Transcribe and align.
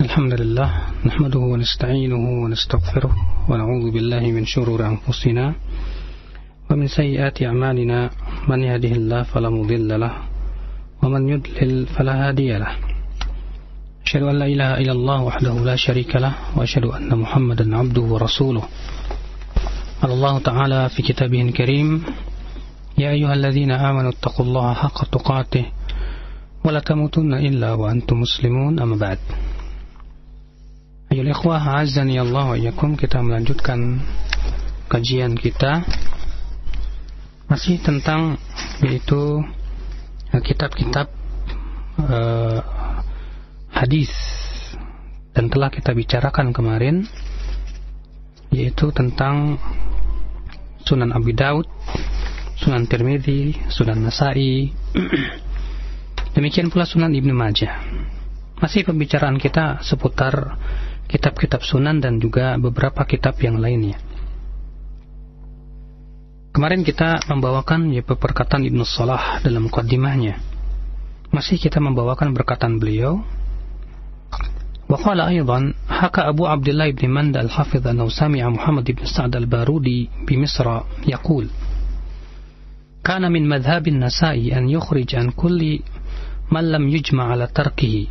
الحمد 0.00 0.32
لله 0.40 0.70
نحمده 1.04 1.38
ونستعينه 1.38 2.24
ونستغفره 2.42 3.12
ونعوذ 3.48 3.90
بالله 3.90 4.24
من 4.36 4.44
شرور 4.46 4.80
أنفسنا 4.86 5.54
ومن 6.70 6.86
سيئات 6.88 7.42
أعمالنا. 7.42 8.10
من 8.48 8.60
يهده 8.62 8.92
الله 9.00 9.22
فلا 9.22 9.50
مضل 9.50 10.00
له 10.00 10.12
ومن 11.02 11.28
يضلل 11.28 11.86
فلا 11.86 12.14
هادي 12.28 12.58
له. 12.58 12.72
أشهد 14.06 14.22
أن 14.22 14.36
لا 14.38 14.46
إله 14.46 14.70
إلا 14.80 14.92
الله 14.92 15.18
وحده 15.22 15.54
لا 15.64 15.76
شريك 15.76 16.16
له 16.16 16.34
وأشهد 16.56 16.84
أن 16.84 17.18
محمدا 17.18 17.76
عبده 17.76 18.02
ورسوله. 18.02 18.64
قال 20.02 20.10
الله 20.12 20.38
تعالى 20.38 20.88
في 20.88 21.02
كتابه 21.02 21.42
الكريم 21.42 22.04
يا 22.98 23.10
أيها 23.10 23.34
الذين 23.34 23.70
آمنوا 23.70 24.10
اتقوا 24.16 24.46
الله 24.46 24.74
حق 24.74 24.98
تقاته 25.04 25.64
ولا 26.64 26.80
تموتن 26.80 27.34
إلا 27.34 27.74
وأنتم 27.74 28.16
مسلمون 28.20 28.80
أما 28.80 28.96
بعد. 28.96 29.18
Ayo 31.10 31.26
ikhwah, 31.26 31.82
azani 31.82 32.22
Allah 32.22 32.54
wa 32.54 32.94
kita 32.94 33.18
melanjutkan 33.18 33.98
kajian 34.86 35.34
kita. 35.34 35.82
Masih 37.50 37.82
tentang 37.82 38.38
yaitu 38.78 39.42
kitab-kitab 40.30 41.10
uh, 41.98 42.62
hadis 43.74 44.06
dan 45.34 45.50
telah 45.50 45.74
kita 45.74 45.90
bicarakan 45.98 46.54
kemarin 46.54 47.02
yaitu 48.54 48.94
tentang 48.94 49.58
Sunan 50.86 51.10
Abi 51.10 51.34
Daud, 51.34 51.66
Sunan 52.54 52.86
Tirmidzi, 52.86 53.58
Sunan 53.66 53.98
Nasai, 54.06 54.70
demikian 56.38 56.70
pula 56.70 56.86
Sunan 56.86 57.10
Ibnu 57.10 57.34
Majah. 57.34 57.82
Masih 58.62 58.86
pembicaraan 58.86 59.42
kita 59.42 59.82
seputar 59.82 60.54
kitab-kitab 61.09 61.61
sunan 61.61 62.01
dan 62.01 62.17
juga 62.17 62.57
beberapa 62.57 63.05
kitab 63.05 63.37
yang 63.39 63.61
lainnya. 63.61 63.97
Kemarin 66.55 66.87
kita 66.87 67.19
membawakan 67.27 67.91
ya, 67.91 67.99
perkataan 67.99 68.63
Ibnu 68.63 68.87
Salah 68.87 69.43
dalam 69.43 69.67
mukaddimahnya. 69.67 70.39
Masih 71.35 71.59
kita 71.59 71.83
membawakan 71.83 72.31
perkataan 72.31 72.79
beliau. 72.79 73.19
وقال 74.85 75.17
أيضا 75.21 75.73
حكى 75.89 76.21
أبو 76.21 76.45
عبد 76.45 76.67
الله 76.69 76.91
بن 76.91 77.09
مند 77.09 77.37
الحافظ 77.37 77.87
أنه 77.87 78.05
سمع 78.09 78.49
محمد 78.49 78.91
بن 78.91 79.05
سعد 79.05 79.35
البارودي 79.35 80.09
بمصر 80.29 80.81
يقول 81.07 81.49
كان 83.03 83.31
من 83.31 83.49
مذهب 83.49 83.87
النسائي 83.87 84.57
أن 84.57 84.69
يخرج 84.69 85.15
عن 85.15 85.29
كل 85.33 85.79
من 86.51 86.71
لم 86.71 86.89
يجمع 86.89 87.23
على 87.25 87.47
تركه 87.47 88.07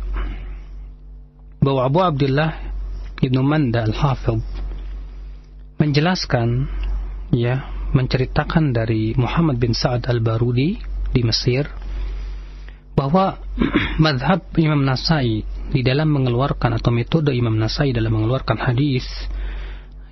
bahwa 1.65 1.87
Abu 1.87 1.99
Abdullah 2.03 2.51
Ibnu 3.20 3.40
Manda 3.44 3.84
Al-Hafidh 3.84 4.40
menjelaskan 5.76 6.68
ya 7.36 7.68
menceritakan 7.92 8.72
dari 8.72 9.12
Muhammad 9.16 9.60
bin 9.60 9.76
Sa'ad 9.76 10.08
Al-Barudi 10.08 10.80
di 11.12 11.20
Mesir 11.20 11.68
bahwa 12.96 13.36
madhab 14.04 14.44
Imam 14.56 14.80
Nasai 14.80 15.44
di 15.44 15.80
dalam 15.84 16.10
mengeluarkan 16.10 16.80
atau 16.80 16.90
metode 16.92 17.36
Imam 17.36 17.54
Nasai 17.56 17.92
dalam 17.92 18.16
mengeluarkan 18.16 18.56
hadis 18.56 19.04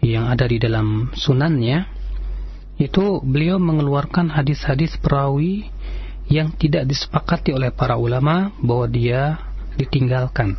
yang 0.05 0.29
ada 0.31 0.47
di 0.47 0.61
dalam 0.61 1.11
sunannya 1.17 1.89
itu 2.79 3.19
beliau 3.25 3.59
mengeluarkan 3.59 4.31
hadis-hadis 4.31 4.95
perawi 5.03 5.67
yang 6.31 6.55
tidak 6.55 6.87
disepakati 6.87 7.51
oleh 7.51 7.75
para 7.75 7.99
ulama 7.99 8.55
bahwa 8.63 8.87
dia 8.87 9.41
ditinggalkan. 9.75 10.55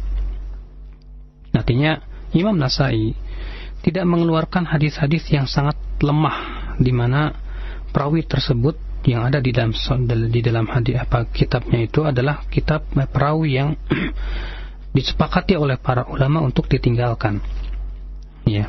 Artinya 1.56 2.09
Imam 2.36 2.56
Nasai 2.58 3.16
tidak 3.80 4.06
mengeluarkan 4.06 4.68
hadis-hadis 4.68 5.26
yang 5.32 5.48
sangat 5.48 5.76
lemah 6.04 6.76
di 6.78 6.92
mana 6.92 7.34
perawi 7.90 8.28
tersebut 8.28 8.76
yang 9.08 9.24
ada 9.24 9.40
di 9.40 9.56
dalam 9.56 9.72
di 10.28 10.42
dalam 10.44 10.68
hadis 10.68 11.00
apa 11.00 11.24
kitabnya 11.32 11.88
itu 11.88 12.04
adalah 12.04 12.44
kitab 12.52 12.84
perawi 12.92 13.56
yang 13.56 13.80
disepakati 14.96 15.56
oleh 15.56 15.80
para 15.80 16.04
ulama 16.10 16.44
untuk 16.44 16.68
ditinggalkan. 16.68 17.40
Ya. 18.44 18.68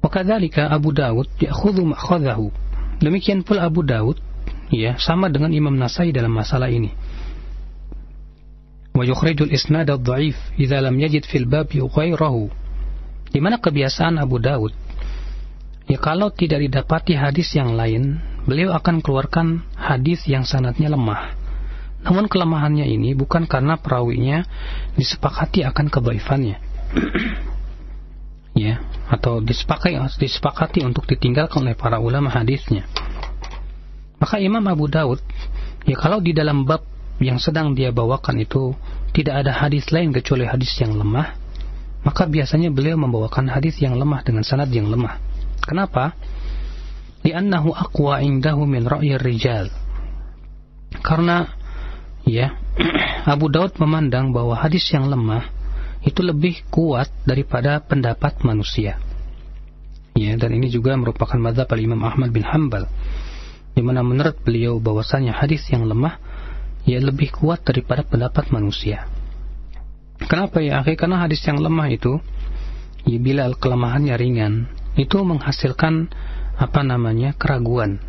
Wakadzalika 0.00 0.72
Abu 0.72 0.96
Dawud 0.96 1.28
ya'khudhu 1.36 1.92
ma'khadhahu. 1.92 2.48
Demikian 3.04 3.44
pula 3.44 3.68
Abu 3.68 3.84
Dawud 3.84 4.16
ya 4.72 4.96
sama 4.96 5.28
dengan 5.28 5.52
Imam 5.52 5.76
Nasai 5.76 6.08
dalam 6.14 6.32
masalah 6.32 6.72
ini. 6.72 6.88
ويخرج 8.95 9.41
الإسناد 9.41 9.89
الضعيف 9.91 10.37
إذا 10.59 10.81
لم 10.81 10.95
يجد 10.99 11.23
في 11.27 11.37
الباب 11.37 11.67
غيره 11.75 12.35
di 13.35 13.43
mana 13.43 13.59
kebiasaan 13.59 14.15
Abu 14.15 14.39
Daud 14.39 14.71
ya 15.91 15.99
kalau 15.99 16.31
tidak 16.31 16.63
didapati 16.63 17.19
hadis 17.19 17.51
yang 17.51 17.75
lain 17.75 18.23
beliau 18.47 18.71
akan 18.71 19.03
keluarkan 19.03 19.67
hadis 19.75 20.23
yang 20.23 20.47
sanatnya 20.47 20.87
lemah 20.87 21.35
namun 22.07 22.31
kelemahannya 22.31 22.87
ini 22.87 23.11
bukan 23.11 23.43
karena 23.43 23.75
perawinya 23.75 24.47
disepakati 24.95 25.67
akan 25.67 25.91
kebaifannya 25.91 26.63
ya 28.55 28.79
atau 29.11 29.43
disepakati 29.43 29.99
disepakati 30.15 30.87
untuk 30.87 31.03
ditinggalkan 31.03 31.67
oleh 31.67 31.75
para 31.75 31.99
ulama 31.99 32.31
hadisnya 32.31 32.87
maka 34.15 34.39
Imam 34.39 34.63
Abu 34.63 34.87
Daud 34.87 35.19
ya 35.83 35.99
kalau 35.99 36.23
di 36.23 36.31
dalam 36.31 36.63
bab 36.63 36.88
yang 37.20 37.36
sedang 37.36 37.76
dia 37.76 37.92
bawakan 37.92 38.40
itu 38.40 38.72
tidak 39.12 39.44
ada 39.44 39.52
hadis 39.52 39.92
lain 39.92 40.08
kecuali 40.10 40.48
hadis 40.48 40.72
yang 40.80 40.96
lemah, 40.96 41.36
maka 42.00 42.24
biasanya 42.24 42.72
beliau 42.72 42.96
membawakan 42.96 43.52
hadis 43.52 43.76
yang 43.84 43.92
lemah 43.92 44.24
dengan 44.24 44.40
sanad 44.40 44.72
yang 44.72 44.88
lemah. 44.88 45.20
Kenapa? 45.60 46.16
Li'annahu 47.20 47.76
aqwa 47.76 48.24
indahu 48.24 48.64
min 48.64 48.88
ra'yir 48.88 49.20
rijal. 49.20 49.68
Karena 51.04 51.44
ya, 52.24 52.56
Abu 53.28 53.52
Daud 53.52 53.76
memandang 53.76 54.32
bahwa 54.32 54.56
hadis 54.56 54.88
yang 54.88 55.12
lemah 55.12 55.44
itu 56.00 56.24
lebih 56.24 56.64
kuat 56.72 57.12
daripada 57.28 57.84
pendapat 57.84 58.40
manusia. 58.40 58.96
Ya, 60.16 60.32
dan 60.40 60.56
ini 60.56 60.72
juga 60.72 60.96
merupakan 60.96 61.36
mazhab 61.36 61.68
Imam 61.76 62.00
Ahmad 62.00 62.32
bin 62.32 62.48
Hambal. 62.48 62.88
Di 63.76 63.84
mana 63.84 64.00
menurut 64.00 64.40
beliau 64.40 64.80
bahwasanya 64.80 65.36
hadis 65.36 65.68
yang 65.68 65.84
lemah 65.84 66.18
ya 66.84 66.98
lebih 67.00 67.32
kuat 67.34 67.64
daripada 67.64 68.04
pendapat 68.06 68.52
manusia. 68.54 69.08
Kenapa 70.20 70.60
ya 70.60 70.84
akhi? 70.84 71.00
Karena 71.00 71.24
hadis 71.24 71.40
yang 71.48 71.60
lemah 71.60 71.88
itu 71.88 72.20
ya 73.08 73.18
bila 73.20 73.48
kelemahannya 73.56 74.14
ringan 74.20 74.68
itu 75.00 75.16
menghasilkan 75.22 76.12
apa 76.60 76.80
namanya 76.84 77.32
keraguan. 77.32 78.02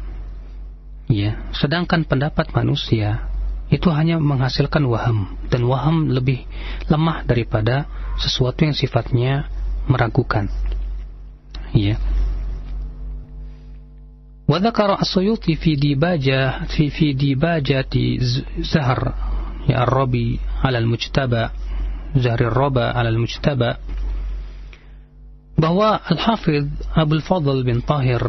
Ya, 1.11 1.43
sedangkan 1.55 2.07
pendapat 2.07 2.55
manusia 2.55 3.27
itu 3.71 3.87
hanya 3.91 4.19
menghasilkan 4.19 4.83
waham 4.87 5.39
dan 5.47 5.63
waham 5.63 6.11
lebih 6.11 6.43
lemah 6.91 7.23
daripada 7.23 7.87
sesuatu 8.19 8.67
yang 8.67 8.75
sifatnya 8.75 9.47
meragukan. 9.87 10.51
Ya. 11.71 11.95
وذكر 14.50 15.00
السيوطي 15.02 15.54
في 15.54 15.74
ديباجة 15.74 16.64
في 16.64 16.90
في 16.90 17.12
ديباجة 17.12 17.94
زهر 18.58 19.14
الربي 19.70 20.40
على 20.64 20.78
المجتبى 20.78 21.48
زهر 22.16 22.40
الربا 22.40 22.86
على 22.94 23.08
المجتبى 23.08 23.74
bahwa 25.56 26.04
Al-Hafidh 26.04 26.68
Abdul 26.92 27.24
Fadl 27.24 27.64
bin 27.64 27.80
Tahir 27.80 28.20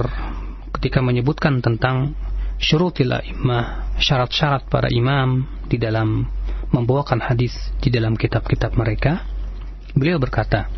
ketika 0.80 1.03
menyebutkan 1.03 1.59
tentang 1.59 2.16
syurutil 2.56 3.12
imam 3.12 3.84
syarat-syarat 4.00 4.66
para 4.72 4.88
imam 4.88 5.44
di 5.68 5.75
dalam 5.75 6.24
membawakan 6.72 7.20
hadis 7.20 7.53
di 7.84 7.92
dalam 7.92 8.16
kitab-kitab 8.16 8.74
mereka 8.80 9.28
beliau 9.94 10.18
berkata 10.24 10.72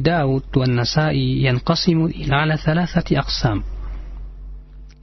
Daud 0.00 0.44
dan 0.52 0.74
Nasai 0.76 1.44
yang 1.44 1.60
qasimu 1.60 2.10
ala 2.30 2.56
thalathati 2.56 3.16
aqsam. 3.18 3.64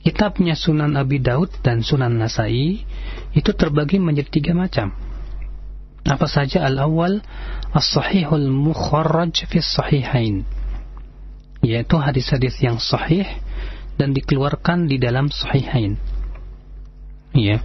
Kitabnya 0.02 0.58
Sunan 0.58 0.98
Abi 0.98 1.22
Daud 1.22 1.54
dan 1.62 1.86
Sunan 1.86 2.18
Nasai 2.18 2.82
itu 3.38 3.52
terbagi 3.54 4.02
menjadi 4.02 4.30
tiga 4.34 4.54
macam. 4.58 4.92
Apa 6.02 6.26
saja 6.26 6.66
al-awwal 6.66 7.22
as-sahihul 7.70 8.50
mukharraj 8.50 9.46
fi 9.46 9.62
sahihain 9.62 10.42
yaitu 11.62 11.94
hadis-hadis 12.02 12.58
yang 12.58 12.82
sahih 12.82 13.26
dan 13.96 14.18
dikeluarkan 14.18 14.90
di 14.90 14.98
dalam 14.98 15.30
sahihain. 15.30 15.94
Ya. 17.38 17.62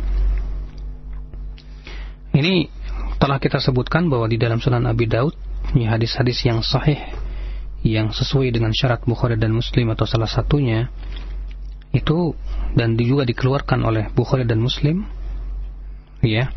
Ini 2.37 2.69
telah 3.17 3.41
kita 3.41 3.57
sebutkan 3.57 4.13
bahwa 4.13 4.29
di 4.29 4.37
dalam 4.37 4.61
Sunan 4.61 4.85
Abi 4.85 5.09
Daud 5.09 5.33
ya 5.75 5.97
hadis-hadis 5.97 6.45
yang 6.47 6.63
sahih 6.63 7.01
yang 7.83 8.15
sesuai 8.15 8.55
dengan 8.55 8.71
syarat 8.71 9.03
Bukhari 9.07 9.39
dan 9.39 9.55
Muslim 9.55 9.91
atau 9.95 10.07
salah 10.07 10.31
satunya 10.31 10.91
itu 11.95 12.37
dan 12.77 12.99
juga 12.99 13.25
dikeluarkan 13.25 13.81
oleh 13.83 14.05
Bukhari 14.13 14.45
dan 14.45 14.61
Muslim 14.61 15.07
ya 16.21 16.51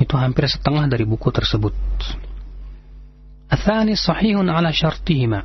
Itu 0.00 0.16
hampir 0.16 0.48
setengah 0.48 0.88
dari 0.88 1.04
buku 1.04 1.28
tersebut. 1.28 1.76
Athani 3.52 3.92
sahihun 3.92 4.48
ala 4.48 4.72
syartihima. 4.72 5.44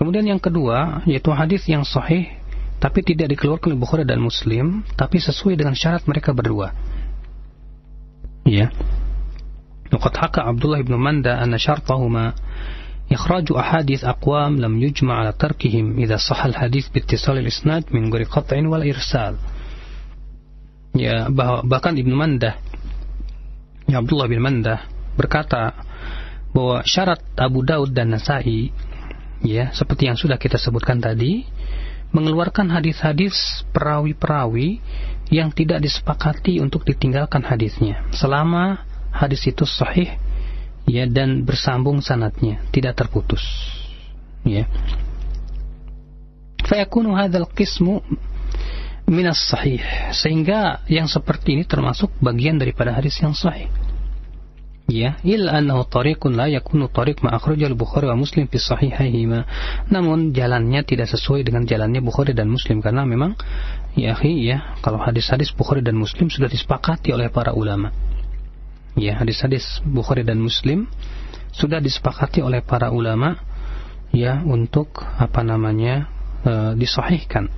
Kemudian 0.00 0.24
yang 0.24 0.40
kedua, 0.40 1.04
yaitu 1.04 1.28
hadis 1.36 1.68
yang 1.68 1.84
sahih 1.84 2.32
tapi 2.80 3.04
tidak 3.06 3.30
dikeluarkan 3.36 3.70
oleh 3.70 3.78
Bukhari 3.78 4.02
dan 4.02 4.18
Muslim, 4.18 4.82
tapi 4.98 5.22
sesuai 5.22 5.54
dengan 5.54 5.76
syarat 5.76 6.02
mereka 6.08 6.34
berdua. 6.34 6.74
Ya. 8.42 8.74
Waqad 9.91 10.13
haka 10.19 10.41
Abdullah 10.43 10.83
bin 10.83 10.99
Manda 10.99 11.39
anna 11.39 11.57
syartahuma 11.59 12.35
إخراج 13.07 13.55
أحاديث 13.55 14.03
أقوام 14.03 14.59
لم 14.59 14.83
يجمع 14.83 15.15
على 15.15 15.31
تركهم 15.31 15.95
إذا 15.95 16.19
صح 16.19 16.45
الحديث 16.45 16.91
باتصال 16.91 17.37
الإسناد 17.39 17.83
من 17.95 18.11
غير 18.11 18.27
قطع 18.27 18.59
ولا 18.67 18.83
إرسال 18.83 19.35
ya 20.97 21.29
bahkan 21.63 21.93
Ibnu 21.93 22.11
Mandah 22.17 22.57
ya 23.87 24.01
Abdullah 24.01 24.27
bin 24.27 24.41
Mandah 24.41 24.89
berkata 25.13 25.77
bahwa 26.51 26.81
syarat 26.83 27.21
Abu 27.37 27.61
Daud 27.61 27.93
dan 27.93 28.11
Nasai 28.11 28.73
ya 29.45 29.69
seperti 29.71 30.09
yang 30.09 30.17
sudah 30.17 30.41
kita 30.41 30.57
sebutkan 30.57 30.97
tadi 30.97 31.45
mengeluarkan 32.11 32.73
hadis-hadis 32.73 33.63
perawi-perawi 33.71 34.81
yang 35.29 35.53
tidak 35.53 35.85
disepakati 35.85 36.57
untuk 36.57 36.81
ditinggalkan 36.81 37.45
hadisnya 37.45 38.09
selama 38.15 38.81
hadis 39.22 39.46
itu 39.46 39.62
sahih 39.62 40.18
ya 40.90 41.06
dan 41.06 41.46
bersambung 41.46 42.02
sanatnya 42.02 42.58
tidak 42.74 42.98
terputus 42.98 43.42
ya. 44.42 44.66
Fayakunu 46.62 47.14
hadzal 47.14 47.46
qismu 47.50 48.02
minas 49.06 49.38
sahih 49.50 49.82
sehingga 50.14 50.82
yang 50.86 51.10
seperti 51.10 51.58
ini 51.58 51.64
termasuk 51.66 52.10
bagian 52.22 52.58
daripada 52.58 52.94
hadis 52.94 53.18
yang 53.18 53.34
sahih 53.34 53.70
ya. 54.90 55.18
Illa 55.26 55.58
annahu 55.58 55.86
tariqun 55.86 56.34
la 56.34 56.50
yakunu 56.50 56.90
tariq 56.90 57.22
ma 57.22 57.34
akhrajal 57.34 57.74
Bukhari 57.78 58.10
wa 58.10 58.18
Muslim 58.18 58.46
fi 58.50 58.58
sahihaihima 58.58 59.46
namun 59.90 60.34
jalannya 60.34 60.82
tidak 60.86 61.10
sesuai 61.10 61.46
dengan 61.46 61.66
jalannya 61.66 62.02
Bukhari 62.02 62.34
dan 62.34 62.50
Muslim 62.50 62.82
karena 62.82 63.06
memang 63.06 63.38
ya 63.98 64.14
akhi 64.14 64.50
ya 64.50 64.78
kalau 64.82 65.02
hadis-hadis 65.02 65.50
Bukhari 65.54 65.82
dan 65.82 65.98
Muslim 65.98 66.30
sudah 66.30 66.50
disepakati 66.50 67.14
oleh 67.14 67.30
para 67.30 67.54
ulama 67.54 67.90
ya 68.96 69.16
hadis-hadis 69.16 69.80
Bukhari 69.86 70.24
dan 70.26 70.40
Muslim 70.40 70.88
sudah 71.52 71.80
disepakati 71.80 72.40
oleh 72.40 72.64
para 72.64 72.88
ulama 72.88 73.36
ya 74.12 74.40
untuk 74.44 75.00
apa 75.00 75.40
namanya 75.44 76.08
e, 76.44 76.52
disahihkan. 76.76 77.48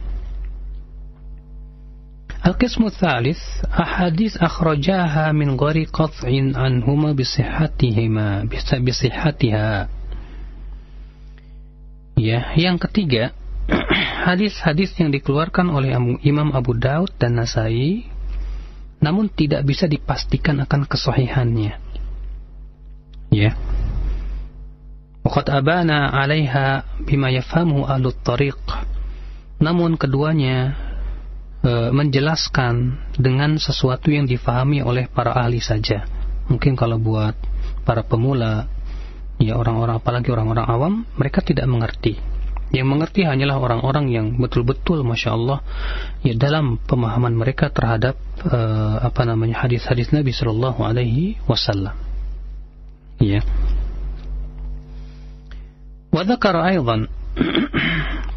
Al-qismu 2.44 2.92
thalith 2.92 3.40
ahadis 3.72 4.36
akhrajaha 4.36 5.32
min 5.32 5.56
qat'in 5.56 6.52
anhuma. 6.52 7.16
Ya, 12.14 12.40
yang 12.54 12.76
ketiga 12.78 13.32
hadis-hadis 14.28 14.92
yang 15.00 15.08
dikeluarkan 15.08 15.72
oleh 15.72 15.96
Imam 16.20 16.52
Abu 16.52 16.76
Daud 16.76 17.16
dan 17.16 17.40
Nasai 17.40 18.12
namun 19.04 19.28
tidak 19.28 19.68
bisa 19.68 19.84
dipastikan 19.84 20.64
akan 20.64 20.88
kesahihannya. 20.88 21.76
Ya. 23.28 23.52
Waqad 25.20 25.52
abana 25.52 26.08
'alaiha 26.08 27.00
bima 27.04 27.28
yafhamu 27.28 27.84
ahlut 27.84 28.16
tariq. 28.24 28.60
Namun 29.60 30.00
keduanya 30.00 30.72
e, 31.60 31.92
menjelaskan 31.92 32.96
dengan 33.20 33.60
sesuatu 33.60 34.08
yang 34.08 34.24
difahami 34.24 34.80
oleh 34.80 35.04
para 35.12 35.36
ahli 35.36 35.60
saja. 35.60 36.08
Mungkin 36.48 36.72
kalau 36.72 36.96
buat 36.96 37.36
para 37.84 38.04
pemula, 38.04 38.68
ya 39.36 39.56
orang-orang 39.56 40.00
apalagi 40.00 40.28
orang-orang 40.32 40.66
awam, 40.68 40.94
mereka 41.16 41.40
tidak 41.40 41.64
mengerti 41.68 42.33
yang 42.73 42.85
mengerti 42.85 43.25
hanyalah 43.25 43.57
orang-orang 43.57 44.13
yang 44.13 44.25
betul-betul 44.37 45.01
masya 45.01 45.33
Allah 45.33 45.65
ya 46.21 46.37
dalam 46.37 46.77
pemahaman 46.85 47.33
mereka 47.33 47.73
terhadap 47.73 48.13
uh, 48.45 49.01
apa 49.01 49.25
namanya 49.25 49.65
hadis-hadis 49.65 50.13
Nabi 50.13 50.29
Shallallahu 50.29 50.85
Alaihi 50.85 51.41
Wasallam. 51.49 51.97
Ya. 53.19 53.41
وذكر 56.09 56.55
أيضا 56.57 57.07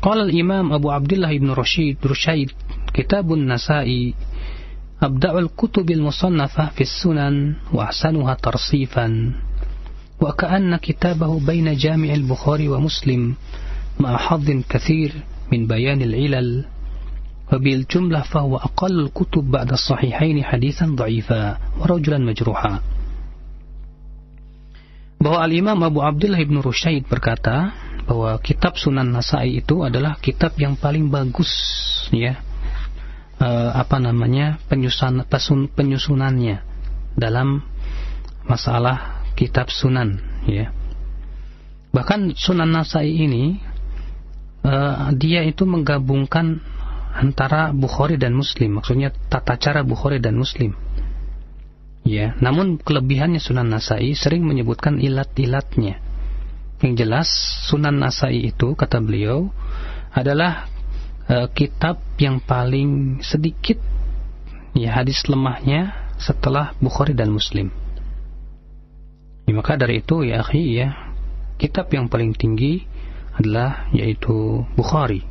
قال 0.03 0.19
الإمام 0.29 0.73
أبو 0.73 0.91
عبد 0.91 1.13
الله 1.13 1.39
بن 1.39 1.51
رشيد 1.57 1.97
رشيد 2.05 2.53
كتاب 2.93 3.33
النسائي 3.33 4.15
أبدع 5.03 5.39
الكتب 5.39 5.91
المصنفة 5.91 6.69
في 6.77 6.81
السنن 6.81 7.55
وأحسنها 7.73 8.35
ترصيفا 8.35 9.33
وكأن 10.21 10.77
كتابه 10.77 11.41
بين 11.41 11.77
جامع 11.77 12.15
البخاري 12.15 12.69
ومسلم 12.69 13.35
مع 14.01 14.17
حظ 14.17 14.51
كثير 14.69 15.13
من 15.53 15.67
بيان 15.67 16.03
العلل 16.03 16.65
وبالجملة 17.53 18.21
فهو 18.21 18.57
أقل 18.57 19.01
الكتب 19.01 19.51
بعد 19.51 19.73
الصحيحين 19.73 20.45
حديثا 20.45 20.87
ضعيفا 20.87 21.59
ورجلا 21.79 22.19
مجروحا 22.19 22.81
bahwa 25.23 25.39
Al-Imam 25.47 25.79
Abu 25.87 26.03
Abdullah 26.03 26.43
Ibn 26.43 26.67
Rushaid 26.67 27.07
berkata 27.07 27.71
bahwa 28.11 28.35
kitab 28.43 28.75
Sunan 28.75 29.15
Nasai 29.15 29.63
itu 29.63 29.87
adalah 29.87 30.19
kitab 30.19 30.59
yang 30.59 30.75
paling 30.75 31.07
bagus 31.15 31.47
ya 32.11 32.43
uh, 33.39 33.71
apa 33.79 34.03
namanya 34.03 34.59
penyusun 34.67 35.23
penyusunannya 35.79 36.67
dalam 37.15 37.63
masalah 38.51 39.23
kitab 39.39 39.71
Sunan 39.71 40.19
ya 40.51 40.75
bahkan 41.95 42.35
Sunan 42.35 42.75
Nasai 42.75 43.15
ini 43.15 43.63
uh, 44.68 45.16
dia 45.16 45.48
itu 45.48 45.64
menggabungkan 45.64 46.60
antara 47.16 47.72
Bukhari 47.72 48.20
dan 48.20 48.36
Muslim, 48.36 48.78
maksudnya 48.78 49.10
tata 49.32 49.56
cara 49.58 49.82
Bukhari 49.82 50.20
dan 50.20 50.36
Muslim. 50.36 50.76
Ya, 52.08 52.40
namun 52.40 52.80
kelebihannya 52.80 53.44
Sunan 53.44 53.68
Nasai 53.68 54.16
sering 54.16 54.48
menyebutkan 54.48 55.00
ilat-ilatnya. 55.00 56.00
Yang 56.80 56.94
jelas 57.04 57.28
Sunan 57.68 58.00
Nasai 58.00 58.48
itu 58.48 58.78
kata 58.78 59.04
beliau 59.04 59.52
adalah 60.16 60.72
uh, 61.28 61.52
kitab 61.52 62.00
yang 62.16 62.40
paling 62.40 63.20
sedikit 63.26 63.82
ya 64.72 64.94
hadis 64.94 65.26
lemahnya 65.28 66.14
setelah 66.16 66.78
Bukhari 66.80 67.12
dan 67.12 67.34
Muslim. 67.34 67.74
Ya, 69.50 69.52
maka 69.58 69.76
dari 69.76 70.00
itu 70.00 70.24
ya 70.24 70.44
akhi 70.44 70.64
ya 70.80 70.88
kitab 71.58 71.90
yang 71.92 72.08
paling 72.08 72.38
tinggi 72.38 72.86
adalah 73.38 73.90
yaitu 73.94 74.66
Bukhari. 74.74 75.22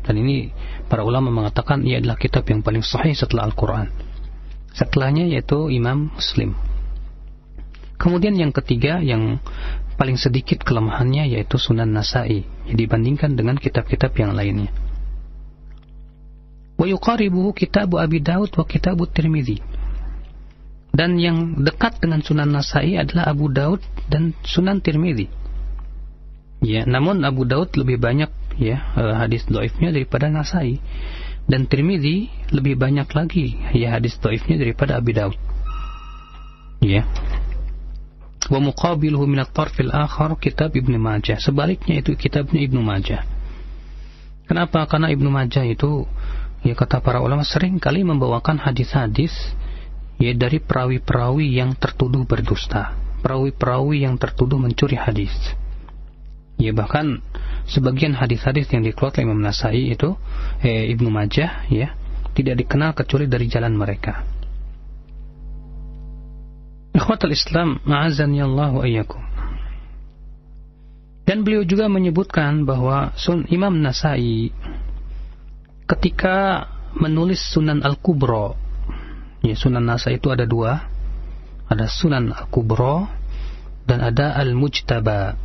Dan 0.00 0.16
ini 0.16 0.50
para 0.88 1.04
ulama 1.04 1.28
mengatakan 1.28 1.84
ia 1.84 2.00
adalah 2.00 2.16
kitab 2.16 2.48
yang 2.48 2.64
paling 2.64 2.80
sahih 2.80 3.12
setelah 3.12 3.46
Al-Quran. 3.46 3.92
Setelahnya 4.72 5.28
yaitu 5.28 5.68
Imam 5.68 6.08
Muslim. 6.16 6.56
Kemudian 8.00 8.32
yang 8.32 8.50
ketiga 8.50 9.04
yang 9.04 9.38
paling 10.00 10.16
sedikit 10.16 10.64
kelemahannya 10.64 11.28
yaitu 11.36 11.60
Sunan 11.60 11.92
Nasai. 11.92 12.48
Dibandingkan 12.64 13.36
dengan 13.36 13.60
kitab-kitab 13.60 14.16
yang 14.16 14.32
lainnya. 14.32 14.72
Wa 16.80 16.88
yuqaribuhu 16.88 17.52
kitabu 17.52 18.00
Abi 18.00 18.24
Daud 18.24 18.56
wa 18.56 18.64
kitabu 18.64 19.04
Tirmidzi 19.04 19.80
dan 20.90 21.16
yang 21.22 21.62
dekat 21.62 22.02
dengan 22.02 22.18
Sunan 22.20 22.50
Nasai 22.50 22.98
adalah 22.98 23.30
Abu 23.30 23.46
Daud 23.46 23.78
dan 24.10 24.34
Sunan 24.42 24.82
Tirmidzi 24.82 25.30
Ya, 26.60 26.84
namun 26.84 27.24
Abu 27.24 27.48
Daud 27.48 27.72
lebih 27.72 27.96
banyak 27.96 28.28
ya 28.60 28.76
eh, 28.92 29.14
hadis 29.16 29.48
doifnya 29.48 29.96
daripada 29.96 30.28
Nasai 30.28 30.76
dan 31.48 31.64
Tirmidzi 31.64 32.28
lebih 32.52 32.76
banyak 32.76 33.08
lagi 33.16 33.56
ya 33.72 33.96
hadis 33.96 34.20
doifnya 34.20 34.60
daripada 34.60 35.00
Abi 35.00 35.16
Daud. 35.16 35.36
Ya. 36.84 37.08
Wa 38.50 38.60
muqabiluhu 38.60 39.24
min 39.24 39.40
at-tarf 39.40 39.78
al-akhar 39.80 40.36
kitab 40.36 40.76
Ibnu 40.76 41.00
Majah. 41.00 41.40
Sebaliknya 41.40 42.04
itu 42.04 42.12
kitabnya 42.16 42.60
Ibnu 42.60 42.80
Majah. 42.84 43.24
Kenapa? 44.44 44.84
Karena 44.84 45.08
Ibnu 45.08 45.30
Majah 45.30 45.64
itu 45.64 46.04
ya 46.60 46.76
kata 46.76 47.00
para 47.00 47.24
ulama 47.24 47.46
sering 47.46 47.80
kali 47.80 48.04
membawakan 48.04 48.60
hadis-hadis 48.60 49.32
ya 50.20 50.36
dari 50.36 50.60
perawi-perawi 50.60 51.56
yang 51.56 51.72
tertuduh 51.72 52.28
berdusta, 52.28 52.92
perawi-perawi 53.24 54.04
yang 54.04 54.20
tertuduh 54.20 54.60
mencuri 54.60 54.98
hadis. 54.98 55.32
Ya 56.60 56.76
bahkan 56.76 57.24
sebagian 57.64 58.12
hadis-hadis 58.12 58.68
yang 58.68 58.84
dikeluarkan 58.84 59.24
Imam 59.24 59.40
Nasai 59.40 59.96
itu 59.96 60.12
eh, 60.60 60.92
Ibnu 60.92 61.08
Majah 61.08 61.64
ya 61.72 61.96
tidak 62.36 62.60
dikenal 62.60 62.92
kecuali 62.92 63.26
dari 63.26 63.48
jalan 63.48 63.74
mereka. 63.74 64.22
Ikhwatul 66.90 67.32
Islam, 67.32 67.80
ma'azani 67.86 68.44
Allah 68.44 68.76
ayyakum. 68.76 69.22
Dan 71.24 71.46
beliau 71.46 71.62
juga 71.62 71.86
menyebutkan 71.86 72.66
bahwa 72.66 73.14
Sun 73.14 73.46
Imam 73.54 73.78
Nasai 73.78 74.50
ketika 75.86 76.66
menulis 76.98 77.38
Sunan 77.54 77.86
Al-Kubra, 77.86 78.58
ya 79.40 79.54
Sunan 79.54 79.86
Nasai 79.86 80.18
itu 80.18 80.26
ada 80.34 80.42
dua, 80.42 80.90
ada 81.70 81.86
Sunan 81.86 82.34
Al-Kubra 82.34 83.06
dan 83.86 84.02
ada 84.02 84.34
Al-Mujtaba. 84.42 85.38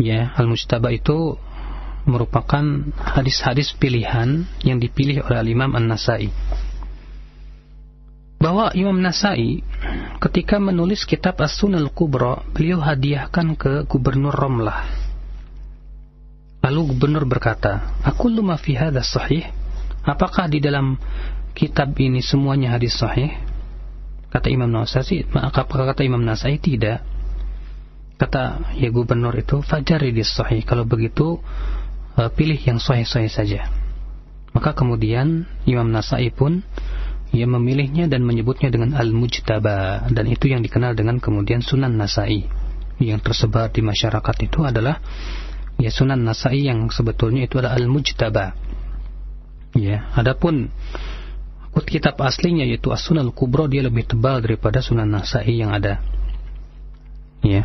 Ya, 0.00 0.32
Al-Mujtaba 0.36 0.92
itu 0.94 1.36
merupakan 2.06 2.64
hadis-hadis 2.98 3.74
pilihan 3.78 4.46
yang 4.66 4.78
dipilih 4.82 5.22
oleh 5.26 5.52
Imam 5.52 5.72
An-Nasai. 5.74 6.30
Bahwa 8.42 8.74
Imam 8.74 8.98
Nasai 8.98 9.62
ketika 10.18 10.58
menulis 10.58 11.06
kitab 11.06 11.38
As-Sunan 11.38 11.78
Al-Kubra, 11.78 12.42
beliau 12.50 12.82
hadiahkan 12.82 13.54
ke 13.54 13.72
Gubernur 13.86 14.34
Romlah. 14.34 15.02
Lalu 16.62 16.94
gubernur 16.94 17.26
berkata, 17.26 17.98
"Aku 18.06 18.30
luma 18.30 18.54
fi 18.54 18.78
sahih?" 19.02 19.50
Apakah 20.02 20.50
di 20.50 20.58
dalam 20.58 20.98
kitab 21.54 21.94
ini 21.98 22.22
semuanya 22.22 22.74
hadis 22.74 22.98
sahih? 22.98 23.34
Kata 24.30 24.50
Imam 24.50 24.70
Nasai, 24.70 25.22
maka 25.30 25.62
kata 25.62 26.02
Imam 26.02 26.22
Nasai 26.22 26.58
tidak. 26.58 27.02
Kata 28.22 28.70
ya 28.78 28.94
gubernur 28.94 29.34
itu, 29.34 29.66
"Fajari 29.66 30.14
di 30.14 30.22
sahih." 30.22 30.62
Kalau 30.62 30.86
begitu, 30.86 31.42
uh, 32.14 32.30
pilih 32.30 32.54
yang 32.62 32.78
sahih-sahih 32.78 33.26
saja. 33.26 33.66
Maka 34.54 34.78
kemudian 34.78 35.50
Imam 35.66 35.90
Nasai 35.90 36.30
pun 36.30 36.62
ia 37.34 37.48
memilihnya 37.50 38.06
dan 38.06 38.22
menyebutnya 38.22 38.70
dengan 38.70 38.94
Al-Mujtaba 38.94 40.06
dan 40.12 40.24
itu 40.28 40.52
yang 40.52 40.60
dikenal 40.60 40.94
dengan 40.94 41.18
kemudian 41.18 41.64
Sunan 41.64 41.98
Nasai 41.98 42.46
yang 43.02 43.18
tersebar 43.18 43.74
di 43.74 43.82
masyarakat 43.82 44.36
itu 44.44 44.62
adalah 44.62 45.02
ya 45.80 45.90
Sunan 45.90 46.22
Nasai 46.22 46.68
yang 46.68 46.92
sebetulnya 46.94 47.48
itu 47.48 47.58
adalah 47.58 47.74
Al-Mujtaba. 47.74 48.54
Ya, 49.74 50.12
adapun 50.14 50.68
kitab 51.88 52.20
aslinya 52.20 52.68
yaitu 52.68 52.92
As-Sunan 52.92 53.32
Kubro 53.32 53.64
dia 53.64 53.80
lebih 53.80 54.04
tebal 54.04 54.44
daripada 54.44 54.84
Sunan 54.84 55.08
Nasai 55.08 55.56
yang 55.56 55.72
ada. 55.72 56.04
Ya. 57.40 57.64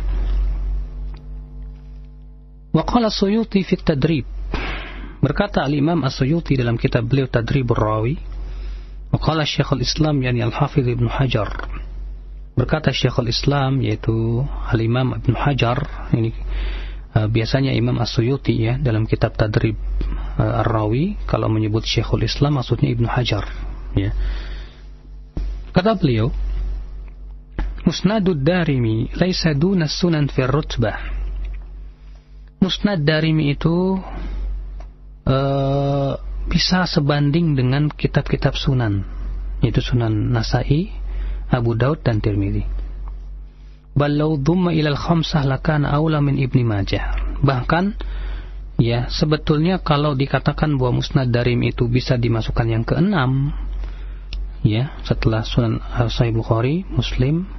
Wa 2.78 2.86
qala 2.86 3.10
Suyuti 3.10 3.66
fi 3.66 3.74
tadrib 3.74 4.38
Berkata 5.18 5.66
Al-Imam 5.66 6.06
As-Suyuti 6.06 6.54
dalam 6.54 6.78
kitab 6.78 7.10
beliau 7.10 7.26
Tadribur 7.26 7.74
Rawi, 7.74 8.14
Waqala 9.10 9.42
Syekhul 9.42 9.82
Islam 9.82 10.22
yani 10.22 10.46
Al-Hafidh 10.46 10.94
Ibn 10.94 11.10
Hajar. 11.10 11.50
Berkata 12.54 12.94
Syekhul 12.94 13.26
Islam 13.26 13.82
yaitu 13.82 14.46
Al-Imam 14.46 15.18
Ibn 15.18 15.32
Hajar 15.34 16.10
ini 16.14 16.30
uh, 17.18 17.26
biasanya 17.26 17.74
Imam 17.74 17.98
As-Suyuti 17.98 18.62
ya 18.62 18.78
dalam 18.78 19.10
kitab 19.10 19.34
Tadrib 19.34 19.74
uh, 20.38 20.62
Ar-Rawi 20.62 21.18
kalau 21.26 21.50
menyebut 21.50 21.82
Syekhul 21.82 22.22
Islam 22.22 22.62
maksudnya 22.62 22.94
Ibn 22.94 23.06
Hajar 23.10 23.42
ya. 23.98 24.14
Kata 25.74 25.98
beliau 25.98 26.30
Musnadud 27.82 28.38
Darimi 28.38 29.10
laisa 29.18 29.50
duna 29.50 29.90
sunan 29.90 30.30
fi 30.30 30.46
rutbah. 30.46 31.17
Musnad 32.58 33.06
Darimi 33.06 33.54
itu 33.54 34.02
uh, 35.30 36.12
bisa 36.50 36.90
sebanding 36.90 37.54
dengan 37.54 37.86
kitab-kitab 37.86 38.58
sunan 38.58 39.06
yaitu 39.62 39.82
sunan 39.82 40.34
Nasai, 40.34 40.90
Abu 41.50 41.74
Daud 41.74 42.02
dan 42.02 42.22
Tirmidzi. 42.22 42.66
Balau 43.94 44.38
dhumma 44.38 44.70
ilal 44.70 44.98
khamsah 44.98 45.42
lakana 45.42 45.90
aula 45.90 46.22
min 46.22 46.38
Ibni 46.38 46.62
Majah. 46.62 47.38
Bahkan 47.42 47.98
ya 48.78 49.10
sebetulnya 49.10 49.82
kalau 49.82 50.14
dikatakan 50.14 50.78
bahwa 50.78 51.02
Musnad 51.02 51.34
Darim 51.34 51.62
itu 51.66 51.90
bisa 51.90 52.14
dimasukkan 52.14 52.66
yang 52.70 52.84
keenam 52.86 53.50
ya 54.62 54.94
setelah 55.02 55.42
Sunan 55.42 55.82
Sahih 56.10 56.34
Bukhari, 56.34 56.86
Muslim, 56.86 57.50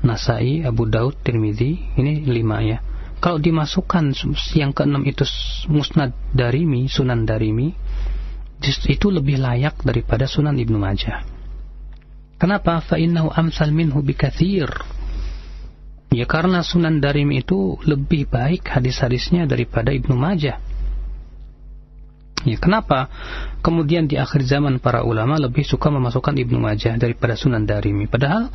Nasai, 0.00 0.64
Abu 0.64 0.88
Daud, 0.88 1.20
Tirmidzi 1.20 2.00
ini 2.00 2.24
lima 2.24 2.64
ya 2.64 2.80
kalau 3.22 3.38
dimasukkan 3.38 4.18
yang 4.58 4.74
keenam 4.74 5.06
itu 5.06 5.22
musnad 5.70 6.10
darimi, 6.34 6.90
sunan 6.90 7.22
darimi, 7.22 7.70
itu 8.90 9.06
lebih 9.14 9.38
layak 9.38 9.78
daripada 9.86 10.26
sunan 10.26 10.58
Ibnu 10.58 10.74
Majah. 10.74 11.22
Kenapa? 12.34 12.82
Fa'innahu 12.82 13.30
amsal 13.30 13.70
minhu 13.70 14.02
bikathir. 14.02 14.66
Ya 16.10 16.26
karena 16.26 16.66
sunan 16.66 16.98
darimi 16.98 17.46
itu 17.46 17.78
lebih 17.86 18.26
baik 18.26 18.66
hadis-hadisnya 18.66 19.46
daripada 19.46 19.94
Ibnu 19.94 20.18
Majah. 20.18 20.58
Ya, 22.42 22.58
kenapa? 22.58 23.06
Kemudian 23.62 24.10
di 24.10 24.18
akhir 24.18 24.42
zaman 24.42 24.82
para 24.82 25.06
ulama 25.06 25.38
lebih 25.38 25.62
suka 25.62 25.94
memasukkan 25.94 26.34
Ibnu 26.42 26.58
Majah 26.58 26.98
daripada 26.98 27.38
Sunan 27.38 27.62
Darimi. 27.62 28.10
Padahal 28.10 28.50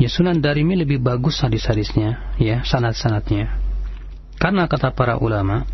ya 0.00 0.08
Sunan 0.08 0.40
Darimi 0.40 0.72
lebih 0.72 1.04
bagus 1.04 1.44
hadis-hadisnya, 1.44 2.40
ya 2.40 2.64
sanad-sanadnya. 2.64 3.65
Karena 4.36 4.68
kata 4.68 4.92
para 4.92 5.16
ulama, 5.16 5.64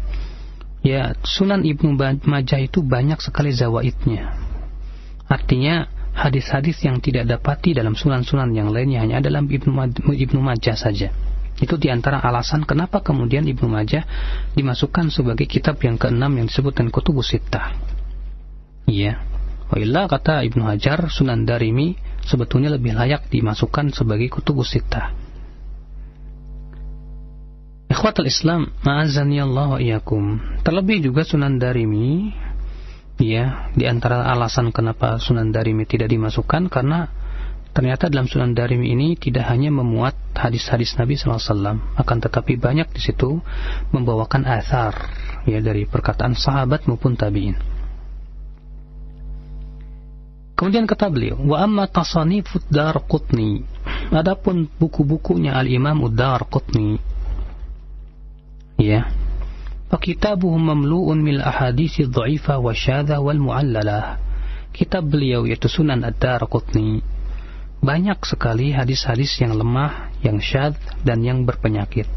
ya 0.83 1.15
Sunan 1.23 1.67
Ibnu 1.67 1.99
Majah 2.27 2.61
itu 2.63 2.83
banyak 2.83 3.19
sekali 3.19 3.51
zawaidnya. 3.51 4.31
Artinya 5.27 5.89
hadis-hadis 6.13 6.85
yang 6.85 7.01
tidak 7.01 7.25
dapati 7.25 7.73
dalam 7.73 7.97
sunan-sunan 7.97 8.53
yang 8.53 8.69
lainnya 8.69 9.01
hanya 9.01 9.25
dalam 9.25 9.49
Ibnu, 9.49 10.41
Majah 10.41 10.77
saja. 10.77 11.11
Itu 11.57 11.79
di 11.79 11.89
antara 11.89 12.19
alasan 12.21 12.67
kenapa 12.67 13.01
kemudian 13.01 13.47
Ibnu 13.47 13.71
Majah 13.71 14.05
dimasukkan 14.59 15.15
sebagai 15.15 15.47
kitab 15.47 15.79
yang 15.81 15.97
keenam 15.97 16.35
yang 16.37 16.47
disebutkan 16.51 16.91
Kutubus 16.91 17.33
Sittah. 17.33 17.73
Iya. 18.87 19.23
Wailah 19.73 20.05
kata 20.05 20.45
Ibnu 20.45 20.69
Hajar, 20.69 21.09
Sunan 21.09 21.49
Darimi 21.49 21.97
sebetulnya 22.29 22.69
lebih 22.69 22.93
layak 22.93 23.33
dimasukkan 23.33 23.95
sebagai 23.95 24.29
Kutubus 24.29 24.75
Sittah. 24.75 25.22
Ikhwatul 27.93 28.25
Islam, 28.25 28.73
ma'azani 28.81 29.37
Allah 29.37 29.77
wa 29.77 29.79
iyakum. 29.79 30.41
Terlebih 30.65 31.13
juga 31.13 31.29
Sunan 31.29 31.61
Darimi, 31.61 32.33
ya, 33.21 33.69
di 33.77 33.85
antara 33.85 34.25
alasan 34.33 34.73
kenapa 34.73 35.21
Sunan 35.21 35.53
Darimi 35.53 35.85
tidak 35.85 36.09
dimasukkan 36.09 36.73
karena 36.73 37.13
ternyata 37.77 38.09
dalam 38.09 38.33
Sunan 38.33 38.57
Darimi 38.57 38.97
ini 38.97 39.21
tidak 39.21 39.45
hanya 39.53 39.69
memuat 39.69 40.17
hadis-hadis 40.33 40.97
Nabi 40.97 41.21
SAW, 41.21 41.85
akan 42.01 42.17
tetapi 42.25 42.57
banyak 42.57 42.89
di 42.97 43.01
situ 43.05 43.45
membawakan 43.93 44.49
athar, 44.49 44.97
ya, 45.45 45.61
dari 45.61 45.85
perkataan 45.85 46.33
sahabat 46.33 46.89
maupun 46.89 47.13
tabi'in. 47.13 47.61
Kemudian 50.57 50.89
kata 50.89 51.13
beliau, 51.13 51.37
wa 51.45 51.61
amma 51.61 51.85
tasanifud 51.93 52.73
dar 52.73 52.97
qutni. 53.05 53.69
Adapun 54.09 54.65
buku-bukunya 54.81 55.53
Al-Imam 55.61 56.09
Udar 56.09 56.49
Qutni 56.49 57.12
ya 58.83 59.23
Fakitabuhu 59.93 60.57
mamlu'un 60.57 61.21
mil 61.21 61.45
ahadisi 61.45 62.09
dha'ifa 62.09 62.57
wa 62.57 62.73
syadha 62.73 63.21
wal 63.21 63.37
mu'allalah. 63.37 64.17
Kitab 64.73 65.05
beliau 65.13 65.45
yaitu 65.45 65.69
Sunan 65.69 66.01
Ad-Darqutni. 66.01 67.05
Banyak 67.85 68.25
sekali 68.25 68.73
hadis-hadis 68.73 69.37
yang 69.45 69.53
lemah, 69.53 70.09
yang 70.25 70.41
syadh 70.41 70.81
dan 71.05 71.21
yang 71.21 71.45
berpenyakit. 71.45 72.09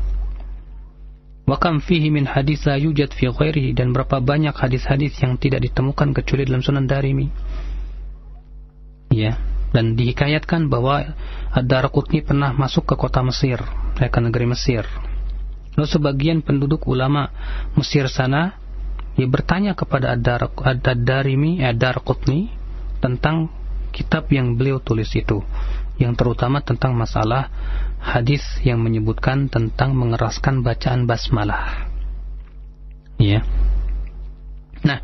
Wa 1.43 1.59
kam 1.59 1.83
fihi 1.83 2.15
min 2.15 2.23
hadis 2.23 2.63
la 2.63 2.79
yujad 2.79 3.11
fi 3.11 3.27
ghairihi 3.27 3.75
dan 3.75 3.91
berapa 3.91 4.23
banyak 4.23 4.55
hadis-hadis 4.55 5.19
yang 5.19 5.35
tidak 5.35 5.67
ditemukan 5.67 6.15
kecuali 6.15 6.47
dalam 6.47 6.63
Sunan 6.63 6.87
Darimi. 6.87 7.27
Ya, 9.11 9.35
dan 9.75 9.99
dihikayatkan 9.99 10.71
bahwa 10.71 11.11
Ad-Darqutni 11.51 12.23
pernah 12.23 12.55
masuk 12.55 12.87
ke 12.87 12.95
kota 12.95 13.19
Mesir, 13.19 13.59
ke 13.99 14.19
negeri 14.23 14.47
Mesir 14.47 14.87
Lalu 15.75 15.87
sebagian 15.87 16.39
penduduk 16.39 16.87
ulama 16.87 17.29
Mesir 17.75 18.07
sana 18.07 18.55
ya 19.19 19.27
bertanya 19.27 19.75
kepada 19.75 20.15
Ad-Darimi, 20.15 21.63
Ad-Darqutni 21.63 22.51
tentang 23.03 23.51
kitab 23.95 24.27
yang 24.31 24.59
beliau 24.59 24.83
tulis 24.83 25.11
itu 25.15 25.39
yang 25.95 26.15
terutama 26.15 26.59
tentang 26.59 26.91
masalah 26.95 27.47
hadis 28.03 28.43
yang 28.67 28.83
menyebutkan 28.83 29.47
tentang 29.47 29.95
mengeraskan 29.95 30.59
bacaan 30.59 31.07
basmalah. 31.07 31.87
Ya. 33.15 33.47
Nah, 34.83 34.99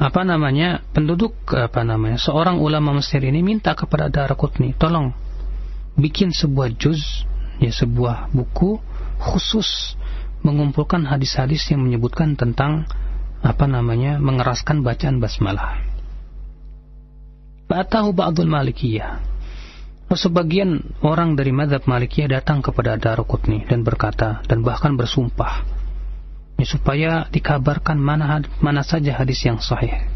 apa 0.00 0.24
namanya? 0.24 0.80
Penduduk 0.96 1.36
apa 1.52 1.84
namanya? 1.84 2.16
Seorang 2.16 2.56
ulama 2.58 2.96
Mesir 2.96 3.20
ini 3.20 3.44
minta 3.44 3.76
kepada 3.76 4.08
Darqutni, 4.08 4.72
tolong 4.74 5.12
bikin 5.94 6.32
sebuah 6.32 6.72
juz, 6.74 7.28
ya 7.60 7.70
sebuah 7.70 8.32
buku 8.32 8.80
khusus 9.24 9.96
mengumpulkan 10.44 11.08
hadis-hadis 11.08 11.64
yang 11.72 11.80
menyebutkan 11.80 12.36
tentang 12.36 12.84
apa 13.40 13.64
namanya 13.64 14.20
mengeraskan 14.20 14.84
bacaan 14.84 15.20
basmalah. 15.20 15.80
Ba'atahu 17.64 18.12
ba'dul 18.12 18.48
malikiyah. 18.52 19.32
Sebagian 20.14 20.94
orang 21.02 21.34
dari 21.34 21.50
madhab 21.50 21.88
malikiyah 21.90 22.38
datang 22.38 22.62
kepada 22.62 22.94
Darukutni 23.00 23.66
dan 23.66 23.82
berkata 23.82 24.44
dan 24.46 24.62
bahkan 24.62 24.94
bersumpah 24.94 25.66
ya, 26.60 26.66
supaya 26.68 27.26
dikabarkan 27.34 27.98
mana 27.98 28.44
mana 28.62 28.86
saja 28.86 29.16
hadis 29.16 29.42
yang 29.42 29.58
sahih. 29.58 30.06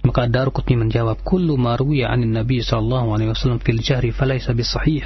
Maka 0.00 0.28
Darqutni 0.28 0.80
menjawab, 0.80 1.20
"Kullu 1.20 1.60
ma 1.60 1.76
ruwiya 1.76 2.08
'anil 2.12 2.32
Nabi 2.32 2.64
sallallahu 2.64 3.12
alaihi 3.14 3.30
wasallam 3.36 3.60
fil 3.60 3.80
jahri 3.84 4.12
falaysa 4.12 4.56
bisahih." 4.56 5.04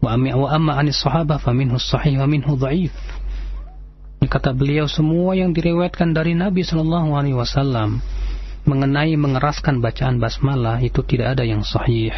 Wa 0.00 0.16
amma 0.16 0.76
'anis 0.76 1.00
sahabah 1.00 1.40
faminhu 1.40 1.80
sahih 1.80 2.20
wa 2.20 2.26
minhu 2.28 2.54
dhaif. 2.54 2.92
Kata 4.26 4.50
beliau, 4.50 4.90
semua 4.90 5.38
yang 5.38 5.54
diriwayatkan 5.54 6.10
dari 6.10 6.34
Nabi 6.34 6.66
sallallahu 6.66 7.14
alaihi 7.14 7.38
wasallam 7.38 8.02
mengenai 8.66 9.14
mengeraskan 9.14 9.78
bacaan 9.78 10.18
basmalah 10.18 10.82
itu 10.82 10.98
tidak 11.06 11.38
ada 11.38 11.46
yang 11.46 11.62
sahih. 11.62 12.10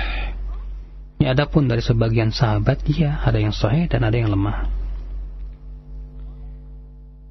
Ya, 1.21 1.37
adapun 1.37 1.69
dari 1.69 1.85
sebagian 1.85 2.33
sahabat, 2.33 2.81
iya 2.89 3.21
ada 3.21 3.37
yang 3.37 3.53
sahih 3.53 3.91
dan 3.91 4.09
ada 4.09 4.17
yang 4.17 4.33
lemah. 4.33 4.71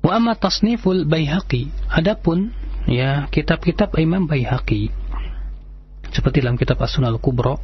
Wa 0.06 0.22
amma 0.22 0.38
tasniful 0.38 1.10
Baihaqi, 1.10 1.74
adapun 1.89 2.54
ya 2.86 3.25
kitab-kitab 3.27 3.98
Imam 4.00 4.30
Baihaqi 4.30 4.94
seperti 6.16 6.39
dalam 6.39 6.56
kitab 6.56 6.80
As-Sunnah 6.80 7.12
Al-Kubra 7.12 7.60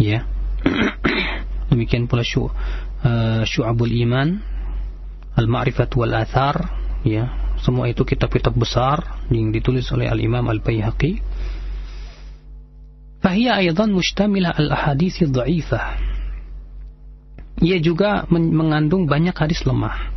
ya 0.00 0.24
demikian 1.70 2.06
pula 2.10 2.22
syu, 2.22 2.46
uh, 2.48 3.42
Syu'abul 3.46 3.92
Iman 3.92 4.40
Al-Ma'rifat 5.36 5.92
wal 6.00 6.16
Athar 6.16 6.56
ya. 7.04 7.28
Semua 7.60 7.88
itu 7.88 8.04
kitab-kitab 8.04 8.52
besar 8.56 9.24
yang 9.32 9.52
ditulis 9.52 9.88
oleh 9.92 10.08
Al-Imam 10.08 10.44
Al-Baihaqi. 10.48 11.20
Fahiyya 13.20 13.60
aydan 13.60 13.96
mushtamilah 13.96 14.56
al-ahadits 14.56 15.24
dha'ifah. 15.24 15.98
Ia 17.64 17.80
juga 17.80 18.28
mengandung 18.28 19.08
banyak 19.08 19.32
hadis 19.32 19.64
lemah. 19.64 20.12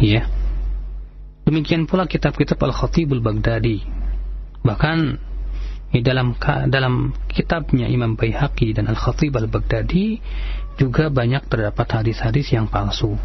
Ya. 0.00 0.24
Demikian 1.44 1.84
pula 1.84 2.08
kitab-kitab 2.08 2.56
Al-Khatibul 2.56 3.20
Baghdadi. 3.20 3.84
Bahkan 4.64 5.20
di 5.92 6.00
dalam 6.00 6.32
dalam 6.72 7.12
kitabnya 7.28 7.84
Imam 7.84 8.16
Baihaqi 8.16 8.72
dan 8.72 8.88
Al-Khatib 8.88 9.36
Al-Baghdadi 9.36 10.16
juga 10.80 11.12
banyak 11.12 11.52
terdapat 11.52 12.00
hadis-hadis 12.00 12.48
yang 12.56 12.64
palsu. 12.64 13.20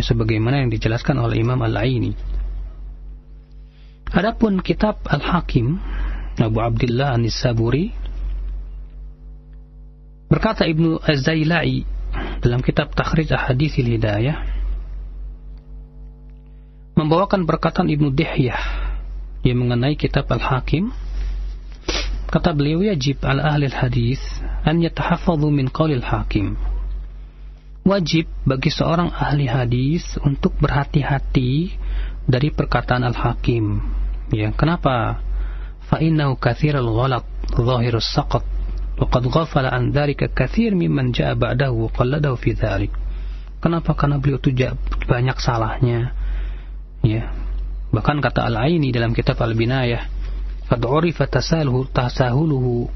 Ya, 0.00 0.02
sebagaimana 0.02 0.64
yang 0.64 0.72
dijelaskan 0.72 1.20
oleh 1.20 1.44
Imam 1.44 1.60
Al-Aini. 1.60 2.16
Adapun 4.08 4.64
kitab 4.64 5.04
Al-Hakim 5.04 5.76
Abu 6.40 6.58
Abdullah 6.64 7.12
An-Nisaburi 7.12 7.92
berkata 10.32 10.64
Ibnu 10.64 10.96
Az-Zailai 11.04 11.84
dalam 12.40 12.64
kitab 12.64 12.96
Takhrij 12.96 13.36
Ahaditsil 13.36 13.84
Hidayah 13.84 14.48
membawakan 16.96 17.44
perkataan 17.44 17.92
Ibnu 17.92 18.16
Dihyah 18.16 18.62
yang 19.44 19.60
mengenai 19.60 20.00
kitab 20.00 20.24
Al-Hakim 20.32 20.88
kata 22.29 22.55
beliau 22.55 22.81
yajib 22.81 23.21
ala 23.21 23.53
ahli 23.53 23.69
hadis 23.69 24.21
an 24.65 24.81
yatahafadhu 24.81 25.53
min 25.53 25.69
qawlil 25.69 26.03
hakim 26.03 26.57
wajib 27.83 28.31
bagi 28.47 28.71
seorang 28.71 29.11
ahli 29.11 29.45
hadis 29.45 30.15
untuk 30.23 30.55
berhati-hati 30.57 31.75
dari 32.23 32.49
perkataan 32.55 33.03
Al-Hakim 33.03 33.83
ya 34.31 34.55
kenapa 34.55 35.19
fa 35.91 35.99
innahu 35.99 36.39
katsirul 36.39 36.95
ghalat 36.95 37.27
zahirus 37.53 38.07
saqat 38.11 38.43
وقد 38.93 39.27
غفل 39.27 39.65
عن 39.65 39.89
ذلك 39.89 40.37
كثير 40.37 40.77
ممن 40.77 41.17
جاء 41.17 41.33
بعده 41.33 41.71
وقلده 41.73 42.35
في 42.37 42.53
ذلك 42.53 42.93
kenapa 43.57 43.97
karena 43.97 44.21
beliau 44.21 44.37
itu 44.37 44.53
banyak 45.09 45.37
salahnya 45.41 46.13
ya 47.01 47.31
bahkan 47.89 48.19
kata 48.19 48.45
Al-Aini 48.45 48.91
dalam 48.91 49.15
kitab 49.17 49.39
Al-Binayah 49.41 50.16
tasaluhu 50.68 51.88
tasahuluhu 51.90 52.88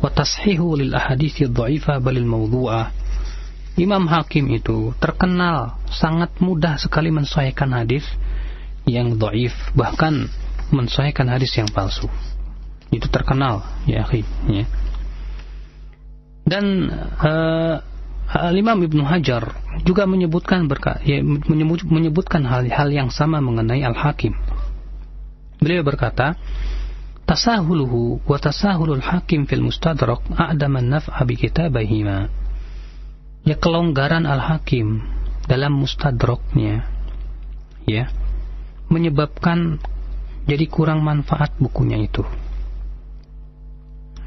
wa 0.00 0.08
tashihu 0.08 0.80
lil 0.80 0.96
ahadithi 0.96 1.46
dhaifah 1.48 2.00
balil 2.00 2.24
mawdu'ah 2.24 2.90
Imam 3.78 4.10
Hakim 4.10 4.50
itu 4.50 4.90
terkenal 4.98 5.78
sangat 5.86 6.34
mudah 6.42 6.74
sekali 6.82 7.14
mensahihkan 7.14 7.70
hadis 7.70 8.02
yang 8.90 9.14
dhaif 9.14 9.54
bahkan 9.78 10.26
mensahihkan 10.74 11.30
hadis 11.30 11.54
yang 11.54 11.70
palsu. 11.70 12.10
Itu 12.90 13.06
terkenal 13.06 13.62
ya 13.86 14.02
akhi 14.02 14.26
ya. 14.50 14.66
Dan 16.48 16.90
uh, 17.22 17.76
Al-Imam 18.28 18.80
Ibnu 18.84 19.04
Hajar 19.08 19.56
juga 19.88 20.04
menyebutkan 20.04 20.68
berka, 20.68 21.00
ya, 21.00 21.24
menyebut, 21.24 21.84
menyebutkan 21.88 22.44
hal-hal 22.44 22.88
yang 22.92 23.08
sama 23.08 23.40
mengenai 23.40 23.80
Al-Hakim. 23.84 24.36
Beliau 25.60 25.80
berkata, 25.80 26.36
tasahuluhu 27.28 28.24
wa 28.24 28.38
tasahulul 28.40 29.04
hakim 29.04 29.44
fil 29.44 29.60
mustadrak 29.60 30.24
a'daman 30.32 30.88
naf'a 30.88 31.20
bi 31.28 31.36
kitabaihima. 31.36 32.32
Ya 33.44 33.56
kelonggaran 33.60 34.24
al-hakim 34.24 35.04
dalam 35.44 35.76
mustadraknya 35.76 36.88
ya 37.84 38.08
menyebabkan 38.88 39.76
jadi 40.48 40.64
kurang 40.72 41.04
manfaat 41.04 41.52
bukunya 41.60 42.00
itu. 42.00 42.24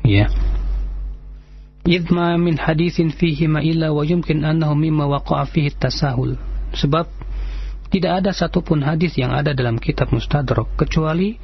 Ya. 0.06 0.30
Idma 1.82 2.38
min 2.38 2.62
hadithin 2.62 3.10
fihi 3.10 3.50
ma 3.50 3.66
illa 3.66 3.90
wa 3.90 4.06
yumkin 4.06 4.46
annahu 4.46 4.78
mimma 4.78 5.10
waqa'a 5.18 5.50
fihi 5.50 5.74
tasahul 5.74 6.38
sebab 6.78 7.10
tidak 7.90 8.22
ada 8.22 8.32
satupun 8.32 8.86
hadis 8.86 9.18
yang 9.18 9.34
ada 9.34 9.58
dalam 9.58 9.82
kitab 9.82 10.14
mustadrak 10.14 10.70
kecuali 10.78 11.42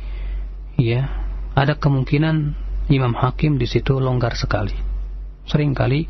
ya 0.77 1.26
ada 1.57 1.73
kemungkinan 1.73 2.53
Imam 2.93 3.17
Hakim 3.17 3.57
di 3.57 3.65
situ 3.65 3.97
longgar 3.97 4.37
sekali. 4.37 4.77
Seringkali 5.49 6.05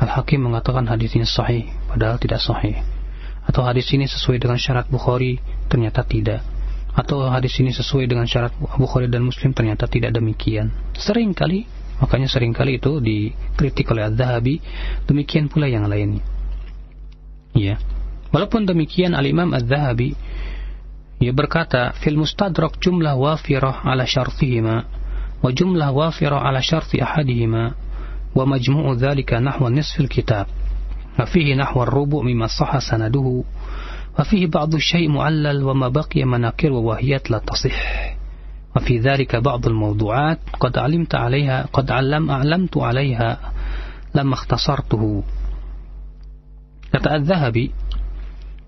Al 0.00 0.08
Hakim 0.08 0.48
mengatakan 0.48 0.88
hadis 0.88 1.12
ini 1.12 1.28
sahih 1.28 1.68
padahal 1.92 2.16
tidak 2.16 2.40
sahih. 2.40 2.80
Atau 3.44 3.62
hadis 3.62 3.92
ini 3.92 4.08
sesuai 4.08 4.40
dengan 4.40 4.56
syarat 4.56 4.88
Bukhari 4.88 5.36
ternyata 5.68 6.00
tidak. 6.02 6.40
Atau 6.96 7.28
hadis 7.28 7.52
ini 7.60 7.76
sesuai 7.76 8.08
dengan 8.08 8.24
syarat 8.24 8.56
Bukhari 8.56 9.12
dan 9.12 9.20
Muslim 9.28 9.52
ternyata 9.52 9.84
tidak 9.84 10.16
demikian. 10.16 10.72
Seringkali 10.96 11.76
Makanya 11.96 12.28
sering 12.28 12.52
kali 12.52 12.76
itu 12.76 13.00
dikritik 13.00 13.88
oleh 13.88 14.12
Az-Zahabi, 14.12 14.60
demikian 15.08 15.48
pula 15.48 15.64
yang 15.64 15.88
lainnya. 15.88 16.20
Ya. 17.56 17.80
Walaupun 18.28 18.68
demikian 18.68 19.16
Al-Imam 19.16 19.56
Az-Zahabi 19.56 20.12
ia 20.12 20.18
berkata, 21.32 21.96
"Fil 22.00 22.20
mustadrak 22.20 22.76
jumlah 22.80 23.16
wafirah 23.16 23.84
ala 23.88 24.04
syartihima 24.04 24.84
wa 25.40 25.48
jumlah 25.52 25.88
wafirah 25.92 26.44
ala 26.44 26.60
syarti 26.60 27.00
ahadihima 27.00 27.72
wa 28.36 28.44
majmu'u 28.44 28.92
dhalika 28.96 29.40
nahwa 29.40 29.70
nisfil 29.72 30.08
kitab." 30.08 30.46
وفيه 31.16 31.54
نحو 31.54 31.82
الربع 31.82 32.20
مما 32.20 32.46
صح 32.46 32.78
سنده 32.78 33.44
وفيه 34.18 34.46
بعض 34.46 34.74
الشيء 34.74 35.08
معلل 35.08 35.64
وما 35.64 35.88
بقي 35.88 36.24
مناكر 36.24 36.72
ووهيات 36.72 37.30
لا 37.30 37.38
تصح 37.38 38.12
وفي 38.76 38.98
ذلك 38.98 39.36
بعض 39.36 39.66
الموضوعات 39.66 40.38
قد 40.60 40.78
علمت 40.78 41.14
عليها 41.14 41.66
قد 41.72 41.90
علم 41.90 42.30
أعلمت 42.30 42.76
عليها 42.76 43.40
لما 44.14 44.34
اختصرته 44.34 45.22
kata 46.86 47.20
Az-Zahabi 47.20 47.76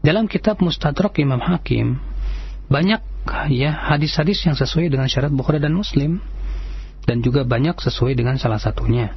dalam 0.05 0.29
kitab 0.29 0.61
Mustadrak 0.61 1.17
Imam 1.21 1.41
Hakim 1.41 1.97
banyak 2.69 3.01
ya 3.49 3.73
hadis-hadis 3.73 4.45
yang 4.45 4.57
sesuai 4.57 4.93
dengan 4.93 5.09
syarat 5.09 5.33
Bukhari 5.33 5.61
dan 5.61 5.77
Muslim. 5.77 6.21
Dan 7.09 7.25
juga 7.25 7.41
banyak 7.41 7.81
sesuai 7.81 8.13
dengan 8.13 8.37
salah 8.37 8.61
satunya. 8.61 9.17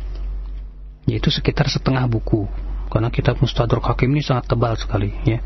Yaitu 1.03 1.27
sekitar 1.27 1.67
setengah 1.67 2.07
buku. 2.07 2.47
Karena 2.87 3.11
kitab 3.11 3.39
Mustadrak 3.43 3.83
Hakim 3.83 4.15
ini 4.15 4.23
sangat 4.23 4.47
tebal 4.47 4.79
sekali 4.79 5.11
ya. 5.27 5.43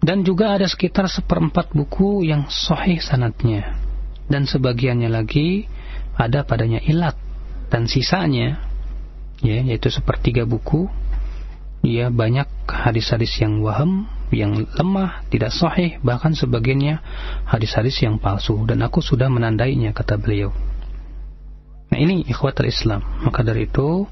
Dan 0.00 0.24
juga 0.24 0.56
ada 0.56 0.64
sekitar 0.64 1.08
seperempat 1.08 1.76
buku 1.76 2.24
yang 2.24 2.48
sahih 2.48 3.00
sanatnya. 3.04 3.76
Dan 4.24 4.48
sebagiannya 4.48 5.12
lagi 5.12 5.68
ada 6.16 6.44
padanya 6.48 6.80
ilat. 6.80 7.16
Dan 7.68 7.84
sisanya 7.84 8.64
ya 9.44 9.60
yaitu 9.60 9.92
sepertiga 9.92 10.48
buku 10.48 10.88
ya 11.84 12.08
banyak 12.08 12.48
hadis-hadis 12.64 13.36
yang 13.44 13.60
waham 13.60 14.08
yang 14.32 14.64
lemah 14.64 15.26
tidak 15.28 15.52
sahih 15.52 16.00
bahkan 16.00 16.32
sebagiannya 16.32 17.02
hadis-hadis 17.44 18.00
yang 18.00 18.16
palsu. 18.16 18.56
Dan 18.64 18.80
aku 18.80 19.04
sudah 19.04 19.28
menandainya 19.28 19.92
kata 19.92 20.16
beliau. 20.16 20.54
Nah 21.92 21.98
ini 22.00 22.24
ikhwatul 22.26 22.70
Islam 22.70 23.04
maka 23.22 23.44
dari 23.44 23.68
itu 23.68 24.08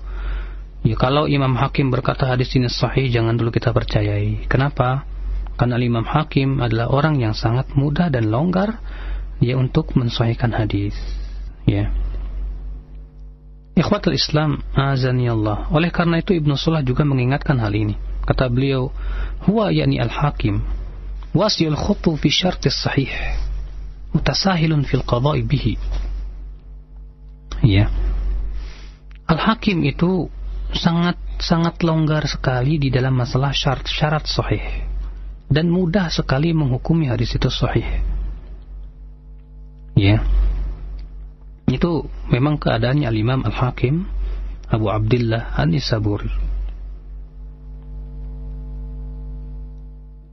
ya 0.85 0.95
kalau 0.95 1.27
Imam 1.27 1.57
Hakim 1.57 1.89
berkata 1.89 2.29
hadis 2.29 2.53
ini 2.55 2.69
sahih 2.69 3.09
jangan 3.09 3.39
dulu 3.39 3.55
kita 3.55 3.73
percayai. 3.73 4.45
Kenapa? 4.47 5.09
Karena 5.57 5.79
Imam 5.81 6.05
Hakim 6.05 6.61
adalah 6.61 6.91
orang 6.91 7.21
yang 7.21 7.33
sangat 7.37 7.73
mudah 7.73 8.11
dan 8.13 8.29
longgar 8.29 8.83
ya 9.41 9.57
untuk 9.57 9.95
mensahihkan 9.95 10.53
hadis. 10.53 10.97
Ya. 11.65 11.93
Ikhwatul 13.73 14.21
Islam 14.21 14.61
azani 14.77 15.33
Allah. 15.33 15.65
Oleh 15.73 15.89
karena 15.89 16.21
itu 16.21 16.37
Ibnu 16.37 16.61
Salah 16.61 16.85
juga 16.85 17.09
mengingatkan 17.09 17.57
hal 17.57 17.73
ini 17.73 18.12
kata 18.23 18.47
beliau 18.49 18.95
huwa 19.47 19.75
yakni 19.75 19.99
al-hakim 19.99 20.63
wasil 21.35 21.75
khutu 21.75 22.15
fi 22.17 22.29
syartis 22.29 22.77
sahih 22.77 23.11
mutasahilun 24.13 24.85
fil 24.85 25.03
qada'i 25.03 25.43
bihi. 25.43 25.75
Ya. 27.65 27.89
Al-Hakim 29.27 29.87
itu 29.89 30.29
sangat 30.77 31.17
sangat 31.41 31.81
longgar 31.81 32.29
sekali 32.29 32.77
di 32.77 32.93
dalam 32.93 33.17
masalah 33.17 33.51
syarat-syarat 33.51 34.25
sahih 34.29 34.63
dan 35.49 35.69
mudah 35.73 36.13
sekali 36.13 36.53
menghukumi 36.53 37.09
hadis 37.09 37.33
itu 37.33 37.49
sahih. 37.49 37.87
Ya. 39.97 40.21
Itu 41.71 42.11
memang 42.29 42.61
keadaannya 42.61 43.09
Al-Imam 43.09 43.41
Al-Hakim 43.49 44.05
Abu 44.69 44.93
Abdullah 44.93 45.57
An-Nisaburi. 45.57 46.52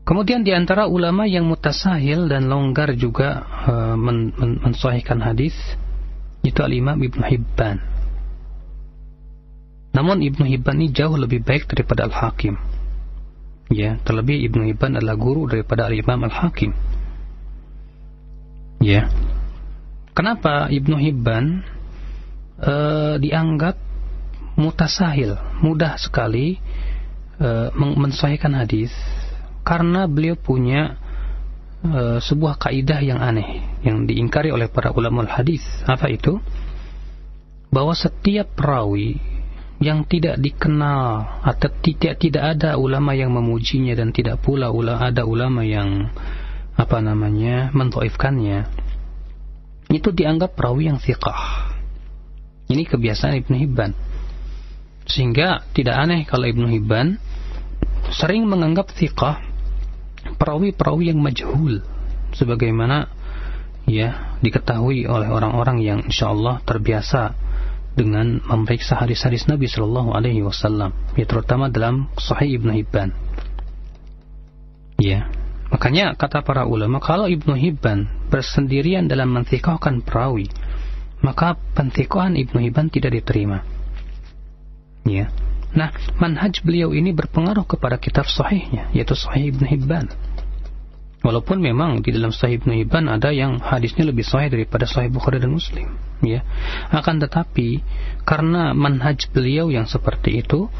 Kemudian 0.09 0.41
di 0.41 0.49
antara 0.49 0.89
ulama 0.89 1.29
yang 1.29 1.45
mutasahil 1.45 2.33
dan 2.33 2.49
longgar 2.49 2.97
juga 2.97 3.45
uh, 3.69 3.93
men 3.93 4.33
men 4.33 4.57
hadis 5.21 5.53
itu 6.41 6.57
Al-Imam 6.65 6.97
Ibnu 6.97 7.21
Hibban. 7.21 7.77
Namun 9.93 10.25
Ibnu 10.25 10.49
Hibban 10.49 10.81
ini 10.81 10.89
jauh 10.89 11.13
lebih 11.13 11.45
baik 11.45 11.69
daripada 11.69 12.09
Al-Hakim. 12.09 12.57
Ya, 13.69 14.01
terlebih 14.01 14.49
Ibnu 14.49 14.73
Hibban 14.73 14.97
adalah 14.97 15.13
guru 15.13 15.45
daripada 15.45 15.85
Al-Imam 15.85 16.25
Al-Hakim. 16.25 16.73
Ya. 18.81 19.13
Kenapa 20.17 20.73
Ibnu 20.73 20.97
Hibban 20.97 21.61
uh, 22.65 23.21
dianggap 23.21 23.77
mutasahil, 24.57 25.37
mudah 25.61 26.01
sekali 26.01 26.57
uh, 27.37 27.69
hadis 28.57 28.89
karena 29.69 30.09
beliau 30.09 30.33
punya 30.33 30.97
uh, 31.85 32.17
sebuah 32.17 32.57
kaidah 32.57 33.05
yang 33.05 33.21
aneh 33.21 33.61
yang 33.85 34.09
diingkari 34.09 34.49
oleh 34.49 34.65
para 34.65 34.89
ulama 34.89 35.29
hadis. 35.29 35.61
Apa 35.85 36.09
itu? 36.09 36.41
Bahwa 37.69 37.93
setiap 37.93 38.57
perawi 38.57 39.21
yang 39.77 40.09
tidak 40.09 40.41
dikenal 40.41 41.37
atau 41.45 41.69
tidak 41.85 42.17
tidak 42.17 42.57
ada 42.57 42.81
ulama 42.81 43.13
yang 43.13 43.29
memujinya 43.29 43.93
dan 43.93 44.09
tidak 44.09 44.41
pula 44.41 44.73
ula, 44.73 44.97
ada 44.97 45.21
ulama 45.29 45.61
yang 45.61 46.09
apa 46.73 46.97
namanya 46.97 47.69
mentoifkannya 47.69 48.65
itu 49.93 50.09
dianggap 50.09 50.57
perawi 50.57 50.89
yang 50.89 50.97
thiqah. 50.97 51.69
Ini 52.73 52.89
kebiasaan 52.89 53.37
Ibnu 53.45 53.55
Hibban. 53.57 53.91
Sehingga 55.05 55.65
tidak 55.73 55.97
aneh 55.97 56.25
kalau 56.25 56.45
Ibnu 56.45 56.69
Hibban 56.69 57.17
sering 58.13 58.45
menganggap 58.45 58.93
thiqah 58.93 59.48
perawi-perawi 60.37 61.09
yang 61.13 61.19
majhul 61.21 61.81
sebagaimana 62.35 63.09
ya 63.89 64.37
diketahui 64.45 65.09
oleh 65.09 65.29
orang-orang 65.29 65.81
yang 65.81 65.99
insyaallah 66.05 66.61
terbiasa 66.61 67.33
dengan 67.97 68.39
memeriksa 68.45 68.95
hadis-hadis 68.95 69.49
Nabi 69.49 69.67
Shallallahu 69.67 70.15
Alaihi 70.15 70.45
Wasallam, 70.45 70.95
ya 71.19 71.25
terutama 71.27 71.67
dalam 71.67 72.07
Sahih 72.15 72.61
Ibnu 72.61 72.71
Hibban. 72.79 73.11
Ya, 74.99 75.27
makanya 75.67 76.15
kata 76.15 76.45
para 76.45 76.63
ulama 76.63 77.03
kalau 77.03 77.27
Ibnu 77.27 77.59
Hibban 77.59 78.07
bersendirian 78.31 79.09
dalam 79.11 79.35
mentikahkan 79.35 80.05
perawi, 80.05 80.47
maka 81.19 81.59
pentikohan 81.75 82.39
Ibnu 82.39 82.61
Hibban 82.69 82.87
tidak 82.87 83.19
diterima. 83.19 83.67
Ya, 85.03 85.33
Nah, 85.69 85.93
manhaj 86.17 86.65
beliau 86.65 86.89
ini 86.97 87.13
berpengaruh 87.13 87.65
kepada 87.69 88.01
kitab 88.01 88.25
sahihnya, 88.25 88.89
yaitu 88.89 89.13
Sahih 89.13 89.53
Ibn 89.53 89.63
Hibban. 89.69 90.07
Walaupun 91.19 91.59
memang 91.59 91.99
di 91.99 92.15
dalam 92.15 92.31
Sahih 92.31 92.63
Ibn 92.63 92.71
Hibban 92.79 93.05
ada 93.11 93.29
yang 93.29 93.59
hadisnya 93.59 94.07
lebih 94.07 94.23
sahih 94.23 94.49
daripada 94.49 94.87
Sahih 94.87 95.11
Bukhari 95.11 95.37
dan 95.37 95.51
Muslim, 95.51 95.93
ya. 96.23 96.41
Akan 96.89 97.19
tetapi 97.19 97.83
karena 98.23 98.71
manhaj 98.71 99.29
beliau 99.29 99.69
yang 99.69 99.85
seperti 99.85 100.41
itu, 100.41 100.71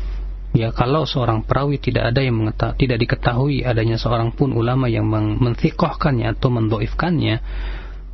ya 0.55 0.73
kalau 0.73 1.05
seorang 1.05 1.45
perawi 1.45 1.77
tidak 1.77 2.09
ada 2.15 2.23
yang 2.23 2.39
mengetahui, 2.39 2.79
tidak 2.79 2.97
diketahui 3.03 3.67
adanya 3.67 3.99
seorang 3.99 4.31
pun 4.33 4.55
ulama 4.55 4.87
yang 4.89 5.05
menthikohkannya 5.11 6.33
atau 6.33 6.49
mendoifkannya, 6.49 7.35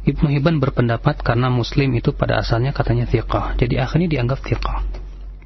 Ibnu 0.06 0.28
Hibban 0.38 0.60
berpendapat 0.60 1.24
karena 1.24 1.48
Muslim 1.54 1.94
itu 1.94 2.12
pada 2.12 2.42
asalnya 2.42 2.74
katanya 2.74 3.08
thiqah, 3.08 3.56
jadi 3.58 3.86
akhirnya 3.86 4.10
dianggap 4.12 4.42
thiqah. 4.44 5.05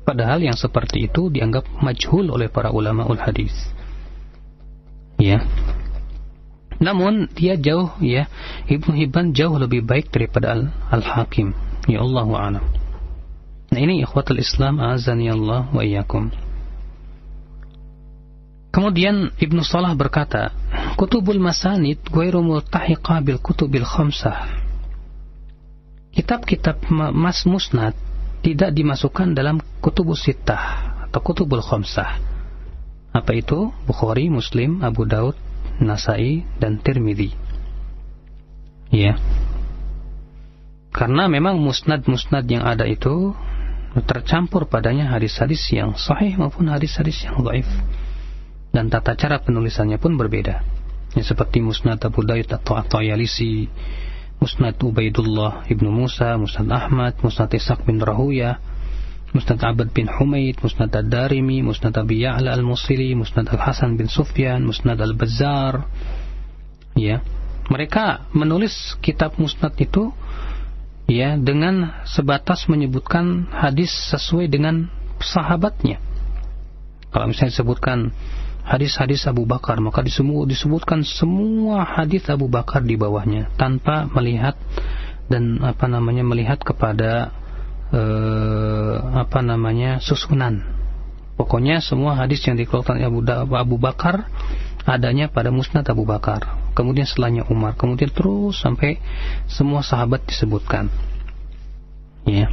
Padahal 0.10 0.41
yang 0.41 0.58
seperti 0.58 1.06
itu 1.06 1.30
dianggap 1.30 1.69
majhul 1.86 2.34
oleh 2.34 2.50
para 2.50 2.74
ulama 2.74 3.06
ul 3.06 3.22
hadis. 3.22 3.54
Ya. 5.22 5.45
Namun 6.82 7.30
dia 7.38 7.54
jauh 7.54 7.93
ya 8.02 8.26
Ibnu 8.65 8.98
Hibban 8.98 9.38
jauh 9.38 9.54
lebih 9.62 9.86
baik 9.86 10.10
daripada 10.10 10.58
Al-Hakim. 10.89 11.54
Ya 11.86 12.02
Allah 12.02 12.26
a'lam. 12.26 12.65
Nah 13.69 13.78
ini 13.78 14.02
ikhwatul 14.02 14.41
Islam 14.41 14.82
azani 14.82 15.30
Allah 15.30 15.69
wa 15.69 15.86
iyyakum. 15.86 16.34
Kemudian 18.74 19.30
Ibnu 19.38 19.62
Salah 19.62 19.93
berkata, 19.93 20.58
Kutubul 20.98 21.38
Masanid 21.38 22.02
ghairu 22.10 22.41
multahiqa 22.41 23.22
bil 23.22 23.38
kutubil 23.38 23.86
khamsah. 23.86 24.58
Kitab-kitab 26.17 26.89
mas 27.13 27.45
musnad 27.45 27.93
tidak 28.39 28.71
dimasukkan 28.71 29.36
dalam 29.36 29.60
kutubus 29.84 30.23
sittah 30.23 30.95
atau 31.08 31.19
kutubul 31.19 31.60
khamsah. 31.60 32.19
Apa 33.10 33.32
itu? 33.34 33.73
Bukhari, 33.89 34.30
Muslim, 34.30 34.86
Abu 34.86 35.10
Daud, 35.10 35.34
Nasai, 35.82 36.45
dan 36.62 36.78
Tirmidzi. 36.78 37.34
Ya. 38.93 39.17
Karena 40.93 41.30
memang 41.30 41.62
musnad-musnad 41.62 42.45
yang 42.49 42.65
ada 42.65 42.86
itu 42.86 43.34
tercampur 44.06 44.69
padanya 44.69 45.10
hadis-hadis 45.10 45.65
yang 45.73 45.97
sahih 45.97 46.38
maupun 46.38 46.69
hadis-hadis 46.69 47.25
yang 47.25 47.41
dhaif. 47.41 47.69
Dan 48.69 48.93
tata 48.93 49.17
cara 49.17 49.41
penulisannya 49.41 49.97
pun 49.97 50.13
berbeda. 50.13 50.62
Ya, 51.17 51.23
seperti 51.25 51.58
musnad 51.58 51.97
Abu 52.06 52.21
Daud 52.21 52.45
atau 52.54 52.78
At-Tayalisi, 52.78 53.65
Musnad 54.39 54.80
Ubaidullah 54.80 55.67
ibnu 55.67 55.91
Musa, 55.91 56.39
Musnad 56.39 56.71
Ahmad, 56.71 57.19
Musnad 57.19 57.52
Ishaq 57.52 57.84
bin 57.84 57.99
Rahuya, 57.99 58.56
Musnad 59.36 59.62
Abad 59.62 59.91
bin 59.91 60.08
Humaid, 60.08 60.58
Musnad 60.63 60.95
Ad-Darimi, 60.95 61.62
Musnad 61.62 61.93
Abi 61.99 62.23
Ya'la 62.23 62.56
Al-Musili, 62.56 63.13
Musnad 63.13 63.52
Al-Hasan 63.52 63.99
bin 63.99 64.08
Sufyan, 64.08 64.63
Musnad 64.63 64.97
Al-Bazzar. 64.97 65.86
Ya. 66.95 67.21
Mereka 67.69 68.34
menulis 68.34 68.97
kitab 69.04 69.38
musnad 69.38 69.78
itu 69.78 70.10
ya 71.06 71.38
dengan 71.38 72.02
sebatas 72.10 72.65
menyebutkan 72.65 73.45
hadis 73.54 73.93
sesuai 74.10 74.49
dengan 74.49 74.89
sahabatnya. 75.21 76.02
Kalau 77.13 77.30
misalnya 77.30 77.54
disebutkan 77.54 78.10
hadis-hadis 78.69 79.25
Abu 79.25 79.49
Bakar. 79.49 79.82
Maka 79.82 80.05
disebutkan 80.45 81.01
semua 81.01 81.82
hadis 81.82 82.29
Abu 82.29 82.45
Bakar 82.45 82.86
di 82.86 82.93
bawahnya. 82.93 83.49
Tanpa 83.58 84.05
melihat 84.13 84.53
dan 85.25 85.62
apa 85.65 85.89
namanya 85.89 86.21
melihat 86.21 86.62
kepada 86.62 87.34
eh, 87.89 88.95
apa 89.17 89.41
namanya 89.41 89.97
susunan. 89.97 90.62
Pokoknya 91.34 91.79
semua 91.82 92.19
hadis 92.19 92.43
yang 92.45 92.60
dikeluarkan 92.60 92.99
Abu, 93.01 93.23
Abu 93.55 93.75
Bakar 93.79 94.27
adanya 94.84 95.32
pada 95.32 95.49
musnad 95.49 95.88
Abu 95.89 96.05
Bakar. 96.05 96.60
Kemudian 96.77 97.08
setelahnya 97.10 97.47
Umar. 97.49 97.73
Kemudian 97.79 98.12
terus 98.13 98.62
sampai 98.62 99.01
semua 99.49 99.82
sahabat 99.82 100.23
disebutkan. 100.27 100.91
Ya. 102.27 102.51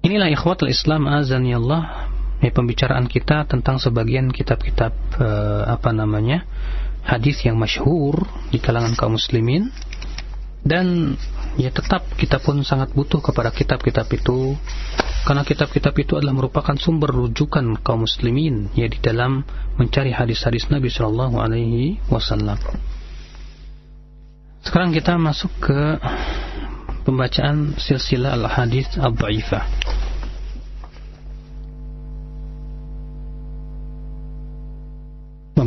Inilah 0.00 0.32
ikhwatul 0.32 0.72
Islam 0.72 1.04
azan 1.08 1.44
ya 1.44 1.60
Allah 1.60 2.09
ya, 2.40 2.50
pembicaraan 2.50 3.06
kita 3.06 3.46
tentang 3.46 3.76
sebagian 3.76 4.32
kitab-kitab 4.32 4.92
uh, 5.20 5.70
apa 5.70 5.92
namanya 5.92 6.44
hadis 7.04 7.40
yang 7.44 7.56
masyhur 7.56 8.28
di 8.52 8.60
kalangan 8.60 8.92
kaum 8.96 9.16
muslimin 9.16 9.72
dan 10.60 11.16
ya 11.56 11.72
tetap 11.72 12.04
kita 12.20 12.36
pun 12.36 12.60
sangat 12.60 12.92
butuh 12.92 13.24
kepada 13.24 13.48
kitab-kitab 13.48 14.04
itu 14.12 14.52
karena 15.24 15.44
kitab-kitab 15.44 15.92
itu 16.00 16.16
adalah 16.16 16.36
merupakan 16.36 16.76
sumber 16.76 17.12
rujukan 17.12 17.80
kaum 17.80 18.04
muslimin 18.04 18.68
ya 18.76 18.88
di 18.88 19.00
dalam 19.00 19.44
mencari 19.76 20.12
hadis-hadis 20.12 20.68
Nabi 20.68 20.88
Shallallahu 20.92 21.36
Alaihi 21.40 22.00
Wasallam. 22.08 22.56
Sekarang 24.60 24.92
kita 24.92 25.16
masuk 25.16 25.52
ke 25.60 25.80
pembacaan 27.04 27.76
silsilah 27.80 28.36
al-hadis 28.36 28.88
al-dhaifah. 29.00 29.64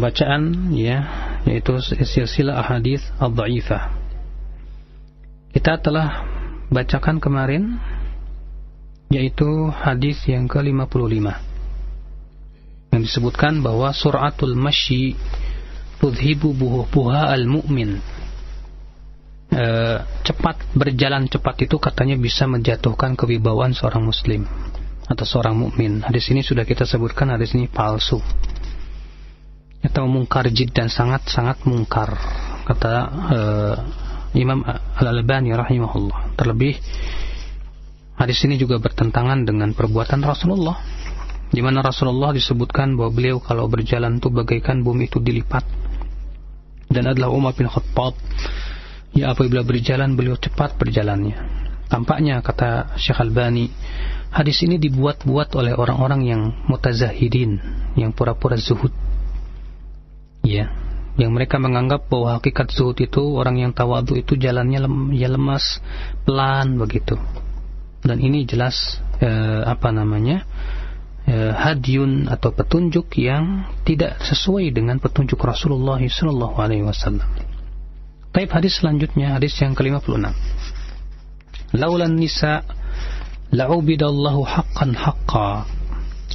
Pembacaan 0.04 0.76
ya 0.76 1.00
yaitu 1.48 1.80
silsilah 1.80 2.60
ahadits 2.60 3.08
ad-dhaifah. 3.24 3.96
Kita 5.56 5.80
telah 5.80 6.28
bacakan 6.68 7.24
kemarin 7.24 7.80
yaitu 9.08 9.48
hadis 9.72 10.20
yang 10.28 10.52
ke-55 10.52 11.24
yang 12.92 13.00
disebutkan 13.00 13.64
bahwa 13.64 13.96
suratul 13.96 14.60
masyi 14.60 15.16
tudhibu 16.04 16.52
buha 16.92 17.32
al-mu'min 17.32 18.04
e, 19.56 19.66
cepat 20.28 20.68
berjalan 20.76 21.32
cepat 21.32 21.64
itu 21.64 21.80
katanya 21.80 22.20
bisa 22.20 22.44
menjatuhkan 22.44 23.16
kewibawaan 23.16 23.72
seorang 23.72 24.04
muslim 24.04 24.44
atau 25.08 25.24
seorang 25.24 25.56
mukmin. 25.56 26.04
Hadis 26.04 26.28
ini 26.28 26.44
sudah 26.44 26.68
kita 26.68 26.84
sebutkan 26.84 27.32
hadis 27.32 27.56
ini 27.56 27.72
palsu 27.72 28.20
atau 29.84 30.08
mungkar 30.08 30.48
jid 30.48 30.72
dan 30.72 30.88
sangat-sangat 30.88 31.68
mungkar 31.68 32.16
kata 32.64 32.94
e, 33.30 33.40
Imam 34.40 34.64
Al-Albani 34.98 35.52
rahimahullah. 35.54 36.34
Terlebih 36.40 36.80
hadis 38.18 38.40
ini 38.48 38.56
juga 38.56 38.80
bertentangan 38.80 39.44
dengan 39.44 39.76
perbuatan 39.76 40.24
Rasulullah 40.24 40.80
di 41.54 41.62
mana 41.62 41.86
Rasulullah 41.86 42.34
disebutkan 42.34 42.98
bahwa 42.98 43.14
beliau 43.14 43.38
kalau 43.38 43.70
berjalan 43.70 44.18
itu 44.18 44.34
bagaikan 44.34 44.82
bumi 44.82 45.06
itu 45.06 45.22
dilipat. 45.22 45.62
Dan 46.90 47.10
adalah 47.10 47.30
Umar 47.30 47.54
bin 47.54 47.70
Khattab 47.70 48.18
ya 49.14 49.36
apabila 49.36 49.62
berjalan 49.62 50.18
beliau 50.18 50.40
cepat 50.40 50.80
berjalannya. 50.82 51.38
Tampaknya 51.92 52.42
kata 52.42 52.98
Syekh 52.98 53.22
Albani 53.22 53.70
hadis 54.34 54.66
ini 54.66 54.82
dibuat-buat 54.82 55.54
oleh 55.54 55.78
orang-orang 55.78 56.26
yang 56.26 56.42
mutazahidin 56.66 57.62
yang 57.94 58.18
pura-pura 58.18 58.58
zuhud 58.58 58.90
ya 60.46 60.70
yang 61.14 61.32
mereka 61.34 61.62
menganggap 61.62 62.10
bahwa 62.10 62.38
hakikat 62.38 62.74
zuhud 62.74 62.98
itu 62.98 63.22
orang 63.38 63.62
yang 63.62 63.72
tawadu 63.72 64.18
itu 64.18 64.34
jalannya 64.34 64.86
lem, 64.86 65.14
ya 65.14 65.30
lemas 65.30 65.82
pelan 66.26 66.78
begitu 66.78 67.16
dan 68.04 68.20
ini 68.20 68.44
jelas 68.44 69.00
eh, 69.22 69.62
apa 69.64 69.94
namanya 69.94 70.44
Eh, 71.24 71.56
hadyun 71.56 72.28
atau 72.28 72.52
petunjuk 72.52 73.16
yang 73.16 73.64
tidak 73.88 74.20
sesuai 74.28 74.76
dengan 74.76 75.00
petunjuk 75.00 75.40
Rasulullah 75.40 75.96
alaihi 75.96 76.84
wasallam. 76.84 77.24
Taib 78.36 78.52
hadis 78.52 78.84
selanjutnya 78.84 79.40
hadis 79.40 79.56
yang 79.64 79.72
ke-56. 79.72 80.20
Laulan 81.80 82.20
nisa 82.20 82.68
la'ubidallahu 83.56 84.44
haqqan 84.44 85.00
haqqa. 85.00 85.64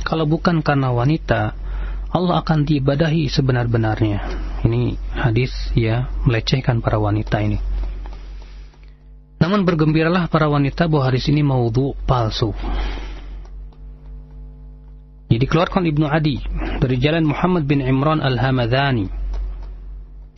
Kalau 0.08 0.24
bukan 0.24 0.64
karena 0.64 0.88
wanita, 0.88 1.52
Allah 2.08 2.40
akan 2.40 2.64
diibadahi 2.64 3.28
sebenar-benarnya. 3.28 4.18
Ini 4.64 4.96
hadis 5.12 5.52
ya 5.76 6.08
melecehkan 6.24 6.80
para 6.80 6.96
wanita 6.96 7.38
ini. 7.44 7.60
Namun 9.38 9.62
bergembiralah 9.62 10.26
para 10.26 10.50
wanita 10.50 10.88
bahwa 10.90 11.12
hadis 11.12 11.28
ini 11.30 11.44
maudhu 11.44 11.94
palsu. 12.08 12.50
Jadi 15.28 15.44
keluarkan 15.44 15.84
Ibnu 15.84 16.08
Adi 16.08 16.40
dari 16.80 16.96
jalan 16.96 17.28
Muhammad 17.28 17.68
bin 17.68 17.84
Imran 17.84 18.24
Al-Hamadani. 18.24 19.06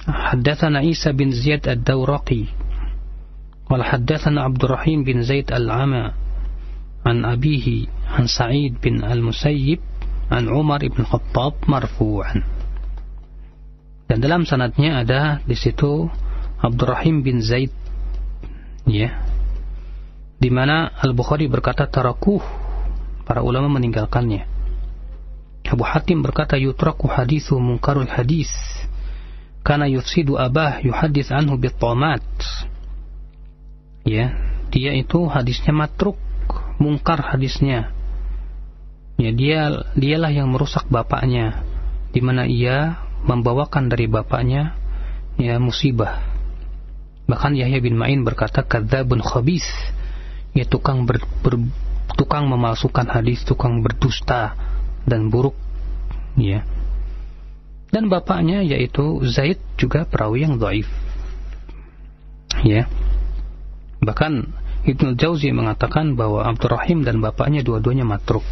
Haddathana 0.04 0.82
Isa 0.82 1.14
bin 1.14 1.30
Ziyad 1.30 1.70
Ad-Dawraqi. 1.70 2.50
Wal 3.70 3.86
haddatsana 3.86 4.50
Abdurrahim 4.50 5.06
bin 5.06 5.22
Zaid 5.22 5.54
Al-Ama 5.54 6.10
an 7.06 7.22
abihi 7.22 7.86
an 8.10 8.26
Sa'id 8.26 8.82
bin 8.82 9.00
Al-Musayyib 9.06 9.89
an 10.30 10.46
Umar 10.46 10.80
ibn 10.86 11.02
Khattab 11.02 11.66
marfu'an. 11.66 12.46
Dan 14.06 14.18
dalam 14.22 14.46
sanadnya 14.46 15.02
ada 15.02 15.42
di 15.42 15.58
situ 15.58 16.06
Abdurrahim 16.62 17.26
bin 17.26 17.42
Zaid 17.42 17.74
ya. 18.86 19.26
Di 20.40 20.48
mana 20.48 20.88
Al-Bukhari 20.96 21.50
berkata 21.50 21.84
tarakuh 21.84 22.40
para 23.28 23.44
ulama 23.44 23.68
meninggalkannya. 23.76 24.48
Abu 25.70 25.86
Hatim 25.86 26.18
berkata 26.26 26.58
yutraku 26.58 27.06
hadithu 27.06 27.54
munkarul 27.62 28.10
hadis 28.10 28.50
karena 29.62 29.86
yufsidu 29.86 30.34
abah 30.34 30.82
yuhadis 30.82 31.30
anhu 31.30 31.54
bitamat 31.54 32.24
ya 34.02 34.34
dia 34.72 34.90
itu 34.98 35.30
hadisnya 35.30 35.70
matruk 35.70 36.18
mungkar 36.82 37.22
hadisnya 37.22 37.94
ya 39.20 39.30
dia 39.36 39.60
dialah 39.92 40.32
yang 40.32 40.48
merusak 40.48 40.88
bapaknya. 40.88 41.60
Di 42.10 42.24
mana 42.24 42.48
ia 42.48 42.98
membawakan 43.22 43.92
dari 43.92 44.08
bapaknya 44.08 44.74
ya 45.36 45.60
musibah. 45.60 46.24
Bahkan 47.28 47.54
Yahya 47.54 47.78
bin 47.78 47.94
Ma'in 48.00 48.24
berkata 48.24 48.64
kadzabun 48.64 49.22
khabis. 49.22 49.68
Ya 50.50 50.66
tukang 50.66 51.06
ber, 51.06 51.22
ber, 51.46 51.62
tukang 52.18 52.50
memalsukan 52.50 53.06
hadis 53.06 53.46
tukang 53.46 53.84
berdusta 53.84 54.58
dan 55.06 55.30
buruk 55.30 55.54
ya. 56.34 56.66
Dan 57.94 58.10
bapaknya 58.10 58.66
yaitu 58.66 59.22
Zaid 59.26 59.62
juga 59.78 60.02
perawi 60.06 60.42
yang 60.42 60.58
dhaif 60.58 60.90
ya. 62.66 62.90
Bahkan 64.02 64.32
Ibnu 64.90 65.14
Jauzi 65.14 65.52
mengatakan 65.52 66.16
bahwa 66.16 66.46
Abdurrahim 66.48 67.04
dan 67.04 67.20
bapaknya 67.20 67.60
dua-duanya 67.60 68.08
matruk 68.08 68.46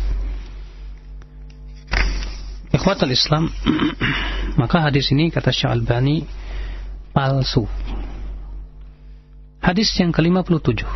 Ikhwatul 2.78 3.10
Islam 3.10 3.50
maka 4.60 4.86
hadis 4.86 5.10
ini 5.10 5.34
kata 5.34 5.50
Syalbani 5.50 6.22
palsu 7.10 7.66
Hadis 9.58 9.90
yang 9.98 10.14
ke-57 10.14 10.86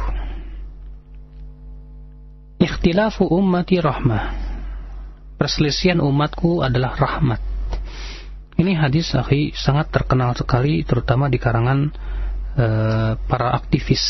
Ikhtilafu 2.62 3.26
ummati 3.26 3.82
rahmah 3.82 4.52
perselisihan 5.42 5.98
umatku 5.98 6.62
adalah 6.62 6.94
rahmat. 6.94 7.42
Ini 8.54 8.78
hadis 8.78 9.10
akhi 9.18 9.50
sangat 9.58 9.90
terkenal 9.90 10.38
sekali 10.38 10.86
terutama 10.86 11.26
di 11.26 11.42
karangan 11.42 11.90
uh, 12.54 13.18
para 13.26 13.58
aktivis. 13.58 14.06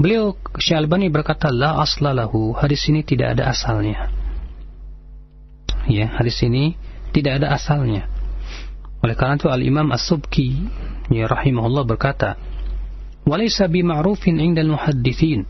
Beliau 0.00 0.32
Syalbani 0.56 1.12
berkata 1.12 1.52
la 1.52 1.76
aslalahu, 1.84 2.56
hadis 2.56 2.88
ini 2.88 3.04
tidak 3.04 3.36
ada 3.36 3.52
asalnya 3.52 4.08
ya 5.88 6.06
hadis 6.12 6.38
ini 6.44 6.76
tidak 7.10 7.42
ada 7.42 7.56
asalnya. 7.56 8.06
Oleh 9.00 9.14
karena 9.16 9.38
itu 9.40 9.48
Al-Imam 9.48 9.88
As-Subki 9.90 10.68
ya 11.08 11.24
rahimahullah 11.26 11.88
berkata, 11.88 12.36
"Walaysa 13.24 13.66
bi 13.66 13.80
ma'rufin 13.80 14.36
'inda 14.38 14.60
al-muhaddithin, 14.62 15.48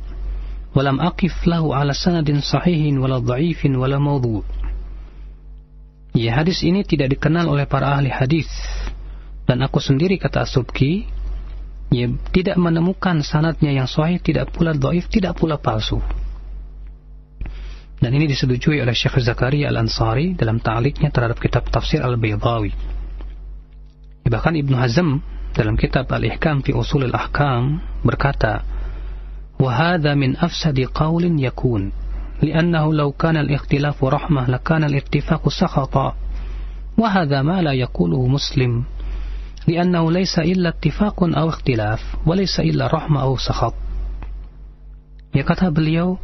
walam 0.73 1.03
aqif 1.03 1.35
lahu 1.45 1.75
'ala 1.75 1.97
sanadin 1.97 2.45
sahihin 2.45 3.03
wala 3.03 3.19
dha'ifin 3.19 3.75
wala 3.75 3.99
mawdu 3.99 4.47
Ya, 6.19 6.35
hadis 6.35 6.67
ini 6.67 6.83
tidak 6.83 7.15
dikenal 7.15 7.47
oleh 7.47 7.69
para 7.69 7.95
ahli 7.95 8.11
hadis. 8.11 8.49
Dan 9.47 9.63
aku 9.63 9.79
sendiri 9.79 10.19
kata 10.19 10.43
As-Subki, 10.43 11.07
ya, 11.95 12.11
tidak 12.35 12.59
menemukan 12.59 13.23
sanadnya 13.23 13.71
yang 13.71 13.87
sahih, 13.87 14.19
tidak 14.19 14.51
pula 14.51 14.75
dhaif, 14.75 15.07
tidak 15.09 15.39
pula 15.39 15.61
palsu. 15.61 16.03
Dan 17.99 18.11
ini 18.15 18.31
disetujui 18.31 18.79
oleh 18.79 18.95
Syekh 18.95 19.19
Zakaria 19.23 19.69
Al-Ansari 19.69 20.39
dalam 20.39 20.63
ta'liknya 20.63 21.11
terhadap 21.11 21.43
kitab 21.43 21.67
tafsir 21.69 21.99
Al-Baydawi 22.03 22.71
bahkan 24.29 24.55
Ibnu 24.55 24.77
Hazm 24.77 25.19
dalam 25.57 25.75
kitab 25.75 26.07
Al-Ihkam 26.13 26.61
fi 26.63 26.77
Usul 26.77 27.09
Al-Ahkam 27.09 27.81
berkata 28.05 28.79
وهذا 29.59 30.15
من 30.15 30.37
أفسد 30.37 30.79
قول 30.95 31.45
يكون 31.45 31.93
لأنه 32.43 32.95
لو 32.95 33.13
كان 33.13 33.37
الاختلاف 33.37 34.05
رحمة 34.05 34.51
لكان 34.51 34.85
الاتفاق 34.85 35.49
سخطا 35.49 36.15
وهذا 36.99 37.43
ما 37.43 37.63
لا 37.63 37.73
يقوله 37.73 38.27
مسلم 38.27 38.85
لأنه 39.69 40.13
ليس 40.13 40.39
إلا 40.39 40.69
اتفاق 40.69 41.23
أو 41.23 41.49
اختلاف 41.49 42.01
وليس 42.27 42.61
إلا 42.61 42.87
رحمة 42.87 43.23
أو 43.23 43.37
سخط 43.37 43.75
Ya 45.29 45.45
kata 45.45 45.69
beliau, 45.69 46.17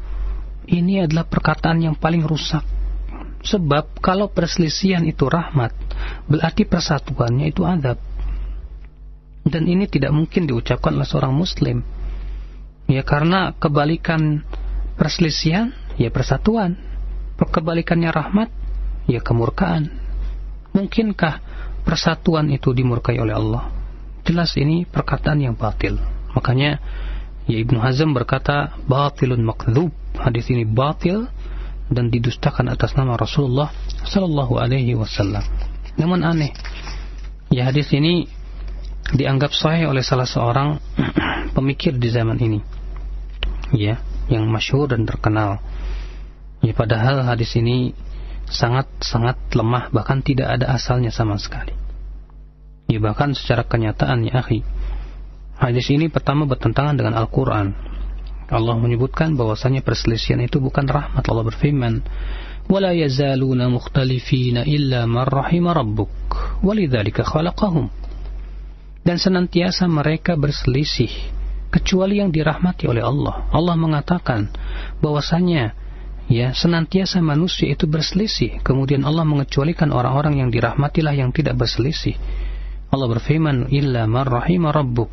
ini 0.68 1.04
adalah 1.04 1.28
perkataan 1.28 1.84
yang 1.84 1.96
paling 1.96 2.24
rusak. 2.24 2.64
Sebab 3.44 4.00
kalau 4.00 4.32
perselisihan 4.32 5.04
itu 5.04 5.28
rahmat, 5.28 5.76
berarti 6.24 6.64
persatuannya 6.64 7.52
itu 7.52 7.60
adab. 7.68 8.00
Dan 9.44 9.68
ini 9.68 9.84
tidak 9.84 10.16
mungkin 10.16 10.48
diucapkan 10.48 10.96
oleh 10.96 11.04
seorang 11.04 11.36
muslim. 11.36 11.84
Ya 12.88 13.04
karena 13.04 13.52
kebalikan 13.60 14.40
perselisihan 14.96 15.76
ya 16.00 16.08
persatuan. 16.08 16.80
Kebalikannya 17.36 18.08
rahmat 18.08 18.48
ya 19.04 19.20
kemurkaan. 19.20 19.92
Mungkinkah 20.72 21.44
persatuan 21.84 22.48
itu 22.48 22.72
dimurkai 22.72 23.20
oleh 23.20 23.36
Allah? 23.36 23.68
Jelas 24.24 24.56
ini 24.56 24.88
perkataan 24.88 25.44
yang 25.44 25.52
batil. 25.52 26.00
Makanya 26.32 26.80
ya 27.44 27.60
Ibnu 27.60 27.76
Hazm 27.84 28.16
berkata 28.16 28.72
batilun 28.88 29.44
makdzub. 29.44 29.92
Hadis 30.14 30.48
ini 30.50 30.64
batil 30.64 31.26
dan 31.90 32.08
didustakan 32.08 32.72
atas 32.72 32.96
nama 32.96 33.18
Rasulullah 33.18 33.70
sallallahu 34.06 34.56
alaihi 34.56 34.96
wasallam. 34.96 35.42
Namun 36.00 36.24
aneh. 36.24 36.50
Ya 37.52 37.70
hadis 37.70 37.92
ini 37.94 38.26
dianggap 39.14 39.52
sahih 39.52 39.92
oleh 39.92 40.02
salah 40.02 40.26
seorang 40.26 40.80
pemikir 41.56 41.94
di 41.94 42.08
zaman 42.08 42.40
ini 42.40 42.58
ya 43.76 44.00
yang 44.32 44.48
masyhur 44.48 44.88
dan 44.88 45.04
terkenal 45.04 45.60
ya 46.64 46.72
padahal 46.72 47.20
hadis 47.20 47.52
ini 47.60 47.92
sangat 48.48 48.88
sangat 49.04 49.36
lemah 49.52 49.92
bahkan 49.92 50.24
tidak 50.24 50.56
ada 50.56 50.72
asalnya 50.72 51.12
sama 51.12 51.36
sekali 51.36 51.76
ya 52.88 52.96
bahkan 52.96 53.36
secara 53.36 53.68
kenyataan 53.68 54.24
ya 54.24 54.40
akhi 54.40 54.64
Hadis 55.54 55.86
ini 55.94 56.10
pertama 56.10 56.50
bertentangan 56.50 56.98
dengan 56.98 57.14
Al-Quran. 57.14 57.70
Allah 58.48 58.76
menyebutkan 58.76 59.36
bahwasanya 59.38 59.80
perselisihan 59.80 60.40
itu 60.44 60.60
bukan 60.60 60.84
rahmat. 60.84 61.24
Allah 61.24 61.44
berfirman, 61.48 62.04
"Wala 62.68 62.92
yazaluna 62.92 63.72
mukhtalifina 63.72 64.68
illa 64.68 65.08
man 65.08 65.24
rahima 65.28 65.72
rabbuk, 65.72 66.12
walidzalika 66.60 67.24
khalaqahum." 67.24 67.88
Dan 69.04 69.20
senantiasa 69.20 69.84
mereka 69.84 70.36
berselisih 70.36 71.12
kecuali 71.68 72.20
yang 72.20 72.32
dirahmati 72.32 72.88
oleh 72.88 73.04
Allah. 73.04 73.48
Allah 73.52 73.76
mengatakan 73.76 74.48
bahwasanya 75.04 75.76
ya 76.28 76.56
senantiasa 76.56 77.20
manusia 77.20 77.68
itu 77.76 77.84
berselisih 77.84 78.64
kemudian 78.64 79.04
Allah 79.04 79.28
mengecualikan 79.28 79.92
orang-orang 79.92 80.40
yang 80.40 80.48
dirahmatilah 80.48 81.12
yang 81.12 81.30
tidak 81.36 81.60
berselisih 81.60 82.16
Allah 82.88 83.08
berfirman 83.10 83.68
illa 83.68 84.08
man 84.08 84.24
rahima 84.24 84.72
rabbuk 84.72 85.12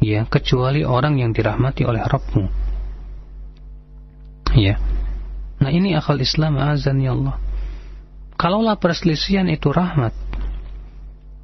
Ya, 0.00 0.24
kecuali 0.24 0.80
orang 0.82 1.20
yang 1.20 1.36
dirahmati 1.36 1.84
oleh 1.84 2.00
Rabbmu. 2.00 2.44
Ya. 4.56 4.80
Nah 5.60 5.70
ini 5.70 5.92
akal 5.92 6.18
Islam 6.18 6.56
azan 6.56 7.04
ya 7.04 7.12
Allah. 7.12 7.36
Kalaulah 8.40 8.80
perselisihan 8.80 9.44
itu 9.52 9.68
rahmat, 9.68 10.16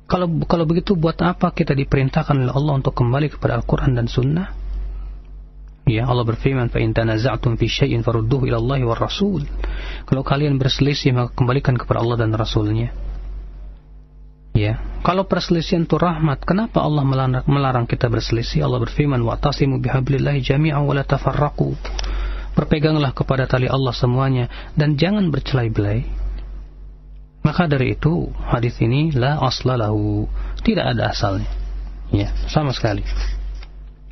kalau 0.07 0.31
kalau 0.47 0.62
begitu 0.71 0.95
buat 0.95 1.19
apa 1.19 1.51
kita 1.51 1.75
diperintahkan 1.75 2.38
oleh 2.38 2.55
Allah 2.55 2.79
untuk 2.79 2.95
kembali 2.95 3.27
kepada 3.27 3.59
Al-Quran 3.59 3.99
dan 3.99 4.07
Sunnah? 4.07 4.55
Ya 5.87 6.07
Allah 6.07 6.23
berfirman, 6.23 6.71
"Fa 6.71 6.79
in 6.79 6.95
tanaza'tum 6.95 7.59
fi 7.59 7.66
syai'in 7.66 8.07
farudduhu 8.07 8.47
ila 8.47 8.59
Allah 8.62 8.87
Rasul." 8.95 9.47
Kalau 10.07 10.23
kalian 10.23 10.62
berselisih 10.62 11.11
maka 11.11 11.35
kembalikan 11.35 11.75
kepada 11.75 12.03
Allah 12.03 12.23
dan 12.23 12.31
Rasulnya. 12.35 12.95
Ya, 14.57 14.81
kalau 15.05 15.29
perselisihan 15.29 15.85
itu 15.85 16.01
rahmat, 16.01 16.40
kenapa 16.49 16.81
Allah 16.81 17.05
melarang, 17.05 17.45
melarang 17.45 17.85
kita 17.85 18.09
berselisih? 18.09 18.64
Allah 18.64 18.81
berfirman, 18.81 19.21
"Wa'tasimu 19.21 19.85
bihablillahi 19.85 20.40
jami'an 20.40 20.81
wa 20.81 20.97
la 20.97 21.05
tafarraqu." 21.05 21.77
Berpeganglah 22.57 23.12
kepada 23.12 23.45
tali 23.45 23.69
Allah 23.69 23.92
semuanya 23.92 24.49
dan 24.73 24.97
jangan 24.97 25.29
bercelai-belai. 25.29 26.09
Maka 27.45 27.69
dari 27.69 27.95
itu 27.95 28.33
hadis 28.49 28.81
ini 28.81 29.12
la 29.12 29.37
aslalahu, 29.45 30.25
tidak 30.64 30.97
ada 30.97 31.12
asalnya. 31.12 31.53
Ya, 32.09 32.33
sama 32.49 32.73
sekali. 32.73 33.05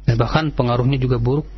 Dan 0.04 0.20
bahkan 0.20 0.52
pengaruhnya 0.52 1.00
juga 1.00 1.16
buruk 1.16 1.48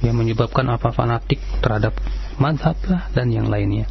yang 0.00 0.16
menyebabkan 0.16 0.64
apa 0.72 0.88
fanatik 0.90 1.38
terhadap 1.60 1.94
madhab 2.40 2.80
dan 3.12 3.28
yang 3.28 3.52
lainnya. 3.52 3.84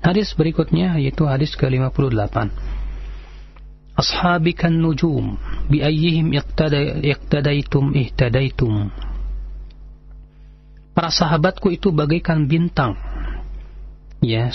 Hadis 0.00 0.32
berikutnya 0.36 0.96
yaitu 1.00 1.28
hadis 1.28 1.52
ke-58. 1.54 2.73
Ashabikan 3.94 4.74
nujum 4.74 5.38
bi 5.70 5.78
ayyihim 5.78 6.34
iqtadaitum 6.34 7.94
ihtadaitum 7.94 8.90
para 10.94 11.10
sahabatku 11.10 11.74
itu 11.74 11.90
bagaikan 11.90 12.46
bintang. 12.46 12.94
Ya, 14.24 14.48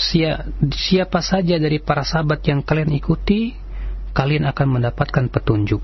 siapa 0.74 1.22
saja 1.22 1.60
dari 1.62 1.78
para 1.78 2.02
sahabat 2.02 2.42
yang 2.42 2.66
kalian 2.66 2.90
ikuti, 2.90 3.54
kalian 4.16 4.48
akan 4.50 4.66
mendapatkan 4.80 5.30
petunjuk. 5.30 5.78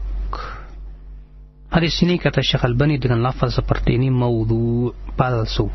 Hadis 1.70 1.94
ini 2.02 2.18
kata 2.18 2.42
Syekh 2.42 2.66
Al-Bani 2.66 2.98
dengan 2.98 3.22
lafaz 3.22 3.54
seperti 3.54 3.94
ini 3.94 4.10
maudhu 4.10 4.90
palsu. 5.14 5.70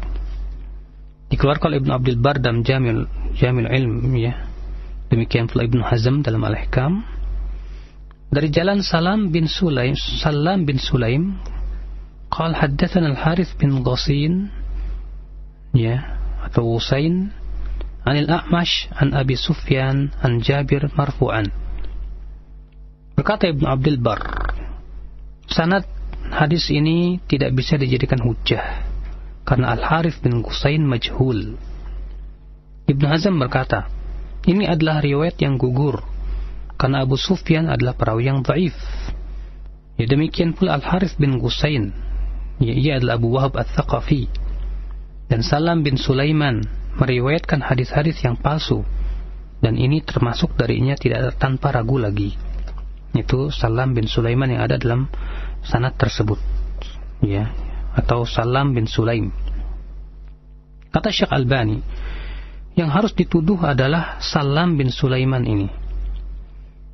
Dikeluarkan 1.31 1.71
oleh 1.71 1.79
Ibn 1.79 1.91
Abdul 1.95 2.19
Bar 2.19 2.43
dalam 2.43 2.67
Jamil 2.67 3.07
Jamil 3.39 3.71
Ilm 3.71 4.11
ya. 4.19 4.35
Demikian 5.07 5.47
pula 5.47 5.63
Ibn 5.63 5.79
Hazm 5.79 6.19
dalam 6.19 6.43
Al-Ihkam 6.43 7.07
Dari 8.30 8.48
jalan 8.50 8.82
Salam 8.82 9.30
bin 9.30 9.46
Sulaim, 9.46 9.94
Salam 9.96 10.66
bin 10.66 10.76
Sulaim, 10.82 11.38
قال 12.30 12.56
حدثنا 12.56 13.06
الحارث 13.16 13.56
بن 13.56 13.80
غصين 13.87 14.50
ya 15.76 16.02
atau 16.44 16.76
Usain 16.78 17.30
Anil 18.06 18.30
A'mash 18.30 18.88
an 18.96 19.12
Abi 19.12 19.37
Sufyan 19.37 20.14
an 20.22 20.40
Jabir 20.40 20.88
marfu'an 20.94 21.50
Berkata 23.16 23.48
Ibnu 23.48 23.66
Abdul 23.66 23.98
Bar 24.00 24.20
Sanad 25.48 25.87
hadis 26.28 26.68
ini 26.72 27.22
tidak 27.30 27.54
bisa 27.54 27.78
dijadikan 27.78 28.20
hujah 28.20 28.85
karena 29.46 29.78
Al-Harith 29.78 30.18
bin 30.20 30.42
Qusain 30.42 30.82
majhul 30.82 31.54
Ibnu 32.90 33.06
Hazm 33.06 33.38
berkata 33.38 33.87
ini 34.46 34.66
adalah 34.66 35.02
riwayat 35.02 35.38
yang 35.42 35.59
gugur 35.59 36.02
karena 36.81 37.05
Abu 37.05 37.13
Sufyan 37.13 37.69
adalah 37.69 37.93
perawi 37.93 38.25
yang 38.25 38.41
dhaif. 38.41 38.73
Ya 40.01 40.09
demikian 40.09 40.57
pula 40.57 40.81
Al-Harith 40.81 41.13
bin 41.21 41.37
Qusain 41.37 41.93
ya, 42.57 42.73
ia 42.73 42.97
adalah 42.97 43.21
Abu 43.21 43.37
Wahab 43.37 43.53
Al-Thaqafi. 43.53 44.25
Dan 45.29 45.45
Salam 45.45 45.85
bin 45.85 46.01
Sulaiman 46.01 46.65
meriwayatkan 46.97 47.61
hadis-hadis 47.61 48.25
yang 48.25 48.33
palsu. 48.33 48.81
Dan 49.61 49.77
ini 49.77 50.01
termasuk 50.01 50.57
darinya 50.57 50.97
tidak 50.97 51.37
tanpa 51.37 51.69
ragu 51.69 52.01
lagi. 52.01 52.33
Itu 53.13 53.53
Salam 53.53 53.93
bin 53.93 54.09
Sulaiman 54.09 54.49
yang 54.49 54.65
ada 54.65 54.81
dalam 54.81 55.05
sanad 55.61 55.93
tersebut. 56.01 56.41
Ya 57.21 57.53
atau 57.93 58.25
Salam 58.25 58.73
bin 58.73 58.89
Sulaim. 58.89 59.29
Kata 60.89 61.13
Syekh 61.13 61.29
Albani 61.29 61.77
yang 62.73 62.89
harus 62.89 63.13
dituduh 63.13 63.61
adalah 63.61 64.17
Salam 64.17 64.81
bin 64.81 64.89
Sulaiman 64.89 65.45
ini 65.45 65.80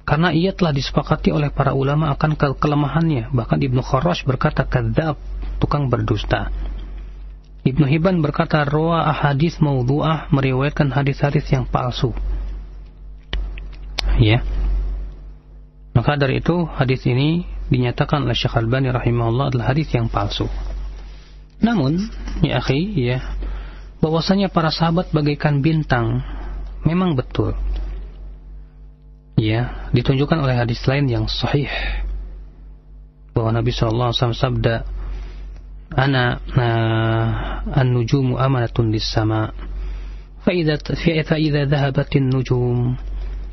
karena 0.08 0.32
ia 0.32 0.56
telah 0.56 0.72
disepakati 0.72 1.36
oleh 1.36 1.52
para 1.52 1.76
ulama 1.76 2.16
akan 2.16 2.40
ke 2.40 2.48
kelemahannya 2.56 3.36
bahkan 3.36 3.60
Ibnu 3.60 3.84
Kharash 3.84 4.24
berkata 4.24 4.64
kadzab 4.64 5.20
tukang 5.60 5.92
berdusta 5.92 6.48
Ibnu 7.68 7.84
Hibban 7.84 8.24
berkata 8.24 8.64
roa 8.64 9.12
ahadis 9.12 9.60
maudhu'ah 9.60 10.32
meriwayatkan 10.32 10.88
hadis-hadis 10.88 11.52
yang 11.52 11.68
palsu. 11.68 12.16
Ya. 14.24 14.40
Maka 15.92 16.16
dari 16.16 16.40
itu 16.40 16.64
hadis 16.64 17.04
ini 17.04 17.44
dinyatakan 17.68 18.24
oleh 18.24 18.40
Syekh 18.40 18.56
Al-Bani 18.56 18.88
rahimahullah 18.96 19.52
adalah 19.52 19.76
hadis 19.76 19.92
yang 19.92 20.08
palsu. 20.08 20.48
Namun, 21.60 22.08
ya 22.40 22.64
akhi, 22.64 22.96
ya, 22.96 23.20
bahwasanya 24.00 24.48
para 24.48 24.72
sahabat 24.72 25.12
bagaikan 25.12 25.60
bintang 25.60 26.24
memang 26.88 27.20
betul 27.20 27.52
Ya, 29.41 29.91
ditunjukkan 29.91 30.39
oleh 30.45 30.55
hadis 30.55 30.85
lain 30.87 31.09
yang 31.09 31.27
sahih 31.27 31.69
bahwa 33.33 33.59
Nabi 33.59 33.73
sallallahu 33.73 34.13
alaihi 34.13 34.21
wasallam 34.21 34.39
sabda 34.39 34.77
أنا 35.99 36.41
النجوم 37.77 38.37
أمنة 38.37 38.77
للسماء 38.79 39.55
فإذا, 40.45 40.79
فإذا 41.23 41.65
ذهبت 41.65 42.17
النجوم 42.17 42.97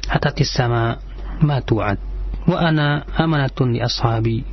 أتت 0.09 0.41
السماء 0.41 0.99
ما 1.41 1.59
توعد 1.59 1.97
وأنا 2.47 3.03
أمنة 3.19 3.59
لأصحابي 3.59 4.43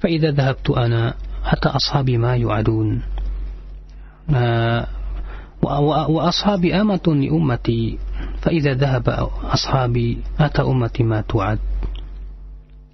فإذا 0.00 0.30
ذهبت 0.30 0.70
أنا 0.70 1.14
أتى 1.44 1.68
أصحابي 1.68 2.18
ما 2.18 2.36
يوعدون 2.36 3.02
wa 5.61 6.21
ashabi 6.25 6.73
amatun 6.73 7.21
li 7.21 7.29
ummati. 7.29 7.95
Fa 8.41 8.49
idza 8.49 8.73
dhahaba 8.73 9.29
ashabi 9.53 10.17
ata 10.35 10.65
ummati 10.65 11.05
ma 11.05 11.21
tu'ad. 11.21 11.61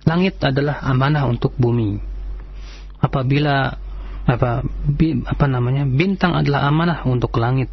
Langit 0.08 0.40
adalah 0.44 0.84
amanah 0.84 1.28
untuk 1.28 1.56
bumi. 1.56 2.00
Apabila 3.00 3.76
apa 4.28 4.64
bi, 4.84 5.24
apa 5.24 5.46
namanya 5.48 5.88
bintang 5.88 6.36
adalah 6.36 6.68
amanah 6.68 7.08
untuk 7.08 7.36
langit. 7.40 7.72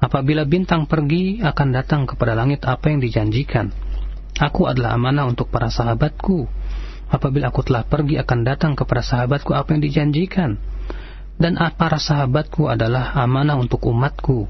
Apabila 0.00 0.44
bintang 0.44 0.84
pergi 0.84 1.40
akan 1.40 1.68
datang 1.72 2.04
kepada 2.04 2.36
langit 2.36 2.64
apa 2.64 2.92
yang 2.92 3.00
dijanjikan. 3.00 3.72
Aku 4.36 4.68
adalah 4.68 4.96
amanah 4.96 5.24
untuk 5.24 5.48
para 5.48 5.72
sahabatku. 5.72 6.44
Apabila 7.08 7.48
aku 7.52 7.62
telah 7.64 7.86
pergi 7.86 8.18
akan 8.20 8.40
datang 8.42 8.72
kepada 8.74 9.00
sahabatku 9.04 9.54
apa 9.56 9.76
yang 9.76 9.82
dijanjikan 9.84 10.60
dan 11.34 11.58
para 11.74 11.98
sahabatku 11.98 12.70
adalah 12.70 13.14
amanah 13.18 13.58
untuk 13.58 13.82
umatku 13.86 14.46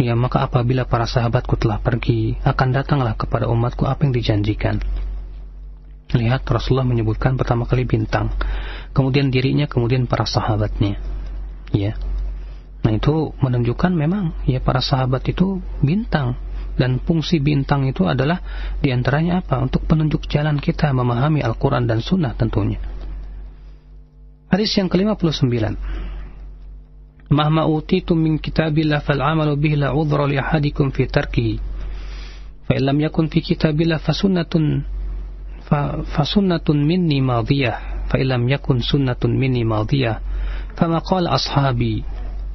ya 0.00 0.16
maka 0.16 0.46
apabila 0.46 0.86
para 0.86 1.04
sahabatku 1.04 1.58
telah 1.60 1.82
pergi 1.82 2.38
akan 2.46 2.68
datanglah 2.72 3.18
kepada 3.18 3.50
umatku 3.50 3.84
apa 3.84 4.06
yang 4.06 4.14
dijanjikan 4.14 4.80
lihat 6.14 6.42
Rasulullah 6.46 6.86
menyebutkan 6.86 7.38
pertama 7.38 7.66
kali 7.66 7.86
bintang 7.86 8.34
kemudian 8.92 9.30
dirinya, 9.30 9.70
kemudian 9.70 10.06
para 10.10 10.26
sahabatnya. 10.26 10.98
Ya. 11.70 11.94
Nah, 12.80 12.96
itu 12.96 13.36
menunjukkan 13.38 13.92
memang 13.92 14.32
ya 14.48 14.58
para 14.58 14.80
sahabat 14.80 15.22
itu 15.28 15.60
bintang 15.84 16.34
dan 16.80 16.96
fungsi 17.04 17.38
bintang 17.38 17.84
itu 17.84 18.08
adalah 18.08 18.40
di 18.80 18.88
antaranya 18.90 19.44
apa? 19.44 19.60
Untuk 19.60 19.84
penunjuk 19.84 20.26
jalan 20.26 20.56
kita 20.56 20.90
memahami 20.96 21.44
Al-Quran 21.44 21.84
dan 21.84 22.00
Sunnah 22.00 22.32
tentunya. 22.34 22.80
Hadis 24.50 24.74
yang 24.74 24.90
ke-59. 24.90 25.78
Mahma 27.30 27.70
utitum 27.70 28.18
min 28.18 28.42
kitabillah 28.42 29.06
fal 29.06 29.22
amalu 29.22 29.54
bihi 29.54 29.78
la 29.78 29.94
udhra 29.94 30.26
li 30.26 30.34
ahadikum 30.34 30.90
fi 30.90 31.06
tarkihi. 31.06 31.62
Fa 32.66 32.74
illam 32.74 32.98
yakun 32.98 33.30
fi 33.30 33.38
kitabillah 33.38 34.02
fa 34.02 34.10
sunnatun 34.10 34.98
فسنة 36.16 36.66
مني 36.68 37.20
ماضية 37.20 37.78
فإن 38.10 38.26
لم 38.26 38.48
يكن 38.48 38.78
سنة 38.80 39.22
مني 39.24 39.64
ماضية 39.64 40.20
فما 40.76 40.98
قال 40.98 41.26
أصحابي 41.26 42.04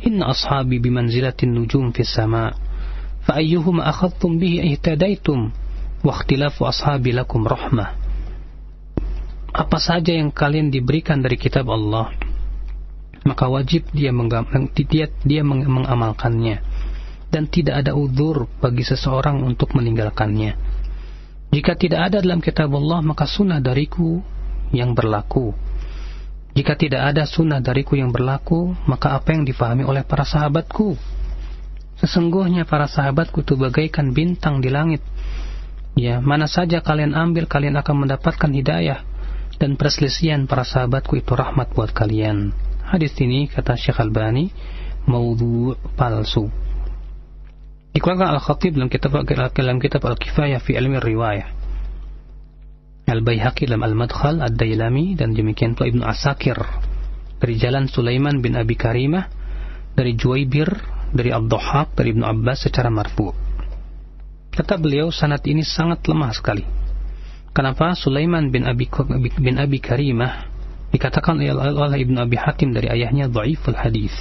إن 0.07 0.23
أصحابي 0.23 0.79
بمنزلة 0.79 1.33
النجوم 1.43 1.91
في 1.91 1.99
السماء 1.99 2.53
فأيهما 3.23 3.89
أخذتم 3.89 4.39
به 4.39 4.71
اهتديتم 4.71 5.51
واختلاف 6.03 6.63
أصحابي 6.63 7.11
لكم 7.11 7.47
رحمة 7.47 7.87
apa 9.55 9.79
saja 9.79 10.11
yang 10.11 10.35
kalian 10.35 10.67
diberikan 10.67 11.23
dari 11.23 11.39
kitab 11.39 11.71
Allah 11.71 12.11
maka 13.25 13.49
wajib 13.49 13.89
dia 13.89 14.13
dia, 14.85 15.09
dia 15.09 15.41
mengamalkannya. 15.41 16.61
Dan 17.33 17.49
tidak 17.49 17.83
ada 17.83 17.97
udur 17.97 18.45
bagi 18.61 18.85
seseorang 18.85 19.41
untuk 19.41 19.73
meninggalkannya. 19.73 20.53
Jika 21.49 21.73
tidak 21.73 22.13
ada 22.13 22.21
dalam 22.21 22.39
kitab 22.39 22.69
Allah 22.77 23.01
maka 23.01 23.25
sunnah 23.25 23.57
dariku 23.57 24.21
yang 24.69 24.93
berlaku. 24.93 25.57
Jika 26.53 26.77
tidak 26.77 27.11
ada 27.11 27.25
sunnah 27.25 27.59
dariku 27.59 27.97
yang 27.97 28.13
berlaku 28.13 28.77
maka 28.85 29.17
apa 29.17 29.33
yang 29.33 29.43
difahami 29.43 29.83
oleh 29.83 30.05
para 30.05 30.23
sahabatku? 30.23 30.93
Sesungguhnya 31.97 32.69
para 32.69 32.85
sahabatku 32.85 33.41
itu 33.41 33.57
bagaikan 33.57 34.13
bintang 34.13 34.61
di 34.61 34.69
langit. 34.69 35.01
Ya 35.97 36.21
mana 36.21 36.45
saja 36.45 36.79
kalian 36.79 37.17
ambil 37.17 37.49
kalian 37.49 37.75
akan 37.81 38.05
mendapatkan 38.05 38.51
hidayah 38.53 39.14
dan 39.55 39.79
perselisihan 39.79 40.45
para 40.45 40.67
sahabatku 40.67 41.15
itu 41.15 41.31
rahmat 41.31 41.71
buat 41.71 41.95
kalian. 41.95 42.51
Hadis 42.85 43.15
ini 43.23 43.47
kata 43.47 43.79
Syekh 43.79 43.97
Albani 43.97 44.51
maudhu 45.07 45.73
palsu. 45.95 46.51
Dikeluarkan 47.95 48.35
Al-Khatib 48.35 48.75
dalam 48.75 48.91
kitab 48.91 49.15
dalam 49.55 49.77
kitab 49.79 50.03
Al-Kifayah 50.03 50.59
fi 50.59 50.75
Ilmi 50.75 50.99
Riwayah. 50.99 51.47
Al-Baihaqi 53.05 53.69
dalam 53.69 53.85
Al-Madkhal 53.85 54.43
Ad-Dailami 54.43 55.15
dan 55.15 55.31
demikian 55.31 55.77
pula 55.77 55.87
Ibnu 55.93 56.03
Asakir 56.03 56.57
dari 57.39 57.55
jalan 57.55 57.87
Sulaiman 57.87 58.41
bin 58.41 58.57
Abi 58.57 58.75
Karimah 58.75 59.29
dari 59.95 60.17
Juwaibir 60.17 60.67
dari 61.13 61.31
Abduhaq 61.31 61.95
dari 61.95 62.11
Ibnu 62.11 62.25
Abbas 62.25 62.67
secara 62.67 62.91
marfu. 62.91 63.31
Kata 64.51 64.75
beliau 64.75 65.13
sanad 65.13 65.45
ini 65.47 65.63
sangat 65.63 66.03
lemah 66.09 66.33
sekali 66.33 66.84
Kenapa 67.55 67.95
Sulaiman 67.95 68.51
bin 68.51 68.67
Abi, 68.67 68.91
bin 69.39 69.55
Abi 69.55 69.79
Karimah 69.79 70.51
dikatakan 70.91 71.39
oleh 71.39 71.99
Ibnu 72.03 72.19
Abi 72.19 72.35
Hatim 72.35 72.75
dari 72.75 72.91
ayahnya 72.91 73.31
dhaiful 73.31 73.79
hadis. 73.79 74.11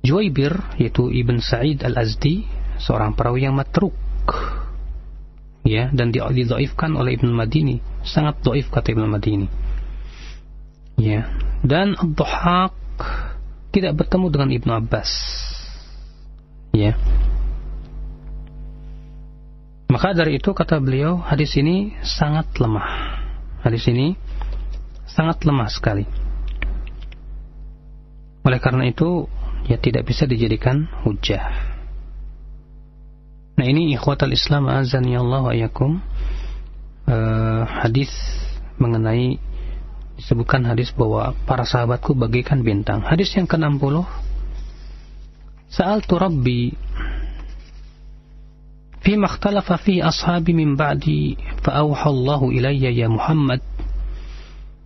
Juwaibir 0.00 0.56
yaitu 0.80 1.12
Ibn 1.12 1.44
Sa'id 1.44 1.84
Al-Azdi 1.84 2.48
seorang 2.80 3.12
perawi 3.12 3.44
yang 3.44 3.52
matruk. 3.52 3.92
Ya 5.60 5.92
dan 5.92 6.08
didhaifkan 6.08 6.96
oleh 6.96 7.20
Ibnu 7.20 7.36
Madini. 7.36 7.84
Sangat 8.00 8.40
dhaif 8.40 8.72
kata 8.72 8.96
Ibnu 8.96 9.04
Madini. 9.04 9.52
Ya 10.96 11.28
dan 11.60 12.00
Ad-Dhahhak 12.00 12.72
tidak 13.76 13.92
bertemu 14.00 14.26
dengan 14.32 14.50
Ibnu 14.56 14.72
Abbas. 14.72 15.12
Ya 16.72 16.96
maka 19.88 20.12
dari 20.12 20.36
itu 20.36 20.52
kata 20.52 20.76
beliau 20.84 21.16
hadis 21.16 21.56
ini 21.56 21.96
sangat 22.04 22.52
lemah. 22.60 23.24
Hadis 23.64 23.88
ini 23.88 24.14
sangat 25.08 25.42
lemah 25.48 25.68
sekali. 25.72 26.04
Oleh 28.44 28.60
karena 28.60 28.84
itu 28.84 29.24
ya 29.64 29.80
tidak 29.80 30.04
bisa 30.04 30.28
dijadikan 30.28 30.88
hujah. 31.04 31.40
Nah 33.58 33.66
ini 33.66 33.96
ikhwatal 33.96 34.30
Islam 34.30 34.70
azan 34.70 35.08
ya 35.08 35.24
Allah 35.24 35.42
wa 35.42 35.54
yakum 35.56 35.98
uh, 37.08 37.62
hadis 37.66 38.12
mengenai 38.78 39.40
disebutkan 40.20 40.68
hadis 40.68 40.94
bahwa 40.94 41.34
para 41.48 41.64
sahabatku 41.64 42.12
bagaikan 42.12 42.60
bintang. 42.62 43.02
Hadis 43.02 43.34
yang 43.34 43.48
ke-60 43.48 44.04
Sa'al 45.68 46.00
tu 46.00 46.16
Rabbi 46.16 46.72
فيما 49.03 49.25
اختلف 49.25 49.73
فيه 49.73 50.07
أصحابي 50.07 50.53
من 50.53 50.75
بعدي 50.75 51.37
فأوحى 51.63 52.09
الله 52.09 52.49
إلي 52.49 52.97
يا 52.97 53.07
محمد 53.07 53.61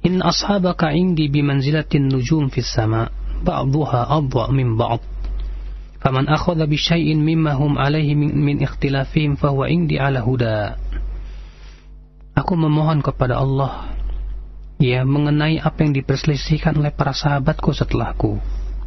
إن 0.06 0.22
أصحابك 0.22 0.84
عندي 0.84 1.28
بمنزلة 1.28 1.86
النجوم 1.96 2.48
في 2.48 2.58
السماء 2.58 3.12
بعضها 3.46 4.18
أضوأ 4.18 4.52
من 4.52 4.78
بعض 4.78 5.00
فمن 6.02 6.28
أخذ 6.28 6.68
بشيء 6.68 7.16
مما 7.16 7.54
هم 7.54 7.78
عليه 7.78 8.16
من 8.16 8.64
اختلافهم 8.64 9.36
فهو 9.36 9.64
عندي 9.64 10.00
على 10.00 10.20
هدى 10.20 10.72
Aku 12.38 12.54
memohon 12.54 13.02
kepada 13.02 13.42
Allah 13.42 13.98
ya 14.78 15.02
mengenai 15.02 15.58
apa 15.58 15.82
yang 15.82 15.90
diperselisihkan 15.98 16.78
oleh 16.78 16.94
para 16.94 17.10
sahabatku 17.10 17.74
setelahku. 17.74 18.38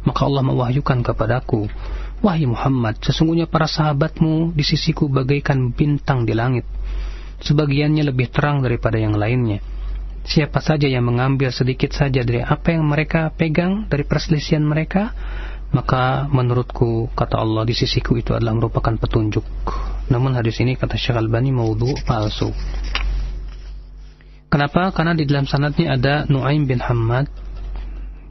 Maka 0.07 0.23
Allah 0.23 0.39
mewahyukan 0.39 1.03
kepadaku 1.03 1.67
Wahai 2.26 2.42
Muhammad, 2.42 2.98
sesungguhnya 3.06 3.46
para 3.46 3.70
sahabatmu 3.70 4.50
di 4.50 4.66
sisiku 4.66 5.06
bagaikan 5.06 5.70
bintang 5.70 6.26
di 6.26 6.34
langit. 6.34 6.66
Sebagiannya 7.38 8.02
lebih 8.02 8.34
terang 8.34 8.66
daripada 8.66 8.98
yang 8.98 9.14
lainnya. 9.14 9.62
Siapa 10.26 10.58
saja 10.58 10.90
yang 10.90 11.06
mengambil 11.06 11.54
sedikit 11.54 11.94
saja 11.94 12.26
dari 12.26 12.42
apa 12.42 12.74
yang 12.74 12.82
mereka 12.82 13.30
pegang 13.30 13.86
dari 13.86 14.02
perselisihan 14.02 14.66
mereka, 14.66 15.14
maka 15.70 16.26
menurutku 16.26 17.14
kata 17.14 17.38
Allah 17.38 17.62
di 17.62 17.78
sisiku 17.78 18.18
itu 18.18 18.34
adalah 18.34 18.58
merupakan 18.58 18.98
petunjuk. 18.98 19.46
Namun 20.10 20.34
hadis 20.34 20.58
ini 20.58 20.74
kata 20.74 20.98
Syekh 20.98 21.22
Albani 21.22 21.54
maudhu 21.54 21.94
palsu. 22.02 22.50
Kenapa? 24.50 24.90
Karena 24.90 25.14
di 25.14 25.30
dalam 25.30 25.46
sanadnya 25.46 25.94
ada 25.94 26.26
Nuaim 26.26 26.66
bin 26.66 26.82
Hamad, 26.82 27.30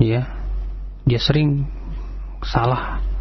ya, 0.03 0.27
dia 1.07 1.19
sering 1.23 1.63
salah 2.43 3.14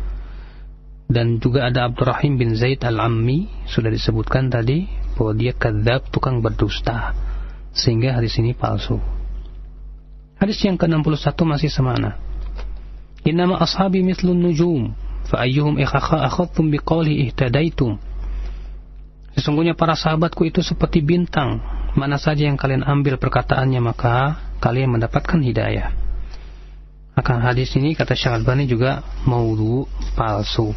dan 1.08 1.36
juga 1.36 1.68
ada 1.68 1.84
Abdurrahim 1.88 2.40
bin 2.40 2.56
Zaid 2.56 2.80
al-Ammi 2.80 3.68
sudah 3.68 3.92
disebutkan 3.92 4.48
tadi 4.48 4.88
bahwa 5.14 5.32
dia 5.36 5.52
kadzab 5.52 6.08
tukang 6.08 6.40
berdusta 6.40 7.12
sehingga 7.76 8.16
hadis 8.16 8.38
ini 8.40 8.56
palsu. 8.56 8.98
Hadis 10.40 10.58
yang 10.64 10.74
ke-61 10.74 11.38
masih 11.46 11.70
semana. 11.70 12.18
Innama 13.24 13.60
ashabi 13.60 14.04
mithlun 14.04 14.36
nujum 14.36 14.92
fa 15.24 15.44
ayyuhum 15.44 15.80
akhadtum 15.80 16.68
biqawli 16.68 17.24
ihtadaitum 17.28 17.96
sesungguhnya 19.32 19.72
para 19.72 19.96
sahabatku 19.96 20.44
itu 20.44 20.60
seperti 20.60 21.00
bintang. 21.00 21.58
Mana 21.94 22.18
saja 22.18 22.50
yang 22.50 22.58
kalian 22.58 22.82
ambil 22.82 23.22
perkataannya 23.22 23.78
maka 23.78 24.36
kalian 24.58 24.98
mendapatkan 24.98 25.38
hidayah 25.38 26.03
akan 27.14 27.38
hadis 27.42 27.70
ini 27.78 27.94
kata 27.94 28.18
Syekh 28.18 28.42
Albani 28.42 28.66
juga 28.66 29.02
maudhu 29.22 29.86
palsu. 30.18 30.74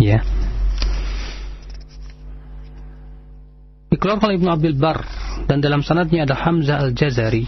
Ya. 0.00 0.24
Dikeluarkan 3.88 4.36
Ibnu 4.36 4.48
Abdul 4.48 4.76
Bar 4.78 5.04
dan 5.48 5.60
dalam 5.60 5.84
sanadnya 5.84 6.28
ada 6.28 6.36
Hamzah 6.36 6.80
Al-Jazari 6.80 7.44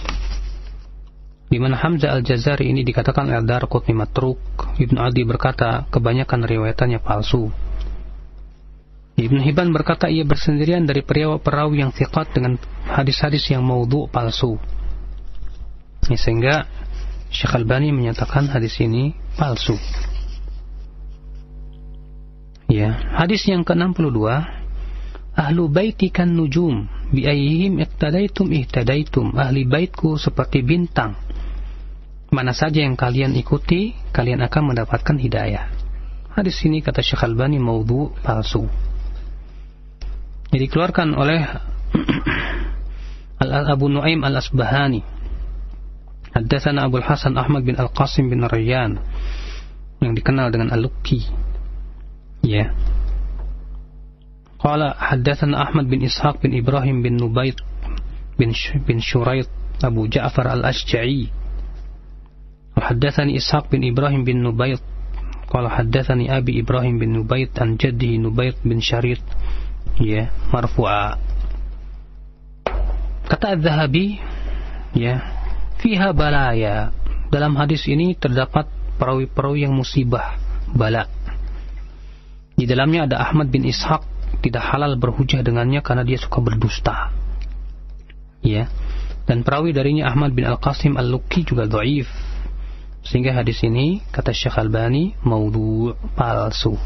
di 1.51 1.59
mana 1.59 1.75
Hamzah 1.75 2.15
Al-Jazari 2.15 2.71
ini 2.71 2.87
dikatakan 2.87 3.27
oleh 3.27 3.43
Darqutni 3.43 3.91
matruk. 3.91 4.39
Ibnu 4.79 5.03
Adi 5.03 5.27
berkata 5.27 5.83
kebanyakan 5.91 6.47
riwayatannya 6.47 7.03
palsu. 7.03 7.51
Ibn 9.21 9.37
Hibban 9.43 9.69
berkata 9.75 10.09
ia 10.09 10.25
bersendirian 10.25 10.89
dari 10.89 11.05
perawi 11.05 11.85
yang 11.85 11.93
thiqat 11.93 12.33
dengan 12.33 12.57
hadis-hadis 12.89 13.53
yang 13.53 13.61
maudhu 13.67 14.09
palsu. 14.09 14.57
Sehingga 16.07 16.65
Syekh 17.31 17.55
Albani 17.55 17.95
menyatakan 17.95 18.51
hadis 18.51 18.75
ini 18.83 19.15
palsu. 19.39 19.79
Ya, 22.71 22.95
hadis 23.19 23.47
yang 23.47 23.67
ke-62 23.67 24.19
Ahlu 25.31 25.71
baiti 25.71 26.11
kan 26.11 26.27
nujum 26.35 26.91
bi 27.15 27.25
ayyihim 27.25 27.79
iqtadaitum 27.81 28.51
ihtadaitum. 28.51 29.39
Ahli 29.39 29.63
baitku 29.65 30.19
seperti 30.19 30.67
bintang. 30.67 31.15
Mana 32.35 32.51
saja 32.51 32.83
yang 32.83 32.99
kalian 32.99 33.35
ikuti 33.39 33.95
kalian 34.11 34.43
akan 34.43 34.75
mendapatkan 34.75 35.17
hidayah. 35.17 35.71
Hadis 36.35 36.59
ini 36.67 36.83
kata 36.83 37.03
Syekh 37.03 37.27
Albani 37.27 37.63
maudhu 37.63 38.11
palsu. 38.23 38.67
Jadi 40.51 40.67
keluarkan 40.67 41.15
oleh 41.15 41.41
Al 43.43 43.71
Abu 43.71 43.87
Nuaim 43.87 44.27
Al 44.27 44.39
Asbahani 44.39 45.20
Haddatsana 46.36 46.84
Abu 46.86 47.00
Hasan 47.00 47.40
Ahmad 47.40 47.64
bin 47.64 47.80
Al-Qasim 47.80 48.28
bin 48.28 48.44
Rayyan 48.44 49.00
yang 50.04 50.14
dikenal 50.14 50.52
dengan 50.52 50.76
Al-Lukki. 50.76 51.24
Ya. 52.44 52.76
Qala 54.60 54.94
haddatsana 55.00 55.62
Ahmad 55.62 55.88
bin 55.88 56.04
Ishaq 56.04 56.44
bin 56.44 56.52
Ibrahim 56.52 57.06
bin 57.06 57.16
Nubayt 57.16 57.56
bin 58.36 58.52
bin 58.84 58.98
Shurayt 59.00 59.48
Abu 59.80 60.12
Ja'far 60.12 60.52
Al-Ashja'i. 60.52 61.32
وحدثني 62.76 63.40
إسحاق 63.40 63.72
بن 63.72 63.88
إبراهيم 63.88 64.28
بن 64.28 64.44
نبيط 64.52 64.84
قال 65.48 65.64
حدثني 65.72 66.28
أبي 66.28 66.60
إبراهيم 66.60 67.00
بن 67.00 67.24
نبيط 67.24 67.56
عن 67.56 67.80
جده 67.80 68.12
نبيط 68.20 68.56
بن 68.68 68.84
شريط 68.84 69.24
ya 70.04 70.28
مرفوعا 70.52 71.16
Kata 73.26 73.58
Az-Zahabi, 73.58 74.22
ya, 74.94 75.18
fiha 75.81 76.13
balaya. 76.13 76.93
Dalam 77.33 77.57
hadis 77.57 77.89
ini 77.89 78.15
terdapat 78.15 78.69
perawi-perawi 79.01 79.65
yang 79.65 79.75
musibah, 79.75 80.37
bala. 80.77 81.09
Di 82.55 82.69
dalamnya 82.69 83.09
ada 83.09 83.17
Ahmad 83.25 83.49
bin 83.49 83.65
Ishaq, 83.65 84.05
tidak 84.45 84.61
halal 84.61 85.01
berhujah 85.01 85.41
dengannya 85.41 85.81
karena 85.81 86.05
dia 86.05 86.21
suka 86.21 86.45
berdusta. 86.45 87.09
Ya. 88.45 88.69
Dan 89.25 89.47
perawi 89.47 89.71
darinya 89.73 90.11
Ahmad 90.11 90.37
bin 90.37 90.45
Al-Qasim 90.45 90.99
Al-Luki 90.99 91.47
juga 91.47 91.65
dhaif. 91.65 92.11
Sehingga 93.01 93.33
hadis 93.33 93.65
ini 93.65 94.05
kata 94.13 94.35
Syekh 94.37 94.61
Albani 94.61 95.17
maudhu 95.25 95.97
palsu. 96.13 96.77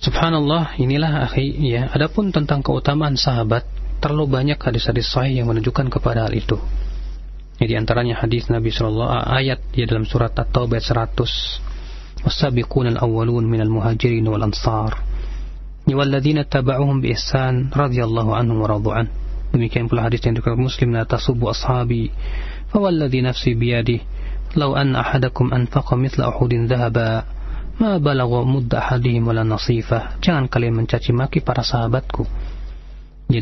Subhanallah, 0.00 0.80
inilah 0.80 1.28
akhi 1.30 1.52
ya. 1.62 1.92
Adapun 1.92 2.32
tentang 2.34 2.64
keutamaan 2.64 3.14
sahabat, 3.14 3.62
terlalu 4.02 4.34
banyak 4.34 4.58
hadis-hadis 4.58 5.06
sahih 5.06 5.42
yang 5.42 5.52
menunjukkan 5.52 5.92
kepada 5.92 6.26
hal 6.26 6.34
itu. 6.34 6.58
Jadi 7.62 7.78
antaranya 7.78 8.18
hadis 8.18 8.50
Nabi 8.50 8.74
sallallahu 8.74 9.22
ayat 9.22 9.62
di 9.70 9.86
dalam 9.86 10.02
surat 10.02 10.34
At-Taubah 10.34 10.82
100. 10.82 12.26
Was-sabiqun 12.26 12.90
al-awwalun 12.90 13.46
minal 13.46 13.70
muhajirin 13.70 14.26
wal 14.26 14.42
ansar. 14.42 14.98
Walladzina 15.86 16.42
tabauhum 16.42 16.98
bi 16.98 17.14
ihsan 17.14 17.70
radhiyallahu 17.70 18.34
anhum 18.34 18.58
wa 18.58 18.66
radu 18.66 18.90
an. 18.90 19.06
Demikian 19.54 19.86
pula 19.86 20.10
hadis 20.10 20.26
yang 20.26 20.34
dikatakan 20.34 20.58
Muslim 20.58 20.90
la 20.90 21.06
tasubbu 21.06 21.54
ashabi. 21.54 22.10
Fawalladzi 22.74 23.22
nafsi 23.22 23.54
biyadihi 23.54 24.02
law 24.58 24.74
para 31.46 31.62
sahabatku. 31.62 32.26
Ya 33.30 33.40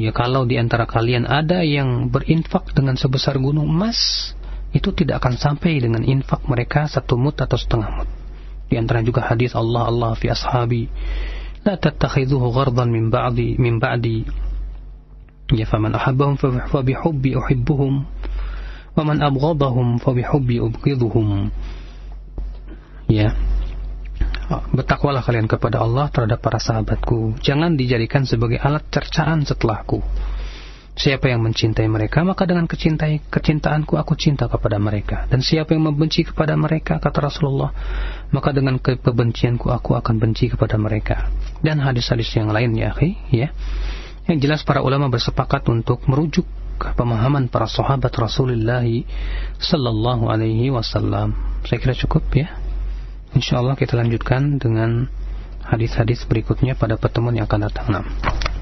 Ya 0.00 0.16
kalau 0.16 0.48
di 0.48 0.56
antara 0.56 0.88
kalian 0.88 1.28
ada 1.28 1.60
yang 1.60 2.08
berinfak 2.08 2.72
dengan 2.72 2.96
sebesar 2.96 3.36
gunung 3.36 3.68
emas, 3.68 4.32
itu 4.72 4.96
tidak 4.96 5.20
akan 5.20 5.36
sampai 5.36 5.76
dengan 5.76 6.00
infak 6.00 6.40
mereka 6.48 6.88
satu 6.88 7.20
mut 7.20 7.36
atau 7.36 7.60
setengah 7.60 8.00
mut. 8.00 8.08
Di 8.72 8.80
antara 8.80 9.04
juga 9.04 9.28
hadis 9.28 9.52
Allah 9.52 9.92
Allah 9.92 10.16
fi 10.16 10.32
ashabi, 10.32 10.88
la 11.68 11.76
tattakhidhuhu 11.76 12.48
ghardan 12.48 12.88
min 12.88 13.12
ba'di 13.12 13.60
min 13.60 13.76
ba'di. 13.76 14.24
Ya 15.52 15.68
faman 15.68 15.92
ahabbahum 15.92 16.40
fa 16.40 16.80
bihubbi 16.80 17.36
uhibbuhum 17.36 18.06
wa 18.96 19.02
man 19.04 19.20
abghadahum 19.20 20.00
fa 20.00 20.16
bihubbi. 20.16 20.64
Ya, 23.10 23.36
Bertakwalah 24.50 25.22
kalian 25.22 25.46
kepada 25.46 25.78
Allah 25.78 26.10
terhadap 26.10 26.42
para 26.42 26.58
sahabatku. 26.58 27.38
Jangan 27.38 27.78
dijadikan 27.78 28.26
sebagai 28.26 28.58
alat 28.58 28.82
cercaan 28.90 29.46
setelahku. 29.46 30.02
Siapa 31.00 31.32
yang 31.32 31.40
mencintai 31.40 31.88
mereka, 31.88 32.26
maka 32.26 32.44
dengan 32.44 32.68
kecintai, 32.68 33.24
kecintaanku 33.30 33.96
aku 33.96 34.18
cinta 34.18 34.50
kepada 34.50 34.76
mereka. 34.76 35.24
Dan 35.32 35.40
siapa 35.40 35.72
yang 35.72 35.88
membenci 35.88 36.28
kepada 36.28 36.58
mereka, 36.58 37.00
kata 37.00 37.24
Rasulullah, 37.24 37.72
maka 38.34 38.52
dengan 38.52 38.76
kebencianku 38.76 39.70
aku 39.70 39.96
akan 39.96 40.20
benci 40.20 40.52
kepada 40.52 40.76
mereka. 40.76 41.30
Dan 41.64 41.80
hadis-hadis 41.80 42.28
yang 42.36 42.52
lain 42.52 42.76
ya, 42.76 42.92
akhi, 42.92 43.16
ya. 43.32 43.48
Yang 44.28 44.38
jelas 44.44 44.60
para 44.60 44.84
ulama 44.84 45.08
bersepakat 45.08 45.64
untuk 45.72 46.04
merujuk 46.04 46.44
pemahaman 46.76 47.48
para 47.48 47.64
sahabat 47.64 48.12
Rasulullah 48.12 48.84
sallallahu 49.56 50.28
alaihi 50.28 50.68
wasallam. 50.68 51.32
Saya 51.64 51.80
kira 51.80 51.96
cukup 51.96 52.28
ya. 52.36 52.59
Insyaallah 53.34 53.78
kita 53.78 53.94
lanjutkan 53.94 54.58
dengan 54.58 55.06
hadis-hadis 55.62 56.26
berikutnya 56.26 56.74
pada 56.74 56.98
pertemuan 56.98 57.38
yang 57.38 57.46
akan 57.46 57.70
datang. 57.70 57.86
Nah. 57.90 58.04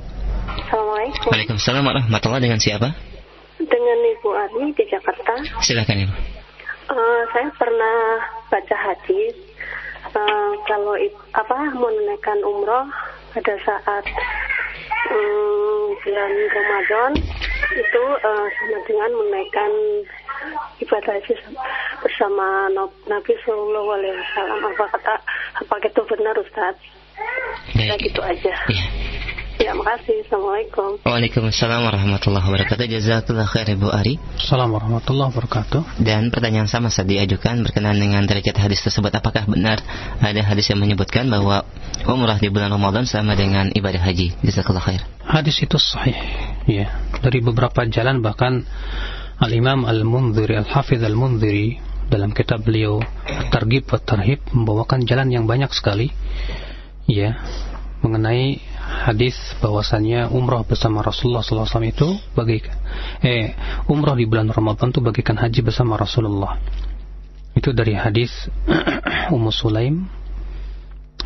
Assalamualaikum. 0.55 1.35
Waalaikumsalam 1.35 1.83
warahmatullahi 1.83 2.47
dengan 2.47 2.63
siapa? 2.63 2.95
Arni 4.63 4.79
di 4.79 4.87
Jakarta. 4.87 5.35
Silakan 5.59 6.07
Ibu. 6.07 6.15
Uh, 6.87 7.23
saya 7.35 7.51
pernah 7.59 7.99
baca 8.47 8.77
hadis 8.79 9.35
uh, 10.15 10.53
kalau 10.71 10.95
apa 11.35 11.59
menunaikan 11.75 12.39
umroh 12.47 12.87
pada 13.35 13.55
saat 13.67 14.05
um, 15.11 15.99
bulan 15.99 16.33
Ramadan 16.55 17.13
itu 17.75 18.03
uh, 18.23 18.47
sama 18.55 18.79
dengan 18.87 19.11
menunaikan 19.19 19.73
ibadah 20.79 21.17
haji 21.19 21.35
bersama 22.07 22.71
Nabi 23.11 23.35
Shallallahu 23.43 23.89
Alaihi 23.99 24.15
Wasallam. 24.15 24.59
Apa 24.63 24.85
kata 24.95 25.15
apa 25.59 25.75
itu 25.83 26.03
benar 26.07 26.35
Ustaz? 26.39 26.77
Ya 27.75 27.99
gitu 27.99 28.23
aja. 28.23 28.55
Ya. 28.71 28.87
Ya, 29.63 29.79
makasih. 29.79 30.27
Assalamualaikum. 30.27 30.99
Waalaikumsalam 31.07 31.87
warahmatullahi 31.87 32.43
wabarakatuh. 32.51 32.83
Jazakallah 32.99 33.47
khair 33.47 33.79
Ibu 33.79 33.95
Ari. 33.95 34.19
Assalamualaikum 34.35 34.99
warahmatullahi 34.99 35.31
wabarakatuh. 35.31 36.03
Dan 36.03 36.35
pertanyaan 36.35 36.67
sama 36.67 36.91
saat 36.91 37.07
diajukan 37.07 37.63
berkenaan 37.63 37.95
dengan 37.95 38.27
derajat 38.27 38.59
hadis 38.59 38.83
tersebut. 38.83 39.15
Apakah 39.15 39.47
benar 39.47 39.79
ada 40.19 40.43
hadis 40.43 40.67
yang 40.67 40.83
menyebutkan 40.83 41.31
bahwa 41.31 41.63
umrah 42.11 42.43
di 42.43 42.51
bulan 42.51 42.75
Ramadan 42.75 43.07
sama 43.07 43.39
dengan 43.39 43.71
ibadah 43.71 44.03
haji? 44.03 44.35
Jazakallah 44.43 44.83
khair. 44.83 45.07
Hadis 45.23 45.55
itu 45.63 45.79
sahih. 45.79 46.19
Ya, 46.67 46.99
dari 47.23 47.39
beberapa 47.39 47.87
jalan 47.87 48.19
bahkan 48.19 48.67
Al-Imam 49.39 49.87
Al-Munziri, 49.87 50.59
Al-Hafidh 50.59 51.07
Al-Munziri 51.07 51.79
dalam 52.11 52.35
kitab 52.35 52.67
beliau 52.67 52.99
Targhib 53.55 53.87
wa 53.95 54.03
Tarhib 54.03 54.43
membawakan 54.51 55.07
jalan 55.07 55.31
yang 55.31 55.47
banyak 55.47 55.71
sekali. 55.71 56.11
Ya, 57.07 57.39
mengenai 58.03 58.72
hadis 58.83 59.35
bahwasannya 59.59 60.31
umroh 60.31 60.63
bersama 60.67 61.03
Rasulullah 61.03 61.43
SAW 61.43 61.67
itu 61.87 62.19
bagikan 62.35 62.77
eh 63.23 63.55
umroh 63.91 64.15
di 64.15 64.27
bulan 64.29 64.51
Ramadan 64.51 64.95
itu 64.95 65.01
bagikan 65.03 65.39
haji 65.39 65.61
bersama 65.65 65.99
Rasulullah. 65.99 66.59
Itu 67.53 67.77
dari 67.77 67.93
hadis 67.99 68.33
Ummu 69.35 69.53
Sulaim. 69.53 70.09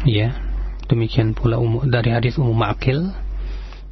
Ya 0.05 0.37
demikian 0.87 1.35
pula 1.35 1.59
um, 1.59 1.83
dari 1.89 2.15
hadis 2.15 2.39
Ummu 2.39 2.55
Ma'kil 2.55 3.11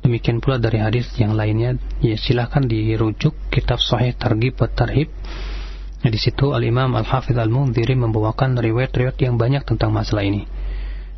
demikian 0.04 0.38
pula 0.38 0.60
dari 0.60 0.78
hadis 0.78 1.10
yang 1.20 1.34
lainnya. 1.34 1.76
Ya 2.04 2.16
silahkan 2.16 2.64
dirujuk 2.64 3.34
kitab 3.50 3.80
Sahih 3.80 4.14
Targhib 4.14 4.58
wa 4.58 4.68
Tarhib. 4.68 5.08
Di 6.04 6.20
situ 6.20 6.52
Al 6.52 6.68
Imam 6.68 6.92
Al 6.92 7.08
Hafidh 7.08 7.40
Al 7.40 7.48
Mundhiri 7.48 7.96
membawakan 7.96 8.60
riwayat-riwayat 8.60 9.16
yang 9.24 9.40
banyak 9.40 9.64
tentang 9.64 9.88
masalah 9.88 10.20
ini 10.20 10.44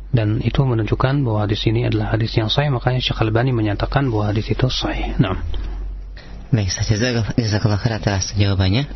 dan 0.07 0.39
itu 0.39 0.63
menunjukkan 0.63 1.27
bahwa 1.27 1.43
hadis 1.43 1.67
ini 1.67 1.83
adalah 1.83 2.15
hadis 2.15 2.31
yang 2.39 2.47
sahih 2.47 2.71
makanya 2.71 3.03
Syekh 3.03 3.19
Albani 3.19 3.51
menyatakan 3.51 4.07
bahwa 4.07 4.31
hadis 4.31 4.47
itu 4.47 4.71
sahih. 4.71 5.19
Nah. 5.19 5.43
Baik, 6.47 6.71
jazakallah 7.35 7.75
khair 7.75 7.99
atas 7.99 8.31
jawabannya. 8.39 8.87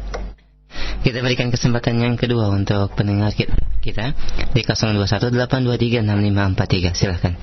Kita 1.03 1.19
berikan 1.19 1.51
kesempatan 1.51 1.99
yang 1.99 2.15
kedua 2.15 2.47
untuk 2.47 2.95
pendengar 2.95 3.35
kita, 3.35 3.59
kita 3.83 4.15
di 4.55 4.63
0218236543. 4.63 6.95
Silahkan. 6.95 7.35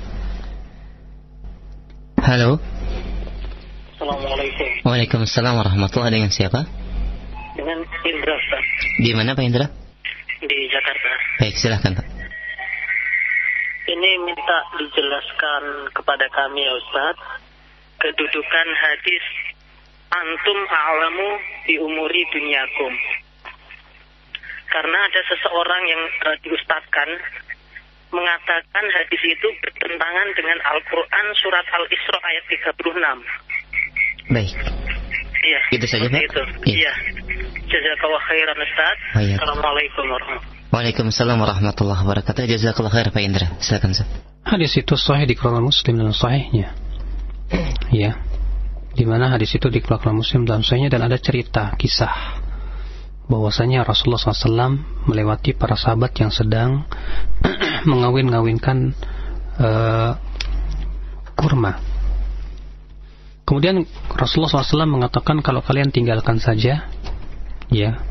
Halo. 2.25 2.57
Assalamualaikum. 4.01 4.89
Waalaikumsalam 4.89 5.61
warahmatullahi 5.61 6.16
dengan 6.16 6.33
siapa? 6.33 6.64
Dengan 7.53 7.85
Indra. 7.85 8.37
Di 8.97 9.12
mana 9.12 9.37
Pak 9.37 9.45
Indra? 9.45 9.69
Di 10.41 10.57
Jakarta. 10.73 11.11
Baik, 11.37 11.61
silahkan 11.61 12.01
Pak 12.01 12.18
ini 13.89 14.11
minta 14.20 14.59
dijelaskan 14.76 15.89
kepada 15.97 16.28
kami 16.28 16.61
ya 16.61 16.72
Ustaz 16.76 17.16
kedudukan 18.05 18.68
hadis 18.76 19.24
antum 20.12 20.59
a'lamu 20.68 21.30
di 21.64 21.80
umuri 21.80 22.22
dunyakum 22.28 22.93
karena 24.68 24.99
ada 25.09 25.20
seseorang 25.24 25.82
yang 25.89 26.03
uh, 26.28 26.36
diustadkan 26.45 27.09
mengatakan 28.12 28.84
hadis 28.93 29.22
itu 29.24 29.49
bertentangan 29.64 30.28
dengan 30.36 30.59
Al-Quran 30.68 31.26
surat 31.41 31.64
Al-Isra 31.72 32.18
ayat 32.20 32.45
36 32.53 34.32
baik 34.32 34.57
Iya. 35.39 35.61
Gitu 35.70 35.86
saja, 35.86 36.05
seperti 36.11 36.18
Pak? 36.18 36.28
Itu. 36.28 36.43
Iya. 36.66 36.76
Iya. 36.76 36.93
Jazakallah 37.72 38.22
khairan 38.26 38.59
Ustaz. 38.59 38.99
Oh, 39.16 39.22
iya. 39.22 39.36
Assalamualaikum 39.39 40.05
warahmatullahi 40.11 40.57
Waalaikumsalam 40.69 41.41
warahmatullahi 41.41 42.05
wabarakatuh. 42.05 42.45
Jazakallah 42.45 42.93
khair 42.93 43.09
Pak 43.09 43.25
Indra. 43.25 43.57
Silakan 43.57 43.97
Ustaz. 43.97 44.05
Hadis 44.45 44.77
itu 44.77 45.01
sahih 45.01 45.25
dikeluarkan 45.25 45.64
Muslim 45.64 45.97
dalam 45.97 46.12
sahihnya. 46.12 46.77
Ya. 47.89 48.21
Di 48.93 49.09
mana 49.09 49.33
hadis 49.33 49.57
itu 49.57 49.73
dikeluarkan 49.73 50.12
Muslim 50.12 50.45
dalam 50.45 50.61
sahihnya 50.61 50.93
dan 50.93 51.09
ada 51.09 51.16
cerita 51.16 51.73
kisah 51.81 52.45
bahwasanya 53.33 53.85
Rasulullah 53.85 54.21
SAW 54.21 55.09
melewati 55.09 55.57
para 55.57 55.73
sahabat 55.73 56.12
yang 56.21 56.29
sedang 56.29 56.85
mengawin-ngawinkan 57.89 58.93
eh, 59.57 60.12
kurma. 61.33 61.81
Kemudian 63.49 63.89
Rasulullah 64.12 64.53
SAW 64.53 64.85
mengatakan 64.85 65.41
kalau 65.41 65.64
kalian 65.64 65.89
tinggalkan 65.89 66.37
saja, 66.37 66.93
ya, 67.73 68.05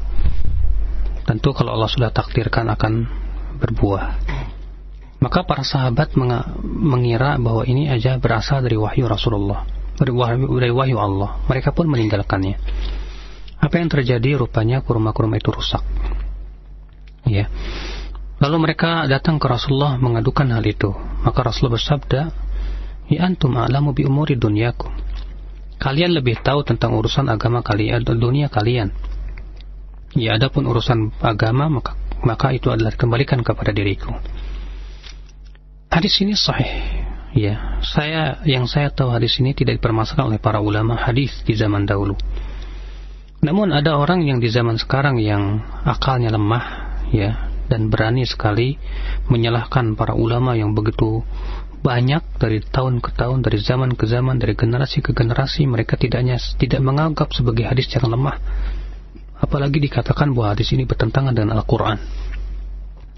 tentu 1.27 1.51
kalau 1.51 1.75
Allah 1.75 1.91
sudah 1.91 2.09
takdirkan 2.15 2.71
akan 2.71 3.03
berbuah. 3.59 4.05
Maka 5.19 5.43
para 5.43 5.65
sahabat 5.65 6.15
mengira 6.63 7.35
bahwa 7.41 7.67
ini 7.67 7.89
aja 7.91 8.15
berasal 8.21 8.63
dari 8.63 8.77
wahyu 8.79 9.09
Rasulullah, 9.09 9.65
dari 9.97 10.13
wahyu, 10.71 10.97
Allah. 10.97 11.41
Mereka 11.49 11.73
pun 11.73 11.89
meninggalkannya. 11.89 12.55
Apa 13.57 13.81
yang 13.81 13.89
terjadi? 13.89 14.37
Rupanya 14.37 14.85
kurma-kurma 14.85 15.41
itu 15.41 15.49
rusak. 15.49 15.81
Ya. 17.25 17.49
Lalu 18.37 18.69
mereka 18.69 19.09
datang 19.09 19.41
ke 19.41 19.49
Rasulullah 19.49 19.97
mengadukan 19.97 20.45
hal 20.53 20.61
itu. 20.61 20.93
Maka 21.25 21.41
Rasulullah 21.41 21.81
bersabda, 21.81 22.21
"Ya 23.09 23.25
antum 23.25 23.57
a'lamu 23.57 23.97
bi 23.97 24.05
umuri 24.05 24.37
dunyakum." 24.37 24.93
Kalian 25.81 26.13
lebih 26.13 26.37
tahu 26.45 26.61
tentang 26.61 26.93
urusan 26.93 27.25
agama 27.33 27.65
kalian 27.65 28.05
atau 28.05 28.13
dunia 28.13 28.53
kalian. 28.53 28.93
Ya, 30.17 30.33
adapun 30.35 30.65
urusan 30.65 31.13
agama 31.21 31.69
maka 31.69 31.93
maka 32.25 32.49
itu 32.49 32.73
adalah 32.73 32.89
dikembalikan 32.89 33.45
kepada 33.45 33.69
diriku. 33.69 34.09
Hadis 35.93 36.17
ini 36.25 36.33
sahih. 36.33 37.05
Ya, 37.37 37.77
saya 37.85 38.41
yang 38.49 38.65
saya 38.65 38.89
tahu 38.89 39.13
hadis 39.13 39.37
ini 39.37 39.53
tidak 39.53 39.77
dipermasalahkan 39.77 40.25
oleh 40.25 40.39
para 40.41 40.57
ulama 40.57 40.97
hadis 40.97 41.45
di 41.45 41.53
zaman 41.53 41.85
dahulu. 41.85 42.17
Namun 43.45 43.69
ada 43.69 43.93
orang 44.01 44.25
yang 44.25 44.41
di 44.41 44.49
zaman 44.49 44.81
sekarang 44.81 45.21
yang 45.21 45.61
akalnya 45.85 46.33
lemah, 46.33 46.65
ya, 47.13 47.53
dan 47.69 47.93
berani 47.93 48.25
sekali 48.25 48.81
menyalahkan 49.29 49.93
para 49.93 50.17
ulama 50.17 50.57
yang 50.57 50.73
begitu 50.73 51.21
banyak 51.85 52.25
dari 52.41 52.65
tahun 52.65 53.05
ke 53.05 53.13
tahun, 53.13 53.45
dari 53.45 53.61
zaman 53.61 53.93
ke 53.93 54.09
zaman, 54.09 54.41
dari 54.41 54.57
generasi 54.57 55.05
ke 55.05 55.13
generasi, 55.13 55.69
mereka 55.69 55.93
tidaknya 55.93 56.41
tidak 56.57 56.81
menganggap 56.81 57.29
sebagai 57.37 57.69
hadis 57.69 57.85
yang 57.93 58.09
lemah. 58.09 58.41
Apalagi 59.37 59.77
dikatakan 59.77 60.33
bahwa 60.33 60.57
hadis 60.57 60.73
ini 60.73 60.89
bertentangan 60.89 61.33
dengan 61.33 61.57
Al-Quran. 61.61 61.97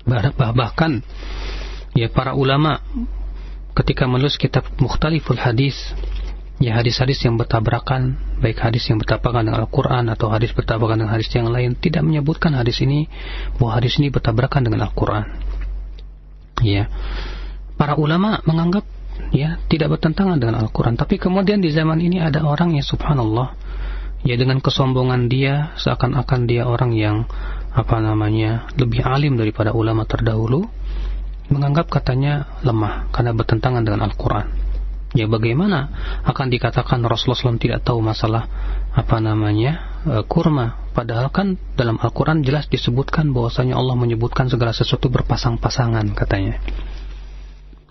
Bah- 0.03 0.35
bah- 0.35 0.55
Bahkan, 0.55 0.91
ya 1.95 2.11
para 2.11 2.35
ulama 2.35 2.83
ketika 3.77 4.03
menulis 4.03 4.35
kitab 4.35 4.67
Mukhtaliful 4.83 5.39
Hadis, 5.39 5.75
ya 6.59 6.75
hadis-hadis 6.75 7.23
yang 7.23 7.39
bertabrakan, 7.39 8.19
baik 8.43 8.59
hadis 8.59 8.83
yang 8.91 8.99
bertabrakan 8.99 9.47
dengan 9.47 9.63
Al-Quran 9.63 10.11
atau 10.11 10.27
hadis 10.27 10.51
bertabrakan 10.51 11.03
dengan 11.03 11.15
hadis 11.15 11.31
yang 11.31 11.47
lain, 11.47 11.79
tidak 11.79 12.03
menyebutkan 12.03 12.51
hadis 12.51 12.83
ini 12.83 13.07
bahwa 13.55 13.79
hadis 13.79 13.95
ini 13.95 14.11
bertabrakan 14.11 14.67
dengan 14.67 14.91
Al-Quran. 14.91 15.23
Ya, 16.59 16.91
para 17.79 17.95
ulama 17.95 18.43
menganggap 18.43 18.83
ya 19.31 19.59
tidak 19.71 19.95
bertentangan 19.95 20.35
dengan 20.35 20.59
Al-Quran. 20.59 20.99
Tapi 20.99 21.15
kemudian 21.15 21.63
di 21.63 21.71
zaman 21.71 22.03
ini 22.03 22.19
ada 22.19 22.43
orang 22.43 22.75
yang 22.75 22.83
subhanallah 22.83 23.55
ya 24.27 24.35
dengan 24.35 24.59
kesombongan 24.59 25.31
dia 25.31 25.71
seakan-akan 25.79 26.41
dia 26.49 26.67
orang 26.67 26.91
yang 26.95 27.27
apa 27.69 28.01
namanya 28.01 28.67
lebih 28.75 29.05
alim 29.05 29.37
daripada 29.37 29.71
ulama 29.71 30.03
terdahulu 30.03 30.67
menganggap 31.49 31.89
katanya 31.89 32.45
lemah 32.61 33.09
karena 33.09 33.33
bertentangan 33.33 33.81
dengan 33.81 34.05
Al-Quran. 34.05 34.47
Ya 35.17 35.25
bagaimana 35.25 35.89
akan 36.21 36.53
dikatakan 36.53 37.01
Rasulullah 37.01 37.57
SAW 37.57 37.57
tidak 37.57 37.81
tahu 37.81 37.97
masalah 37.97 38.45
apa 38.93 39.17
namanya 39.17 40.05
e, 40.05 40.21
kurma 40.29 40.85
padahal 40.93 41.33
kan 41.33 41.57
dalam 41.73 41.97
Al-Quran 41.97 42.45
jelas 42.45 42.69
disebutkan 42.69 43.33
bahwasanya 43.33 43.73
Allah 43.73 43.97
menyebutkan 43.97 44.53
segala 44.53 44.69
sesuatu 44.69 45.09
berpasang-pasangan 45.09 46.05
katanya. 46.13 46.61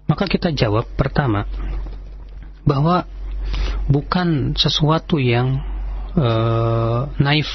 Maka 0.07 0.31
kita 0.31 0.55
jawab 0.55 0.87
pertama 0.95 1.51
bahwa 2.62 3.03
bukan 3.91 4.55
sesuatu 4.55 5.18
yang 5.18 5.59
eh, 6.19 7.01
naif 7.23 7.51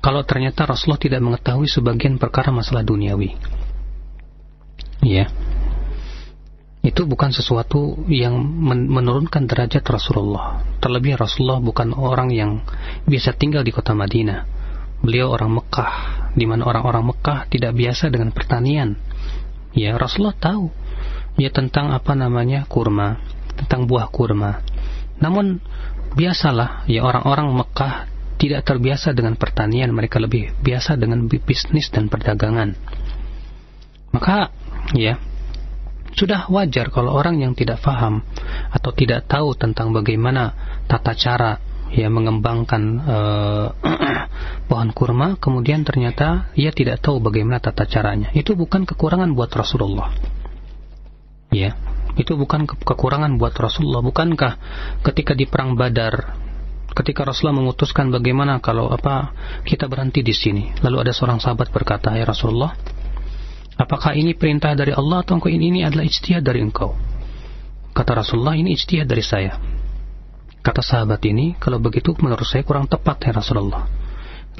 kalau 0.00 0.24
ternyata 0.24 0.64
Rasulullah 0.64 1.00
tidak 1.00 1.20
mengetahui 1.20 1.68
sebagian 1.68 2.16
perkara 2.16 2.48
masalah 2.48 2.80
duniawi. 2.80 3.36
Ya. 5.04 5.28
Itu 6.80 7.04
bukan 7.04 7.28
sesuatu 7.28 8.08
yang 8.08 8.40
men- 8.40 8.88
menurunkan 8.88 9.44
derajat 9.44 9.84
Rasulullah. 9.84 10.64
Terlebih 10.80 11.20
Rasulullah 11.20 11.60
bukan 11.60 11.92
orang 11.92 12.32
yang 12.32 12.64
biasa 13.04 13.36
tinggal 13.36 13.60
di 13.60 13.76
kota 13.76 13.92
Madinah. 13.92 14.48
Beliau 15.04 15.28
orang 15.32 15.60
Mekah, 15.60 15.92
di 16.32 16.48
mana 16.48 16.64
orang-orang 16.64 17.12
Mekah 17.12 17.52
tidak 17.52 17.76
biasa 17.76 18.08
dengan 18.08 18.32
pertanian. 18.32 18.96
Ya, 19.76 20.00
Rasulullah 20.00 20.36
tahu 20.36 20.72
ya 21.36 21.52
tentang 21.52 21.92
apa 21.92 22.16
namanya 22.16 22.64
kurma, 22.64 23.20
tentang 23.60 23.84
buah 23.84 24.08
kurma. 24.08 24.64
Namun 25.20 25.60
biasalah 26.14 26.86
ya 26.90 27.06
orang-orang 27.06 27.54
Mekah 27.54 27.94
tidak 28.40 28.64
terbiasa 28.64 29.12
dengan 29.12 29.36
pertanian, 29.36 29.92
mereka 29.92 30.16
lebih 30.16 30.56
biasa 30.64 30.96
dengan 30.96 31.28
bi- 31.28 31.44
bisnis 31.44 31.92
dan 31.92 32.08
perdagangan. 32.08 32.72
Maka 34.16 34.48
ya 34.96 35.20
sudah 36.16 36.48
wajar 36.50 36.88
kalau 36.90 37.14
orang 37.14 37.38
yang 37.38 37.52
tidak 37.52 37.84
paham 37.84 38.24
atau 38.72 38.90
tidak 38.96 39.28
tahu 39.28 39.54
tentang 39.54 39.94
bagaimana 39.94 40.56
tata 40.88 41.14
cara 41.14 41.60
ya 41.92 42.08
mengembangkan 42.08 42.82
eh, 42.98 43.66
pohon 44.72 44.90
kurma 44.96 45.36
kemudian 45.36 45.84
ternyata 45.84 46.50
ia 46.56 46.72
tidak 46.72 47.04
tahu 47.04 47.20
bagaimana 47.20 47.60
tata 47.60 47.84
caranya. 47.84 48.32
Itu 48.32 48.56
bukan 48.56 48.88
kekurangan 48.88 49.36
buat 49.36 49.52
Rasulullah. 49.52 50.10
Ya 51.52 51.76
itu 52.18 52.34
bukan 52.34 52.66
ke- 52.66 52.78
kekurangan 52.82 53.38
buat 53.38 53.54
Rasulullah 53.54 54.02
bukankah 54.02 54.52
ketika 55.06 55.36
di 55.36 55.46
perang 55.46 55.78
Badar 55.78 56.38
ketika 56.90 57.22
Rasulullah 57.22 57.62
memutuskan 57.62 58.10
bagaimana 58.10 58.58
kalau 58.58 58.90
apa 58.90 59.30
kita 59.62 59.86
berhenti 59.86 60.26
di 60.26 60.34
sini? 60.34 60.74
Lalu 60.82 61.06
ada 61.06 61.12
seorang 61.14 61.38
sahabat 61.38 61.70
berkata 61.70 62.10
ya 62.18 62.26
Rasulullah 62.26 62.74
apakah 63.78 64.18
ini 64.18 64.34
perintah 64.34 64.74
dari 64.74 64.90
Allah 64.90 65.22
atau 65.22 65.38
ini, 65.46 65.70
ini 65.70 65.80
adalah 65.86 66.02
ijtihad 66.02 66.42
dari 66.42 66.60
engkau? 66.60 66.92
Kata 67.94 68.22
Rasulullah 68.22 68.58
ini 68.58 68.74
ijtihad 68.74 69.06
dari 69.06 69.22
saya. 69.22 69.54
Kata 70.60 70.84
sahabat 70.84 71.24
ini 71.24 71.56
kalau 71.56 71.80
begitu 71.80 72.12
menurut 72.20 72.44
saya 72.44 72.66
kurang 72.66 72.84
tepat 72.84 73.22
ya 73.24 73.32
Rasulullah. 73.32 73.88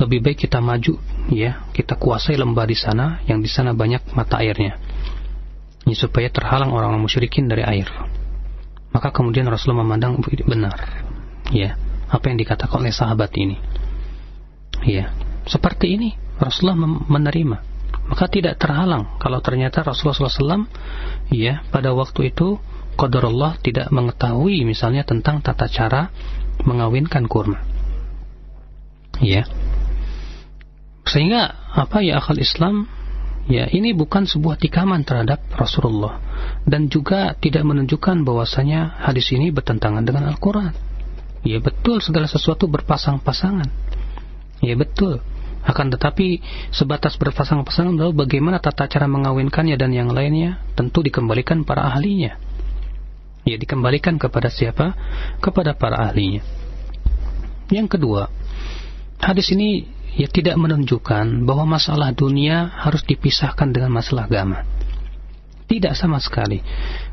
Lebih 0.00 0.24
baik 0.24 0.48
kita 0.48 0.62
maju 0.62 0.96
ya. 1.28 1.66
Kita 1.76 1.98
kuasai 1.98 2.40
lembah 2.40 2.64
di 2.64 2.78
sana 2.78 3.20
yang 3.28 3.44
di 3.44 3.50
sana 3.52 3.76
banyak 3.76 4.16
mata 4.16 4.40
airnya 4.40 4.80
supaya 5.94 6.28
terhalang 6.28 6.74
orang-orang 6.74 7.02
musyrikin 7.02 7.46
dari 7.46 7.62
air. 7.62 7.88
Maka 8.90 9.14
kemudian 9.14 9.46
Rasulullah 9.46 9.86
memandang 9.86 10.18
benar. 10.44 11.06
Ya 11.54 11.78
apa 12.10 12.26
yang 12.26 12.38
dikatakan 12.42 12.82
oleh 12.82 12.94
sahabat 12.94 13.30
ini? 13.38 13.56
Ya 14.82 15.14
seperti 15.46 15.94
ini 15.94 16.18
Rasulullah 16.38 16.78
menerima. 17.06 17.58
Maka 18.10 18.26
tidak 18.26 18.58
terhalang 18.58 19.18
kalau 19.22 19.38
ternyata 19.38 19.86
Rasulullah 19.86 20.30
SAW 20.30 20.66
ya 21.30 21.62
pada 21.70 21.94
waktu 21.94 22.34
itu 22.34 22.58
qadarullah 22.98 23.62
tidak 23.62 23.86
mengetahui 23.94 24.66
misalnya 24.66 25.06
tentang 25.06 25.38
tata 25.38 25.70
cara 25.70 26.10
mengawinkan 26.66 27.30
kurma. 27.30 27.62
Ya. 29.22 29.46
Sehingga 31.06 31.54
apa 31.70 32.02
ya 32.02 32.18
akal 32.18 32.38
Islam 32.42 32.90
ya 33.46 33.70
ini 33.70 33.96
bukan 33.96 34.28
sebuah 34.28 34.60
tikaman 34.60 35.06
terhadap 35.06 35.40
Rasulullah. 35.54 36.18
Dan 36.66 36.92
juga 36.92 37.32
tidak 37.38 37.64
menunjukkan 37.64 38.26
bahwasanya 38.26 39.00
hadis 39.06 39.32
ini 39.32 39.48
bertentangan 39.54 40.04
dengan 40.04 40.28
Al-Quran. 40.28 40.72
Ya 41.40 41.56
betul 41.60 42.04
segala 42.04 42.28
sesuatu 42.28 42.68
berpasang-pasangan. 42.68 43.68
Ya 44.60 44.76
betul. 44.76 45.24
Akan 45.60 45.92
tetapi 45.92 46.40
sebatas 46.72 47.20
berpasang-pasangan 47.20 47.96
lalu 47.96 48.12
bagaimana 48.24 48.60
tata 48.60 48.88
cara 48.88 49.04
mengawinkannya 49.08 49.76
dan 49.76 49.92
yang 49.92 50.12
lainnya 50.12 50.60
tentu 50.76 51.04
dikembalikan 51.04 51.64
para 51.64 51.88
ahlinya. 51.88 52.36
Ya 53.44 53.56
dikembalikan 53.56 54.20
kepada 54.20 54.52
siapa? 54.52 54.96
Kepada 55.40 55.76
para 55.76 56.08
ahlinya. 56.08 56.44
Yang 57.72 57.96
kedua 57.96 58.28
hadis 59.20 59.52
ini 59.52 59.84
ya 60.16 60.26
tidak 60.30 60.56
menunjukkan 60.58 61.46
bahwa 61.46 61.76
masalah 61.78 62.14
dunia 62.14 62.70
harus 62.80 63.02
dipisahkan 63.06 63.70
dengan 63.70 63.94
masalah 63.94 64.26
agama 64.26 64.66
tidak 65.70 65.94
sama 65.94 66.18
sekali 66.18 66.62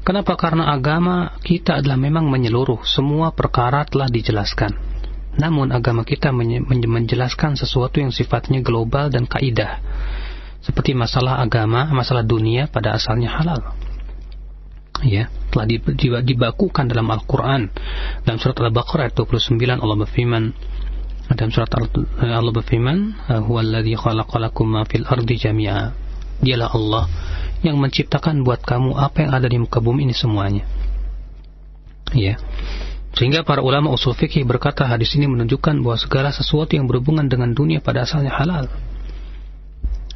kenapa 0.01 0.33
karena 0.33 0.69
agama 0.73 1.37
kita 1.45 1.81
adalah 1.81 1.97
memang 1.97 2.25
menyeluruh 2.25 2.81
semua 2.85 3.33
perkara 3.33 3.85
telah 3.85 4.09
dijelaskan 4.09 4.97
Namun 5.37 5.69
agama 5.69 6.01
kita 6.01 6.33
menjelaskan 6.33 7.53
sesuatu 7.53 8.01
yang 8.01 8.09
sifatnya 8.09 8.65
global 8.65 9.13
dan 9.13 9.29
kaidah. 9.29 9.79
Seperti 10.65 10.97
masalah 10.97 11.39
agama, 11.45 11.85
masalah 11.93 12.25
dunia 12.25 12.65
pada 12.65 12.97
asalnya 12.97 13.37
halal. 13.37 13.61
Ya, 15.05 15.29
telah 15.53 15.69
dibakukan 16.25 16.89
dalam 16.89 17.05
Al-Quran. 17.13 17.69
Dalam 18.25 18.41
surat 18.41 18.57
Al-Baqarah 18.57 19.13
ayat 19.13 19.15
29 19.15 19.61
Allah 19.77 19.97
berfirman, 20.01 20.43
dalam 21.35 21.51
surat 21.51 21.67
Allah 21.75 22.53
berfirman, 22.55 23.27
"Huwallazi 23.27 23.99
khalaqalakum 23.99 24.63
ma 24.63 24.87
fil 24.87 25.03
ardi 25.03 25.35
jami'a." 25.35 25.91
Dialah 26.39 26.69
Allah 26.71 27.03
yang 27.65 27.81
menciptakan 27.81 28.45
buat 28.45 28.61
kamu 28.61 28.93
apa 28.93 29.25
yang 29.25 29.31
ada 29.33 29.47
di 29.49 29.57
muka 29.57 29.81
bumi 29.81 30.05
ini 30.07 30.15
semuanya. 30.15 30.63
Ya. 32.13 32.37
Sehingga 33.17 33.41
para 33.41 33.65
ulama 33.65 33.89
usul 33.89 34.13
fikih 34.13 34.45
berkata 34.45 34.85
hadis 34.85 35.17
ini 35.17 35.25
menunjukkan 35.25 35.81
bahwa 35.81 35.97
segala 35.97 36.29
sesuatu 36.29 36.77
yang 36.77 36.85
berhubungan 36.85 37.25
dengan 37.25 37.49
dunia 37.51 37.81
pada 37.81 38.05
asalnya 38.05 38.29
halal. 38.29 38.69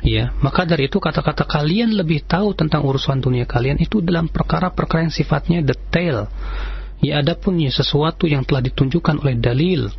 Ya, 0.05 0.34
maka 0.41 0.66
dari 0.66 0.89
itu 0.89 0.97
kata-kata 0.97 1.45
kalian 1.45 1.93
lebih 1.93 2.26
tahu 2.26 2.57
tentang 2.57 2.86
urusan 2.86 3.22
dunia 3.22 3.45
kalian 3.45 3.78
itu 3.82 4.01
dalam 4.01 4.30
perkara-perkara 4.30 5.09
yang 5.09 5.14
sifatnya 5.14 5.59
detail. 5.66 6.30
Ya, 7.01 7.22
adapun 7.22 7.57
ya 7.57 7.74
sesuatu 7.74 8.30
yang 8.30 8.45
telah 8.45 8.62
ditunjukkan 8.62 9.26
oleh 9.26 9.38
dalil 9.41 9.89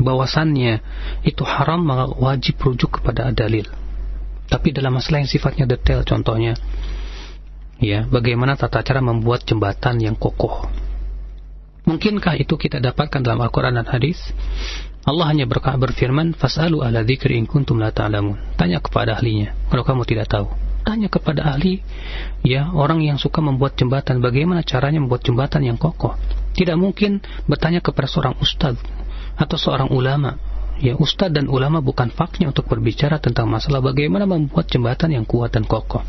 bahwasannya 0.00 0.80
itu 1.26 1.42
haram 1.44 1.84
maka 1.84 2.12
wajib 2.16 2.60
rujuk 2.62 3.00
kepada 3.00 3.28
dalil. 3.32 3.68
Tapi 4.48 4.68
dalam 4.72 4.96
masalah 4.96 5.24
yang 5.24 5.30
sifatnya 5.32 5.64
detail 5.64 6.04
contohnya 6.04 6.56
ya, 7.80 8.04
bagaimana 8.04 8.54
tata 8.54 8.84
cara 8.84 9.00
membuat 9.00 9.48
jembatan 9.48 9.96
yang 9.98 10.14
kokoh 10.14 10.68
Mungkinkah 11.82 12.38
itu 12.38 12.54
kita 12.54 12.78
dapatkan 12.78 13.26
dalam 13.26 13.42
Al-Quran 13.42 13.74
dan 13.74 13.86
hadis? 13.90 14.30
Allah 15.02 15.34
hanya 15.34 15.50
berkah 15.50 15.74
berfirman, 15.74 16.30
Fas'alu 16.38 16.78
ala 16.78 17.02
dzikri 17.02 17.34
in 17.34 17.50
kuntum 17.50 17.82
la 17.82 17.90
ta'lamun. 17.90 18.54
Tanya 18.54 18.78
kepada 18.78 19.18
ahlinya, 19.18 19.50
kalau 19.66 19.82
kamu 19.82 20.06
tidak 20.06 20.30
tahu. 20.30 20.46
Tanya 20.86 21.10
kepada 21.10 21.42
ahli, 21.42 21.82
ya 22.46 22.70
orang 22.70 23.02
yang 23.02 23.18
suka 23.18 23.42
membuat 23.42 23.74
jembatan, 23.74 24.22
bagaimana 24.22 24.62
caranya 24.62 25.02
membuat 25.02 25.26
jembatan 25.26 25.66
yang 25.66 25.74
kokoh. 25.74 26.14
Tidak 26.54 26.78
mungkin 26.78 27.18
bertanya 27.50 27.82
kepada 27.82 28.06
seorang 28.06 28.38
ustadz 28.38 29.01
atau 29.36 29.56
seorang 29.56 29.90
ulama. 29.92 30.36
Ya, 30.82 30.98
ustadz 30.98 31.36
dan 31.36 31.46
ulama 31.46 31.78
bukan 31.78 32.10
faknya 32.10 32.50
untuk 32.50 32.66
berbicara 32.66 33.22
tentang 33.22 33.46
masalah 33.46 33.78
bagaimana 33.78 34.26
membuat 34.26 34.66
jembatan 34.66 35.14
yang 35.14 35.22
kuat 35.28 35.54
dan 35.54 35.62
kokoh. 35.62 36.02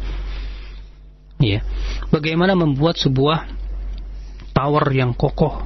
Ya, 1.38 1.62
bagaimana 2.10 2.56
membuat 2.56 2.98
sebuah 2.98 3.46
tower 4.56 4.86
yang 4.96 5.12
kokoh. 5.14 5.62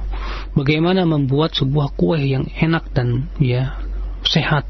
Bagaimana 0.56 1.06
membuat 1.06 1.54
sebuah 1.54 1.94
kue 1.94 2.18
yang 2.18 2.50
enak 2.50 2.90
dan 2.90 3.30
ya 3.38 3.78
sehat. 4.26 4.66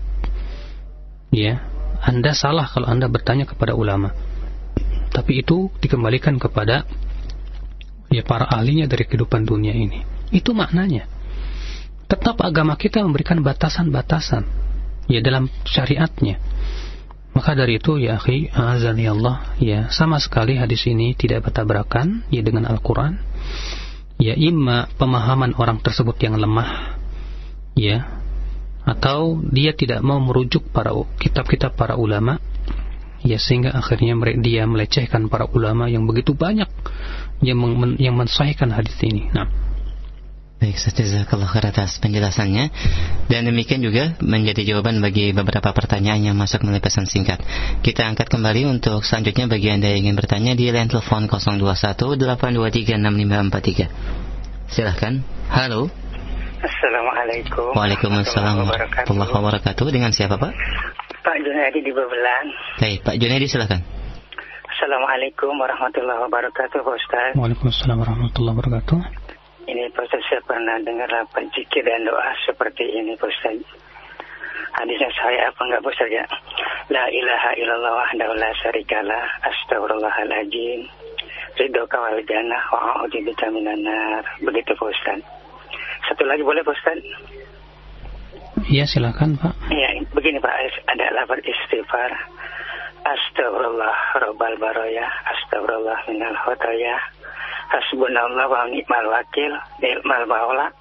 Ya, 1.32 1.64
Anda 2.04 2.36
salah 2.36 2.68
kalau 2.68 2.90
Anda 2.90 3.08
bertanya 3.08 3.48
kepada 3.48 3.72
ulama. 3.72 4.12
Tapi 5.08 5.40
itu 5.40 5.72
dikembalikan 5.80 6.36
kepada 6.36 6.84
ya 8.12 8.22
para 8.22 8.44
ahlinya 8.44 8.84
dari 8.84 9.08
kehidupan 9.08 9.48
dunia 9.48 9.72
ini. 9.72 10.04
Itu 10.28 10.52
maknanya. 10.52 11.08
Tetap 12.08 12.40
agama 12.40 12.74
kita 12.80 13.04
memberikan 13.04 13.44
batasan-batasan 13.44 14.48
ya 15.12 15.20
dalam 15.20 15.52
syariatnya. 15.68 16.40
Maka 17.36 17.54
dari 17.54 17.78
itu 17.78 18.00
ya 18.00 18.16
akhi, 18.18 18.50
azani 18.50 19.06
Allah, 19.06 19.54
ya 19.60 19.92
sama 19.92 20.18
sekali 20.18 20.56
hadis 20.58 20.88
ini 20.88 21.12
tidak 21.14 21.46
bertabrakan 21.46 22.24
ya 22.32 22.40
dengan 22.40 22.66
Al-Qur'an 22.66 23.20
ya 24.18 24.34
imma 24.34 24.90
pemahaman 24.98 25.54
orang 25.54 25.78
tersebut 25.78 26.18
yang 26.18 26.34
lemah 26.34 26.98
ya 27.78 28.18
atau 28.82 29.38
dia 29.46 29.70
tidak 29.72 30.02
mau 30.02 30.18
merujuk 30.18 30.74
para 30.74 30.90
kitab-kitab 31.22 31.78
para 31.78 31.94
ulama 31.94 32.42
ya 33.22 33.38
sehingga 33.38 33.70
akhirnya 33.74 34.18
dia 34.42 34.66
melecehkan 34.66 35.30
para 35.30 35.46
ulama 35.46 35.86
yang 35.86 36.06
begitu 36.06 36.34
banyak 36.34 36.66
yang 37.38 37.58
men 37.62 37.94
yang 38.02 38.18
mensahihkan 38.18 38.74
hadis 38.74 38.98
ini. 39.06 39.30
Nah, 39.30 39.46
Baik, 40.58 40.74
jazakallah 40.74 41.46
khair 41.46 41.70
atas 41.70 42.02
penjelasannya. 42.02 42.74
Dan 43.30 43.46
demikian 43.46 43.78
juga 43.78 44.18
menjadi 44.18 44.66
jawaban 44.66 44.98
bagi 44.98 45.30
beberapa 45.30 45.70
pertanyaan 45.70 46.18
yang 46.18 46.34
masuk 46.34 46.66
melalui 46.66 46.82
pesan 46.82 47.06
singkat. 47.06 47.38
Kita 47.86 48.10
angkat 48.10 48.26
kembali 48.26 48.66
untuk 48.66 49.06
selanjutnya 49.06 49.46
bagi 49.46 49.70
Anda 49.70 49.94
yang 49.94 50.10
ingin 50.10 50.18
bertanya 50.18 50.58
di 50.58 50.66
line 50.74 50.90
telepon 50.90 51.30
0218236543. 51.30 53.86
Silahkan. 54.66 55.22
Halo. 55.46 55.94
Assalamualaikum. 56.58 57.78
Waalaikumsalam 57.78 58.66
warahmatullahi 58.66 59.30
wabarakatuh. 59.30 59.86
Dengan 59.94 60.10
siapa 60.10 60.42
Pak? 60.42 60.58
Pak 61.22 61.36
Junaidi 61.38 61.86
di 61.86 61.94
Bebelan. 61.94 62.50
Baik, 62.82 63.06
Pak 63.06 63.14
Junaidi 63.14 63.46
silahkan. 63.46 63.78
Assalamualaikum 64.74 65.54
warahmatullahi 65.54 66.18
wabarakatuh, 66.26 66.82
Pak 66.82 66.94
Ustaz. 66.98 67.38
Waalaikumsalam 67.38 67.94
warahmatullahi 67.94 68.58
wabarakatuh. 68.58 69.27
Ini 69.68 69.92
Ustaz 69.92 70.24
saya 70.32 70.40
pernah 70.48 70.80
dengar 70.80 71.12
apa 71.12 71.44
zikir 71.52 71.84
dan 71.84 72.08
doa 72.08 72.32
seperti 72.48 72.88
ini 72.88 73.12
Ustaz. 73.20 73.60
Hadisnya 74.72 75.12
saya 75.12 75.52
apa 75.52 75.60
enggak 75.60 75.84
Ustaz 75.84 76.08
ya? 76.08 76.24
La 76.88 77.04
ilaha 77.12 77.52
illallah 77.52 77.92
wahdahu 78.00 78.32
la 78.40 78.48
syarikalah 78.64 79.28
astagfirullahaladzim. 79.44 80.88
Ridho 81.60 81.84
kawal 81.84 82.16
jannah 82.24 82.64
wa 82.72 82.96
a'udzubika 82.96 83.52
minan 83.52 83.84
nar. 83.84 84.24
Begitu 84.40 84.72
Ustaz. 84.80 85.20
Satu 86.08 86.24
lagi 86.24 86.40
boleh 86.40 86.64
Ustaz? 86.64 86.96
Iya 88.72 88.88
silakan 88.88 89.36
Pak. 89.36 89.52
Iya 89.68 90.00
begini 90.16 90.40
Pak 90.40 90.54
ada 90.88 91.12
lafaz 91.12 91.44
istighfar. 91.44 92.16
Astagfirullah 93.04 94.16
Rabbal 94.16 94.56
Baroya 94.56 95.08
Astagfirullah 95.28 96.08
Minal 96.08 96.36
Hotaya 96.40 97.17
Hasbunallah 97.68 98.48
wa 98.48 98.64
ni'mal 98.72 99.06
wakil, 99.12 99.52
ni'mal 99.84 100.24
maula, 100.24 100.72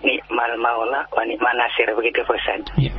ni'mal 0.00 0.52
maula 0.56 1.04
wa 1.12 1.22
ni'mal 1.28 1.56
nasir 1.56 1.92
begitu 1.92 2.24
Ustaz. 2.24 2.64
Ya. 2.80 2.92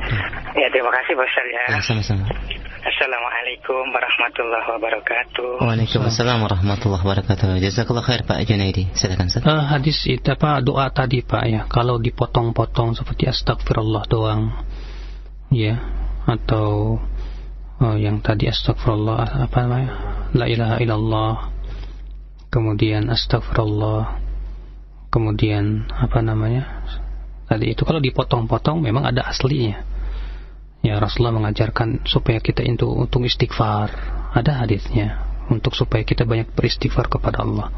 ya 0.54 0.66
terima 0.70 0.94
kasih 0.94 1.18
Ustaz 1.18 1.46
ya. 1.50 1.62
ya 1.74 1.82
sama-sama. 1.82 2.30
Assalamualaikum 2.78 3.90
warahmatullahi 3.90 4.66
wabarakatuh. 4.70 5.60
Waalaikumsalam 5.60 6.46
warahmatullahi 6.46 7.02
wabarakatuh. 7.02 7.58
Jazakallah 7.58 8.06
khair 8.06 8.22
Pak 8.22 8.38
Junaidi. 8.46 8.86
Silakan 8.94 9.26
Ustaz. 9.26 9.42
Uh, 9.42 9.66
hadis 9.66 9.98
itu 10.06 10.24
apa 10.30 10.62
doa 10.62 10.86
tadi 10.94 11.26
Pak 11.26 11.44
ya. 11.50 11.60
Kalau 11.66 11.98
dipotong-potong 11.98 12.94
seperti 12.94 13.26
astagfirullah 13.26 14.06
doang. 14.06 14.62
Ya, 15.50 15.82
atau 16.30 17.02
oh, 17.82 17.96
yang 17.98 18.22
tadi 18.22 18.46
astagfirullah 18.46 19.42
apa 19.42 19.56
namanya? 19.66 19.90
La 20.38 20.46
ilaha 20.46 20.76
illallah 20.78 21.57
kemudian 22.48 23.08
astagfirullah. 23.12 24.20
Kemudian 25.08 25.88
apa 25.88 26.20
namanya? 26.20 26.84
Tadi 27.48 27.72
itu 27.72 27.88
kalau 27.88 27.96
dipotong-potong 27.96 28.84
memang 28.84 29.08
ada 29.08 29.24
aslinya. 29.24 29.80
Ya 30.84 31.00
Rasulullah 31.00 31.32
mengajarkan 31.32 32.04
supaya 32.04 32.38
kita 32.44 32.60
itu 32.60 32.84
untuk 32.84 33.24
istighfar. 33.24 33.88
Ada 34.36 34.64
hadisnya. 34.64 35.24
Untuk 35.48 35.72
supaya 35.72 36.04
kita 36.04 36.28
banyak 36.28 36.52
beristighfar 36.52 37.08
kepada 37.08 37.40
Allah. 37.40 37.72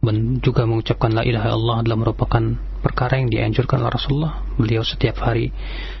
Dan 0.00 0.40
juga 0.40 0.64
mengucapkan 0.64 1.12
la 1.12 1.28
ilaha 1.28 1.52
illallah 1.52 1.84
adalah 1.84 1.98
merupakan 2.00 2.40
perkara 2.80 3.20
yang 3.20 3.28
dianjurkan 3.28 3.84
oleh 3.84 3.92
Rasulullah. 3.92 4.40
Beliau 4.56 4.80
setiap 4.80 5.20
hari 5.20 5.52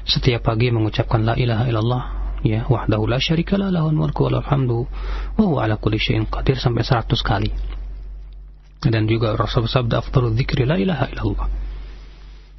setiap 0.08 0.48
pagi 0.48 0.72
mengucapkan 0.72 1.20
la 1.20 1.36
ilaha 1.36 1.68
illallah 1.68 2.19
ya 2.46 2.64
wahdahu 2.68 3.04
la 3.06 3.20
syarika 3.20 3.60
la 3.60 3.68
lahul 3.68 3.96
mulku 3.96 4.26
wa 4.26 4.40
hamdu 4.40 4.88
wa 5.36 5.42
huwa 5.44 5.66
ala 5.66 5.76
kulli 5.76 6.00
syai'in 6.00 6.28
qadir 6.28 6.56
sampai 6.56 6.84
100 6.84 7.10
kali. 7.20 7.50
Dan 8.80 9.04
juga 9.04 9.36
Rasul 9.36 9.68
sabda 9.68 10.00
afdalul 10.00 10.32
dzikri 10.32 10.64
la 10.64 10.80
ilaha 10.80 11.12
illallah. 11.12 11.46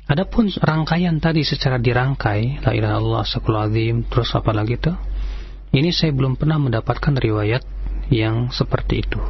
Adapun 0.05 0.53
rangkaian 0.53 1.17
tadi 1.17 1.41
secara 1.41 1.81
dirangkai 1.81 2.61
la 2.61 2.71
ilaha 2.77 2.99
illallah 3.01 3.23
azim 3.65 4.05
terus 4.05 4.29
apa 4.37 4.53
lagi 4.53 4.77
tuh 4.77 4.93
ini 5.71 5.95
saya 5.95 6.11
belum 6.11 6.35
pernah 6.35 6.59
mendapatkan 6.59 7.15
riwayat 7.15 7.63
yang 8.11 8.51
seperti 8.51 9.07
itu. 9.07 9.23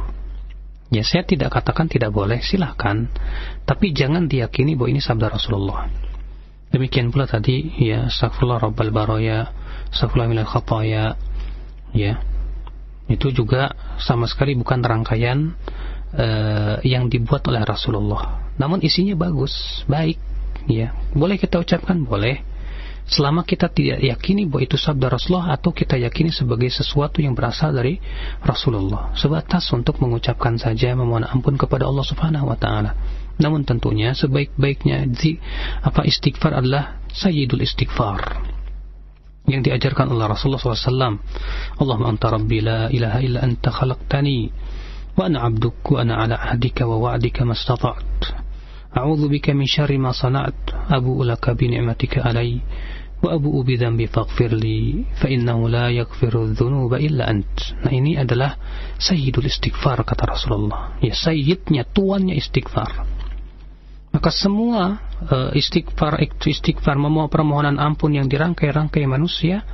Ya 0.92 1.06
saya 1.06 1.22
tidak 1.24 1.54
katakan 1.54 1.86
tidak 1.86 2.10
boleh 2.12 2.42
silahkan. 2.42 3.08
Tapi 3.62 3.94
jangan 3.94 4.26
diyakini 4.26 4.74
bahwa 4.74 4.90
ini 4.92 5.00
sabda 5.00 5.32
Rasulullah. 5.32 5.88
Demikian 6.74 7.14
pula 7.14 7.30
tadi 7.30 7.70
ya 7.78 8.10
astagfirullah 8.10 8.58
rabbal 8.58 8.90
baroya 8.90 9.54
astagfirullah 9.92 10.28
minal 10.28 10.48
ya 11.92 12.18
itu 13.12 13.28
juga 13.34 13.76
sama 14.00 14.24
sekali 14.24 14.56
bukan 14.56 14.80
rangkaian 14.80 15.52
uh, 16.16 16.80
yang 16.86 17.12
dibuat 17.12 17.44
oleh 17.50 17.60
Rasulullah. 17.66 18.52
Namun 18.56 18.80
isinya 18.84 19.16
bagus, 19.16 19.84
baik, 19.84 20.16
ya. 20.68 20.96
Boleh 21.12 21.36
kita 21.36 21.60
ucapkan, 21.60 22.00
boleh. 22.04 22.40
Selama 23.02 23.42
kita 23.42 23.66
tidak 23.66 23.98
yakini 23.98 24.46
bahwa 24.46 24.62
itu 24.62 24.78
sabda 24.78 25.10
Rasulullah 25.10 25.58
atau 25.58 25.74
kita 25.74 25.98
yakini 25.98 26.30
sebagai 26.30 26.70
sesuatu 26.70 27.18
yang 27.18 27.34
berasal 27.34 27.74
dari 27.74 27.98
Rasulullah. 28.38 29.10
Sebatas 29.18 29.66
untuk 29.74 29.98
mengucapkan 29.98 30.54
saja 30.54 30.94
memohon 30.94 31.26
ampun 31.26 31.58
kepada 31.58 31.90
Allah 31.90 32.06
Subhanahu 32.06 32.46
wa 32.46 32.56
taala. 32.56 32.94
Namun 33.42 33.66
tentunya 33.66 34.14
sebaik-baiknya 34.14 35.10
apa 35.82 36.06
istighfar 36.06 36.62
adalah 36.62 37.02
sayyidul 37.10 37.66
istighfar 37.66 38.51
yang 39.50 39.62
diajarkan 39.66 40.10
oleh 40.14 40.26
Rasulullah 40.30 40.62
SAW. 40.62 41.18
Allahumma 41.82 42.14
anta 42.14 42.30
rabbi 42.30 42.62
la 42.62 42.86
ilaha 42.92 43.18
illa 43.18 43.42
anta 43.42 43.74
khalaqtani 43.74 44.38
wa 45.18 45.26
ana 45.26 45.44
abduk 45.44 45.82
wa 45.90 46.06
ana 46.06 46.22
ala 46.22 46.36
ahdika 46.38 46.86
wa 46.86 47.02
wa'dika 47.02 47.42
mastata'at. 47.42 48.38
A'udhu 48.92 49.32
bika 49.32 49.56
min 49.56 49.66
syarri 49.66 49.98
ma 49.98 50.12
sana'at 50.12 50.92
abu'u 50.92 51.24
laka 51.26 51.56
bi 51.56 51.72
ni'matika 51.72 52.22
alai 52.22 52.60
wa 53.22 53.38
abu'u 53.38 53.64
bi 53.64 53.80
dhanbi 53.80 54.10
faghfir 54.10 54.52
li 54.52 55.06
fa 55.16 55.30
innahu 55.30 55.70
la 55.70 55.88
yaghfiru 55.90 56.54
dhunuba 56.54 57.00
illa 57.00 57.26
ant. 57.26 57.78
Nah 57.82 57.92
ini 57.94 58.18
adalah 58.20 58.58
sayyidul 59.00 59.48
istighfar 59.48 60.04
kata 60.06 60.28
Rasulullah. 60.28 60.98
Ya 61.02 61.16
sayyidnya, 61.16 61.88
tuannya 61.88 62.36
istighfar. 62.36 63.21
Maka 64.12 64.28
semua 64.28 65.00
uh, 65.24 65.50
istighfar 65.56 66.20
istighfar 66.20 67.00
memohon 67.00 67.32
permohonan 67.32 67.80
ampun 67.80 68.12
yang 68.12 68.28
dirangkai-rangkai 68.28 69.08
manusia 69.08 69.64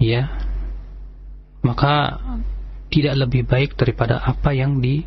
ya 0.00 0.32
maka 1.60 2.16
tidak 2.88 3.14
lebih 3.20 3.44
baik 3.44 3.76
daripada 3.76 4.18
apa 4.24 4.56
yang 4.56 4.80
di 4.80 5.04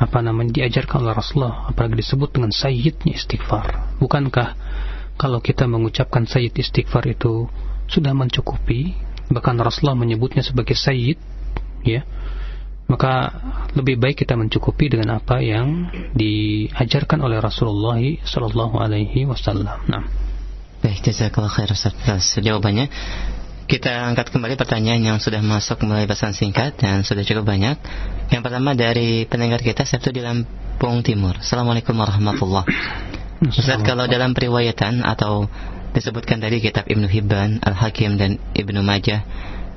apa 0.00 0.18
namanya 0.18 0.58
diajarkan 0.58 1.06
oleh 1.06 1.14
Rasulullah. 1.14 1.70
Apalagi 1.70 2.02
disebut 2.02 2.34
dengan 2.34 2.50
sayyidnya 2.50 3.14
istighfar. 3.14 3.96
Bukankah 4.02 4.58
kalau 5.14 5.38
kita 5.38 5.70
mengucapkan 5.70 6.26
sayyid 6.26 6.56
istighfar 6.58 7.06
itu 7.06 7.46
sudah 7.86 8.10
mencukupi? 8.10 8.98
Bahkan 9.30 9.54
Rasulullah 9.62 9.94
menyebutnya 9.94 10.42
sebagai 10.42 10.74
sayyid 10.74 11.20
ya 11.86 12.02
maka 12.90 13.30
lebih 13.78 13.96
baik 13.96 14.26
kita 14.26 14.34
mencukupi 14.36 14.92
dengan 14.92 15.16
apa 15.22 15.40
yang 15.40 15.88
diajarkan 16.12 17.22
oleh 17.22 17.38
Rasulullah 17.38 17.98
Sallallahu 18.00 18.76
Alaihi 18.78 19.24
Wasallam. 19.24 19.86
Nah. 19.88 20.04
Baik, 20.82 21.06
jazakallah 21.06 21.48
khair 21.48 21.70
atas 21.70 22.42
jawabannya. 22.42 22.90
Kita 23.70 24.10
angkat 24.10 24.34
kembali 24.34 24.58
pertanyaan 24.58 25.00
yang 25.00 25.18
sudah 25.22 25.38
masuk 25.40 25.86
melalui 25.86 26.10
pesan 26.10 26.34
singkat 26.34 26.74
dan 26.76 27.06
sudah 27.06 27.22
cukup 27.22 27.46
banyak. 27.46 27.78
Yang 28.28 28.42
pertama 28.42 28.74
dari 28.74 29.24
pendengar 29.24 29.62
kita 29.62 29.86
Sabtu 29.86 30.10
di 30.10 30.20
Lampung 30.20 31.00
Timur. 31.06 31.38
Assalamualaikum 31.38 31.94
warahmatullahi 31.94 32.66
wabarakatuh. 32.66 33.22
Ustaz, 33.42 33.82
kalau 33.82 34.06
dalam 34.06 34.34
periwayatan 34.34 35.02
atau 35.02 35.50
disebutkan 35.94 36.38
tadi 36.38 36.62
kitab 36.62 36.86
Ibnu 36.86 37.10
Hibban, 37.10 37.58
Al-Hakim 37.62 38.14
dan 38.14 38.38
Ibnu 38.54 38.82
Majah 38.86 39.26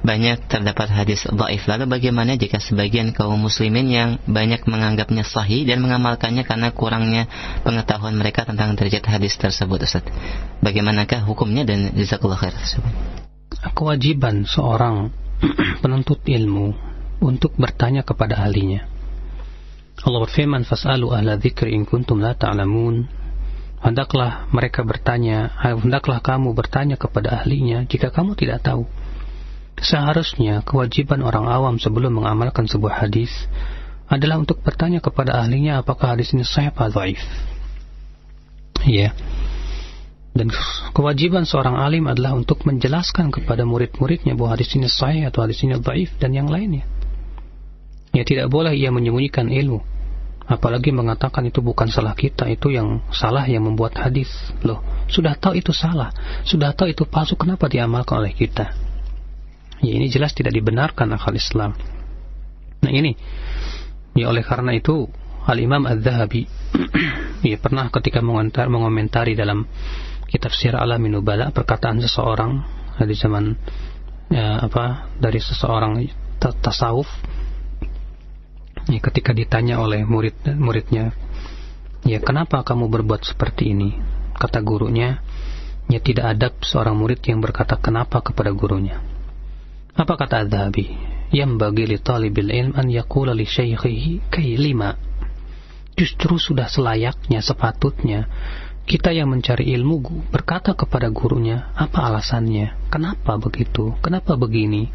banyak 0.06 0.46
terdapat 0.46 0.94
hadis 0.94 1.26
dhaif. 1.26 1.66
Lalu 1.66 1.90
bagaimana 1.90 2.38
jika 2.38 2.62
sebagian 2.62 3.10
kaum 3.12 3.42
muslimin 3.42 3.90
yang 3.90 4.10
banyak 4.30 4.62
menganggapnya 4.70 5.26
sahih 5.26 5.66
dan 5.66 5.82
mengamalkannya 5.82 6.46
karena 6.46 6.70
kurangnya 6.70 7.26
pengetahuan 7.66 8.14
mereka 8.14 8.46
tentang 8.46 8.78
derajat 8.78 9.02
hadis 9.10 9.34
tersebut 9.36 9.82
Ustaz? 9.82 10.06
Bagaimanakah 10.62 11.26
hukumnya 11.26 11.66
dan 11.66 11.90
jazakallah 11.98 12.38
khair? 12.38 12.54
Kewajiban 13.74 14.46
seorang 14.46 15.10
penuntut 15.84 16.22
ilmu 16.22 16.78
untuk 17.26 17.58
bertanya 17.58 18.06
kepada 18.06 18.46
ahlinya. 18.46 18.86
Allah 20.06 20.22
berfirman, 20.22 20.70
"Fas'alu 20.70 21.18
ahla 21.18 21.42
dzikri 21.42 21.74
in 21.74 21.90
kuntum 21.90 22.22
la 22.22 22.38
ta'lamun." 22.38 23.26
Hendaklah 23.82 24.50
mereka 24.50 24.82
bertanya, 24.82 25.54
hendaklah 25.62 26.18
kamu 26.18 26.58
bertanya 26.58 26.98
kepada 26.98 27.42
ahlinya 27.42 27.86
jika 27.86 28.10
kamu 28.10 28.34
tidak 28.34 28.66
tahu. 28.66 28.90
Seharusnya 29.76 30.64
kewajiban 30.64 31.20
orang 31.20 31.52
awam 31.52 31.76
sebelum 31.78 32.24
mengamalkan 32.24 32.66
sebuah 32.66 33.06
hadis 33.06 33.32
adalah 34.06 34.38
untuk 34.40 34.62
bertanya 34.62 35.02
kepada 35.02 35.36
ahlinya 35.36 35.82
apakah 35.82 36.16
hadis 36.16 36.32
ini 36.32 36.46
sahih 36.46 36.72
atau 36.72 36.88
dhaif. 36.94 37.22
Ya. 38.86 39.12
Dan 40.36 40.52
kewajiban 40.92 41.48
seorang 41.48 41.80
alim 41.80 42.12
adalah 42.12 42.36
untuk 42.36 42.68
menjelaskan 42.68 43.32
kepada 43.32 43.64
murid-muridnya 43.64 44.36
bahwa 44.36 44.60
hadis 44.60 44.76
ini 44.76 44.92
sahih 44.92 45.32
atau 45.32 45.48
hadis 45.48 45.64
ini 45.64 45.80
dhaif 45.80 46.12
dan 46.20 46.36
yang 46.36 46.52
lainnya. 46.52 46.84
Ya 48.12 48.24
tidak 48.24 48.52
boleh 48.52 48.76
ia 48.76 48.92
menyembunyikan 48.92 49.48
ilmu. 49.52 49.84
Apalagi 50.46 50.94
mengatakan 50.94 51.50
itu 51.50 51.58
bukan 51.66 51.90
salah 51.90 52.14
kita, 52.14 52.46
itu 52.46 52.70
yang 52.70 53.02
salah 53.10 53.50
yang 53.50 53.66
membuat 53.66 53.98
hadis. 53.98 54.30
Loh, 54.62 54.78
sudah 55.10 55.34
tahu 55.34 55.58
itu 55.58 55.74
salah, 55.74 56.14
sudah 56.46 56.70
tahu 56.78 56.94
itu 56.94 57.02
palsu, 57.10 57.34
kenapa 57.34 57.66
diamalkan 57.66 58.22
oleh 58.22 58.30
kita? 58.38 58.85
Ya 59.84 59.92
ini 59.96 60.08
jelas 60.08 60.32
tidak 60.32 60.56
dibenarkan 60.56 61.12
akal 61.16 61.36
Islam. 61.36 61.76
Nah 62.86 62.92
ini, 62.94 63.18
ya 64.16 64.32
oleh 64.32 64.46
karena 64.46 64.78
itu 64.78 65.10
Al-Imam 65.46 65.86
Al-Zahabi 65.86 66.50
ya 67.50 67.58
pernah 67.62 67.90
ketika 67.94 68.22
mengomentar, 68.22 68.66
mengomentari 68.66 69.38
dalam 69.38 69.70
kitab 70.26 70.54
Sir 70.54 70.74
Alamin 70.74 71.18
Nubala 71.18 71.54
perkataan 71.54 72.02
seseorang 72.02 72.66
di 72.98 73.14
zaman 73.14 73.54
ya, 74.34 74.66
apa 74.66 75.14
dari 75.22 75.38
seseorang 75.38 76.02
tasawuf 76.40 77.06
ya, 78.90 79.00
ketika 79.02 79.38
ditanya 79.38 79.78
oleh 79.78 80.02
murid 80.02 80.34
muridnya 80.58 81.14
ya 82.06 82.18
kenapa 82.22 82.66
kamu 82.66 82.90
berbuat 82.90 83.22
seperti 83.22 83.74
ini? 83.78 83.94
Kata 84.36 84.60
gurunya 84.66 85.22
ya 85.88 86.00
tidak 86.02 86.26
ada 86.36 86.48
seorang 86.66 86.98
murid 86.98 87.22
yang 87.24 87.40
berkata 87.40 87.78
kenapa 87.78 88.20
kepada 88.26 88.50
gurunya 88.50 89.15
apa 89.96 90.14
kata 90.20 90.44
Adhabi? 90.44 90.92
Yang 91.32 91.52
bagi 91.56 91.84
li 91.88 91.98
talibil 92.00 92.52
ilm 92.52 92.76
an 92.76 92.92
yakula 92.92 93.32
li 93.32 93.48
syekhihi 93.48 94.28
kay 94.28 94.60
lima. 94.60 95.00
Justru 95.96 96.36
sudah 96.36 96.68
selayaknya, 96.68 97.40
sepatutnya 97.40 98.28
kita 98.86 99.10
yang 99.10 99.34
mencari 99.34 99.74
ilmu 99.74 100.30
berkata 100.30 100.78
kepada 100.78 101.10
gurunya, 101.10 101.74
apa 101.74 102.06
alasannya? 102.06 102.92
Kenapa 102.94 103.40
begitu? 103.42 103.98
Kenapa 104.04 104.38
begini? 104.38 104.92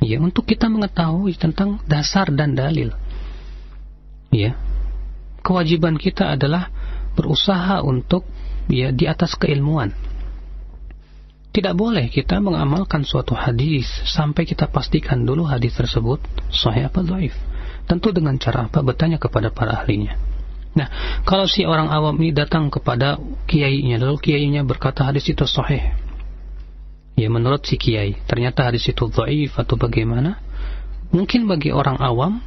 Ya, 0.00 0.16
untuk 0.16 0.48
kita 0.48 0.70
mengetahui 0.72 1.36
tentang 1.36 1.76
dasar 1.84 2.32
dan 2.32 2.56
dalil. 2.56 2.96
Ya. 4.32 4.56
Kewajiban 5.44 6.00
kita 6.00 6.38
adalah 6.38 6.72
berusaha 7.12 7.84
untuk 7.84 8.24
ya 8.70 8.94
di 8.94 9.04
atas 9.04 9.36
keilmuan 9.36 9.92
tidak 11.50 11.74
boleh 11.74 12.06
kita 12.06 12.38
mengamalkan 12.38 13.02
suatu 13.02 13.34
hadis 13.34 13.90
sampai 14.06 14.46
kita 14.46 14.70
pastikan 14.70 15.26
dulu 15.26 15.42
hadis 15.50 15.74
tersebut 15.74 16.22
sahih 16.54 16.86
apa 16.86 17.02
dhaif. 17.02 17.34
Tentu 17.90 18.14
dengan 18.14 18.38
cara 18.38 18.70
apa? 18.70 18.86
Bertanya 18.86 19.18
kepada 19.18 19.50
para 19.50 19.82
ahlinya. 19.82 20.14
Nah, 20.70 20.86
kalau 21.26 21.50
si 21.50 21.66
orang 21.66 21.90
awam 21.90 22.14
ini 22.22 22.30
datang 22.30 22.70
kepada 22.70 23.18
kiainya, 23.50 23.98
lalu 23.98 24.22
kiainya 24.22 24.62
berkata 24.62 25.02
hadis 25.02 25.26
itu 25.26 25.42
sahih. 25.42 25.90
Ya 27.18 27.26
menurut 27.26 27.66
si 27.66 27.74
kiai, 27.74 28.14
ternyata 28.30 28.70
hadis 28.70 28.86
itu 28.86 29.10
dhaif 29.10 29.58
atau 29.58 29.74
bagaimana? 29.74 30.38
Mungkin 31.10 31.50
bagi 31.50 31.74
orang 31.74 31.98
awam 31.98 32.38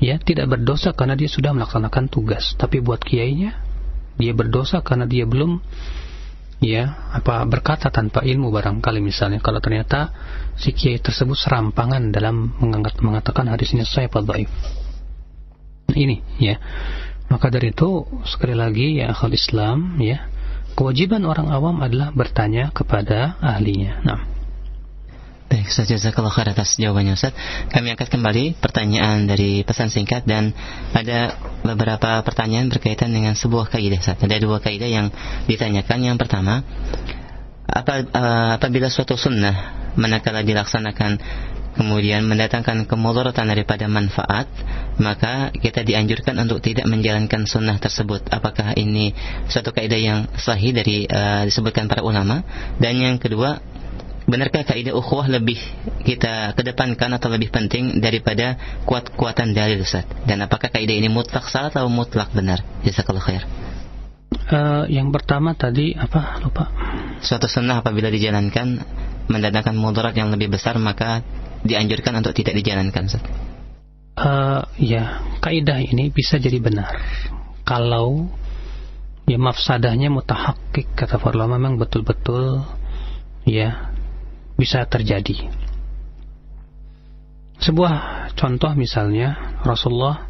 ya 0.00 0.16
tidak 0.16 0.48
berdosa 0.48 0.96
karena 0.96 1.20
dia 1.20 1.28
sudah 1.28 1.52
melaksanakan 1.52 2.08
tugas, 2.08 2.56
tapi 2.56 2.80
buat 2.80 3.04
kiainya 3.04 3.60
dia 4.16 4.32
berdosa 4.32 4.80
karena 4.80 5.04
dia 5.04 5.28
belum 5.28 5.60
ya 6.58 7.10
apa 7.14 7.46
berkata 7.46 7.90
tanpa 7.90 8.26
ilmu 8.26 8.50
barangkali 8.50 8.98
misalnya 8.98 9.38
kalau 9.38 9.62
ternyata 9.62 10.10
si 10.58 10.74
kiai 10.74 10.98
tersebut 10.98 11.38
serampangan 11.38 12.10
dalam 12.10 12.54
mengangkat 12.58 12.98
mengatakan 12.98 13.46
hadis 13.50 13.74
ini 13.74 13.86
saya 13.86 14.10
dhaif. 14.10 14.50
Ini 15.88 16.16
ya. 16.42 16.58
Maka 17.28 17.52
dari 17.52 17.72
itu 17.76 18.08
sekali 18.24 18.56
lagi 18.56 19.00
ya 19.00 19.12
akal 19.12 19.32
Islam 19.32 20.00
ya 20.00 20.28
kewajiban 20.72 21.26
orang 21.28 21.52
awam 21.52 21.82
adalah 21.84 22.10
bertanya 22.14 22.72
kepada 22.72 23.36
ahlinya. 23.42 24.00
Nah 24.04 24.37
Baik, 25.48 25.64
Ustaz 25.64 25.88
Jazakallah 25.88 26.28
khair 26.28 26.52
atas 26.52 26.76
jawabannya 26.76 27.16
Ustaz. 27.16 27.32
Kami 27.72 27.96
angkat 27.96 28.12
kembali 28.12 28.60
pertanyaan 28.60 29.24
dari 29.24 29.64
pesan 29.64 29.88
singkat 29.88 30.28
dan 30.28 30.52
ada 30.92 31.40
beberapa 31.64 32.20
pertanyaan 32.20 32.68
berkaitan 32.68 33.08
dengan 33.16 33.32
sebuah 33.32 33.72
kaidah 33.72 33.96
Ustaz. 33.96 34.20
Ada 34.20 34.44
dua 34.44 34.60
kaidah 34.60 34.84
yang 34.84 35.08
ditanyakan. 35.48 36.04
Yang 36.04 36.20
pertama, 36.20 36.60
apa, 37.64 38.04
uh, 38.12 38.60
apabila 38.60 38.92
suatu 38.92 39.16
sunnah 39.16 39.88
manakala 39.96 40.44
dilaksanakan 40.44 41.16
kemudian 41.80 42.28
mendatangkan 42.28 42.84
kemudaratan 42.84 43.48
daripada 43.48 43.88
manfaat, 43.88 44.52
maka 45.00 45.48
kita 45.56 45.80
dianjurkan 45.80 46.36
untuk 46.44 46.60
tidak 46.60 46.84
menjalankan 46.84 47.48
sunnah 47.48 47.80
tersebut. 47.80 48.20
Apakah 48.28 48.76
ini 48.76 49.16
suatu 49.48 49.72
kaidah 49.72 49.96
yang 49.96 50.18
sahih 50.36 50.76
dari 50.76 51.08
uh, 51.08 51.48
disebutkan 51.48 51.88
para 51.88 52.04
ulama? 52.04 52.44
Dan 52.76 53.00
yang 53.00 53.16
kedua, 53.16 53.64
benarkah 54.28 54.60
kaidah 54.62 54.92
ukhuwah 54.92 55.26
lebih 55.32 55.56
kita 56.04 56.52
kedepankan 56.52 57.16
atau 57.16 57.32
lebih 57.32 57.48
penting 57.48 58.04
daripada 58.04 58.60
kuat-kuatan 58.84 59.56
dalil 59.56 59.80
Ustaz? 59.80 60.04
Dan 60.28 60.44
apakah 60.44 60.68
kaidah 60.68 60.92
ini 60.92 61.08
mutlak 61.08 61.48
salah 61.48 61.72
atau 61.72 61.88
mutlak 61.88 62.28
benar? 62.36 62.60
Jazakallahu 62.84 63.24
khair. 63.24 63.42
Uh, 64.52 64.84
yang 64.92 65.08
pertama 65.08 65.56
tadi 65.56 65.96
apa 65.96 66.44
lupa 66.44 66.68
suatu 67.24 67.48
sunnah 67.48 67.80
apabila 67.80 68.12
dijalankan 68.12 68.80
mendatangkan 69.28 69.72
mudarat 69.72 70.12
yang 70.12 70.28
lebih 70.28 70.52
besar 70.52 70.76
maka 70.76 71.24
dianjurkan 71.64 72.20
untuk 72.20 72.36
tidak 72.36 72.60
dijalankan 72.60 73.08
Ustaz. 73.08 73.24
Uh, 74.18 74.68
ya 74.76 75.24
kaidah 75.40 75.80
ini 75.80 76.12
bisa 76.12 76.36
jadi 76.36 76.60
benar 76.60 76.90
kalau 77.64 78.28
ya 79.24 79.40
mafsadahnya 79.40 80.12
mutahakik 80.12 80.92
kata 80.92 81.16
para 81.20 81.36
ulama 81.38 81.56
memang 81.60 81.76
betul-betul 81.80 82.66
ya 83.46 83.96
bisa 84.58 84.82
terjadi. 84.90 85.48
Sebuah 87.62 87.94
contoh 88.34 88.74
misalnya 88.74 89.58
Rasulullah 89.62 90.26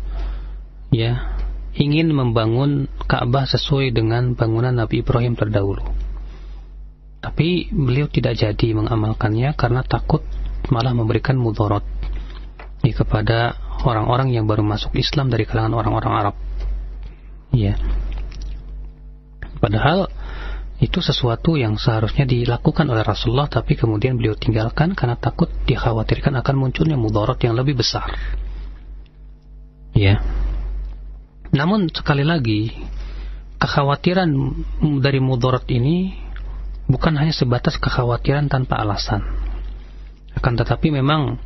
ya 0.92 1.36
ingin 1.76 2.12
membangun 2.12 2.88
Ka'bah 3.08 3.48
sesuai 3.48 3.96
dengan 3.96 4.36
bangunan 4.36 4.76
Nabi 4.76 5.00
Ibrahim 5.00 5.32
terdahulu. 5.32 5.80
Tapi 7.18 7.72
beliau 7.72 8.06
tidak 8.06 8.36
jadi 8.36 8.76
mengamalkannya 8.76 9.56
karena 9.56 9.80
takut 9.82 10.22
malah 10.68 10.92
memberikan 10.92 11.40
mudarat 11.40 11.82
ya, 12.84 12.92
kepada 12.92 13.56
orang-orang 13.82 14.34
yang 14.34 14.44
baru 14.44 14.60
masuk 14.62 14.94
Islam 14.94 15.32
dari 15.32 15.48
kalangan 15.48 15.76
orang-orang 15.76 16.12
Arab. 16.14 16.34
Ya. 17.52 17.80
Padahal 19.58 20.12
itu 20.78 21.02
sesuatu 21.02 21.58
yang 21.58 21.74
seharusnya 21.74 22.22
dilakukan 22.22 22.86
oleh 22.86 23.02
Rasulullah 23.02 23.50
tapi 23.50 23.74
kemudian 23.74 24.14
beliau 24.14 24.38
tinggalkan 24.38 24.94
karena 24.94 25.18
takut 25.18 25.50
dikhawatirkan 25.66 26.38
akan 26.38 26.54
munculnya 26.54 26.94
mudarat 26.94 27.42
yang 27.42 27.58
lebih 27.58 27.82
besar. 27.82 28.06
Ya. 29.90 30.22
Namun 31.50 31.90
sekali 31.90 32.22
lagi 32.22 32.70
kekhawatiran 33.58 34.30
dari 35.02 35.18
mudarat 35.18 35.66
ini 35.66 36.14
bukan 36.86 37.18
hanya 37.18 37.34
sebatas 37.34 37.74
kekhawatiran 37.82 38.46
tanpa 38.46 38.78
alasan. 38.78 39.26
Akan 40.38 40.54
tetapi 40.54 40.94
memang 40.94 41.42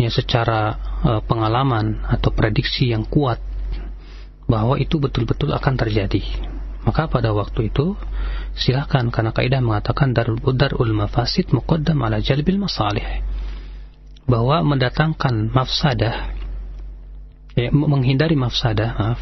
ya 0.00 0.08
secara 0.08 0.80
uh, 1.04 1.20
pengalaman 1.20 2.00
atau 2.08 2.32
prediksi 2.32 2.96
yang 2.96 3.04
kuat 3.04 3.36
bahwa 4.48 4.80
itu 4.80 4.96
betul-betul 4.96 5.52
akan 5.52 5.76
terjadi 5.76 6.24
maka 6.84 7.12
pada 7.12 7.36
waktu 7.36 7.68
itu 7.68 7.92
silahkan 8.60 9.08
karena 9.08 9.32
kaidah 9.32 9.64
mengatakan 9.64 10.12
darul 10.12 10.92
mafasid 10.92 11.48
muqaddam 11.50 11.96
ala 12.04 12.20
jalbil 12.20 12.60
masalih. 12.60 13.24
Bahwa 14.28 14.62
mendatangkan 14.62 15.50
mafsadah 15.50 16.30
ya, 17.56 17.68
menghindari 17.72 18.38
mafsadah 18.38 18.90
maaf 18.94 19.20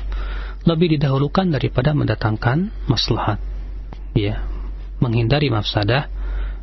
lebih 0.66 0.98
didahulukan 0.98 1.48
daripada 1.48 1.94
mendatangkan 1.94 2.74
maslahat. 2.90 3.38
Ya 4.12 4.42
menghindari 4.98 5.48
mafsadah 5.48 6.10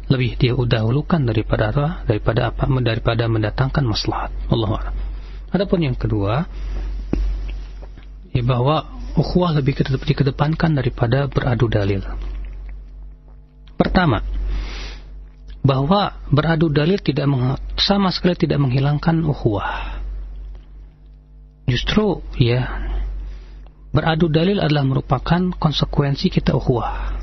lebih 0.05 0.37
dia 0.37 0.53
didahulukan 0.53 1.25
daripada 1.25 1.73
apa? 1.73 1.87
Daripada 2.05 2.53
apa? 2.53 2.69
Daripada 2.69 3.25
mendatangkan 3.25 3.83
maslahat. 3.87 4.29
Allah 4.51 4.93
Adapun 5.49 5.81
yang 5.81 5.95
kedua 5.95 6.45
ya 8.35 8.43
bahwa 8.43 8.85
ukhuwah 9.15 9.55
lebih 9.55 9.79
dikedepankan 9.87 10.75
daripada 10.75 11.31
beradu 11.31 11.71
dalil. 11.71 12.03
Pertama, 13.75 14.23
bahwa 15.65 16.15
beradu 16.29 16.69
dalil 16.69 17.01
tidak 17.01 17.25
sama 17.75 18.13
sekali 18.13 18.37
tidak 18.37 18.61
menghilangkan 18.61 19.25
ukhuwah. 19.25 19.97
Justru 21.65 22.21
ya 22.37 22.69
beradu 23.89 24.29
dalil 24.29 24.61
adalah 24.61 24.85
merupakan 24.85 25.49
konsekuensi 25.57 26.29
kita 26.29 26.53
ukhuwah. 26.53 27.17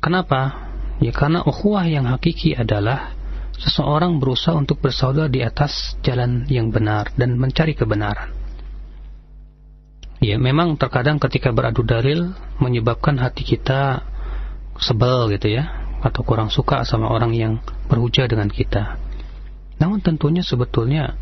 Kenapa? 0.00 0.72
Ya 0.98 1.12
karena 1.12 1.44
ukhuwah 1.44 1.84
yang 1.84 2.08
hakiki 2.08 2.56
adalah 2.56 3.12
seseorang 3.58 4.22
berusaha 4.22 4.54
untuk 4.54 4.78
bersaudara 4.80 5.28
di 5.28 5.42
atas 5.42 5.98
jalan 6.00 6.46
yang 6.48 6.70
benar 6.70 7.10
dan 7.18 7.36
mencari 7.36 7.74
kebenaran. 7.74 8.30
Ya, 10.18 10.34
memang 10.34 10.74
terkadang 10.74 11.22
ketika 11.22 11.54
beradu 11.54 11.86
dalil 11.86 12.34
menyebabkan 12.58 13.22
hati 13.22 13.46
kita 13.46 14.02
sebel 14.78 15.30
gitu 15.34 15.50
ya 15.52 15.88
atau 15.98 16.22
kurang 16.22 16.48
suka 16.48 16.86
sama 16.86 17.10
orang 17.10 17.34
yang 17.34 17.52
berhujah 17.90 18.30
dengan 18.30 18.46
kita. 18.46 18.98
Namun 19.78 20.02
tentunya 20.02 20.42
sebetulnya 20.42 21.14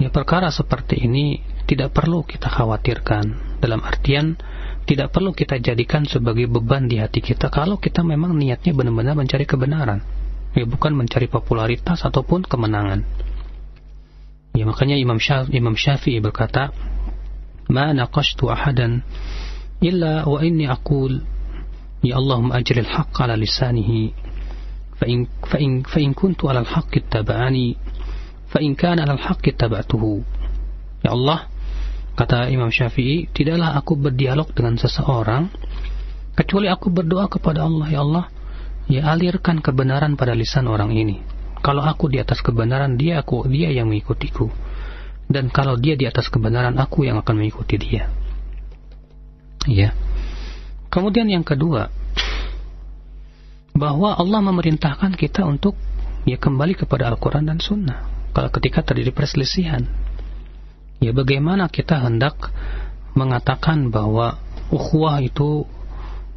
ya 0.00 0.08
perkara 0.08 0.48
seperti 0.52 1.00
ini 1.04 1.40
tidak 1.68 1.92
perlu 1.92 2.24
kita 2.24 2.48
khawatirkan. 2.48 3.58
Dalam 3.60 3.80
artian 3.84 4.36
tidak 4.88 5.12
perlu 5.12 5.36
kita 5.36 5.60
jadikan 5.60 6.08
sebagai 6.08 6.48
beban 6.48 6.88
di 6.88 6.96
hati 6.96 7.20
kita 7.20 7.52
kalau 7.52 7.76
kita 7.76 8.00
memang 8.00 8.36
niatnya 8.36 8.72
benar-benar 8.72 9.16
mencari 9.16 9.44
kebenaran. 9.44 10.00
Ya 10.56 10.66
bukan 10.66 10.96
mencari 10.98 11.30
popularitas 11.30 12.02
ataupun 12.02 12.42
kemenangan. 12.42 13.06
Ya 14.50 14.66
makanya 14.66 14.98
Imam 14.98 15.22
Syafi'i, 15.22 15.62
Imam 15.62 15.78
Syafi'i 15.78 16.18
berkata 16.18 16.74
ma 17.70 17.94
naqashtu 17.94 18.50
ahadan 18.50 19.06
illa 19.78 20.26
wa 20.26 20.42
inni 20.42 20.66
aqul 20.66 21.22
يا 22.05 22.15
اللهم 22.17 22.53
أجر 22.53 22.77
الحق 22.77 23.21
على 23.21 23.35
لسانه 23.35 23.91
فإن, 25.01 25.27
فإن, 25.49 25.81
فإن 25.83 26.13
كنت 26.13 26.45
على 26.45 26.59
الحق 26.59 26.91
اتبعني 26.97 27.77
فإن 28.47 28.75
كان 28.75 28.99
على 28.99 29.13
الحق 29.13 29.43
اتبعته 29.47 30.03
Ya 31.05 31.13
Allah 31.13 31.45
kata 32.17 32.49
Imam 32.49 32.73
Syafi'i 32.73 33.29
tidaklah 33.29 33.77
aku 33.77 33.93
berdialog 33.93 34.49
dengan 34.57 34.73
seseorang 34.79 35.53
kecuali 36.33 36.65
aku 36.65 36.89
berdoa 36.89 37.29
kepada 37.29 37.61
Allah 37.61 37.87
ya 37.93 38.01
Allah 38.01 38.25
ya 38.89 39.01
alirkan 39.13 39.61
kebenaran 39.61 40.17
pada 40.17 40.33
lisan 40.33 40.65
orang 40.65 40.95
ini 40.97 41.21
kalau 41.61 41.85
aku 41.85 42.09
di 42.09 42.17
atas 42.17 42.41
kebenaran 42.41 42.97
dia 42.97 43.21
aku 43.21 43.45
dia 43.45 43.69
yang 43.69 43.93
mengikutiku 43.93 44.49
dan 45.29 45.53
kalau 45.53 45.77
dia 45.77 45.93
di 45.93 46.09
atas 46.09 46.25
kebenaran 46.33 46.73
aku 46.81 47.05
yang 47.05 47.21
akan 47.21 47.37
mengikuti 47.37 47.77
dia 47.77 48.09
ya 49.69 49.93
kemudian 50.90 51.30
yang 51.30 51.46
kedua 51.46 51.88
bahwa 53.72 54.12
Allah 54.18 54.40
memerintahkan 54.44 55.16
kita 55.16 55.46
untuk 55.46 55.78
ya 56.28 56.36
kembali 56.36 56.76
kepada 56.76 57.08
Al-Quran 57.08 57.48
dan 57.48 57.62
Sunnah 57.62 58.30
kalau 58.36 58.50
ketika 58.52 58.84
terjadi 58.84 59.14
perselisihan 59.14 59.86
ya 61.00 61.14
bagaimana 61.16 61.70
kita 61.72 61.96
hendak 62.02 62.36
mengatakan 63.16 63.88
bahwa 63.88 64.36
ukhuwah 64.68 65.22
itu 65.24 65.64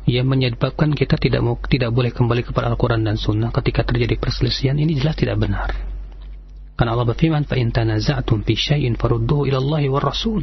ya 0.07 0.23
menyebabkan 0.23 0.95
kita 0.95 1.19
tidak 1.19 1.41
mau 1.43 1.59
tidak 1.67 1.91
boleh 1.91 2.13
kembali 2.15 2.47
kepada 2.47 2.71
Al-Quran 2.71 3.03
dan 3.03 3.19
Sunnah 3.19 3.51
ketika 3.51 3.83
terjadi 3.83 4.15
perselisihan 4.15 4.77
ini 4.79 4.95
jelas 4.95 5.19
tidak 5.19 5.41
benar 5.41 5.93
karena 6.73 6.97
Allah 6.97 7.05
berfirman, 7.13 7.45
"Fa 7.45 7.53
in 7.53 7.69
tanaza'tum 7.69 8.41
fi 8.41 8.57
ila 8.57 9.57
Allah 9.61 9.81
war 9.93 10.03
Rasul." 10.03 10.41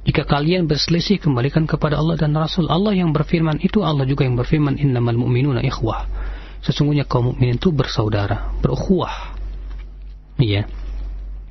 Jika 0.00 0.24
kalian 0.24 0.64
berselisih 0.64 1.20
kembalikan 1.20 1.68
kepada 1.68 2.00
Allah 2.00 2.16
dan 2.16 2.32
Rasul. 2.32 2.72
Allah 2.72 2.96
yang 2.96 3.12
berfirman 3.12 3.60
itu 3.60 3.84
Allah 3.84 4.08
juga 4.08 4.24
yang 4.24 4.36
berfirman, 4.40 4.80
"Innamal 4.80 5.16
mu'minuna 5.16 5.60
ikhwah." 5.60 6.08
Sesungguhnya 6.64 7.04
kaum 7.08 7.32
mukminin 7.32 7.56
itu 7.56 7.72
bersaudara, 7.72 8.52
berukhuwah. 8.60 9.36
Iya. 10.40 10.68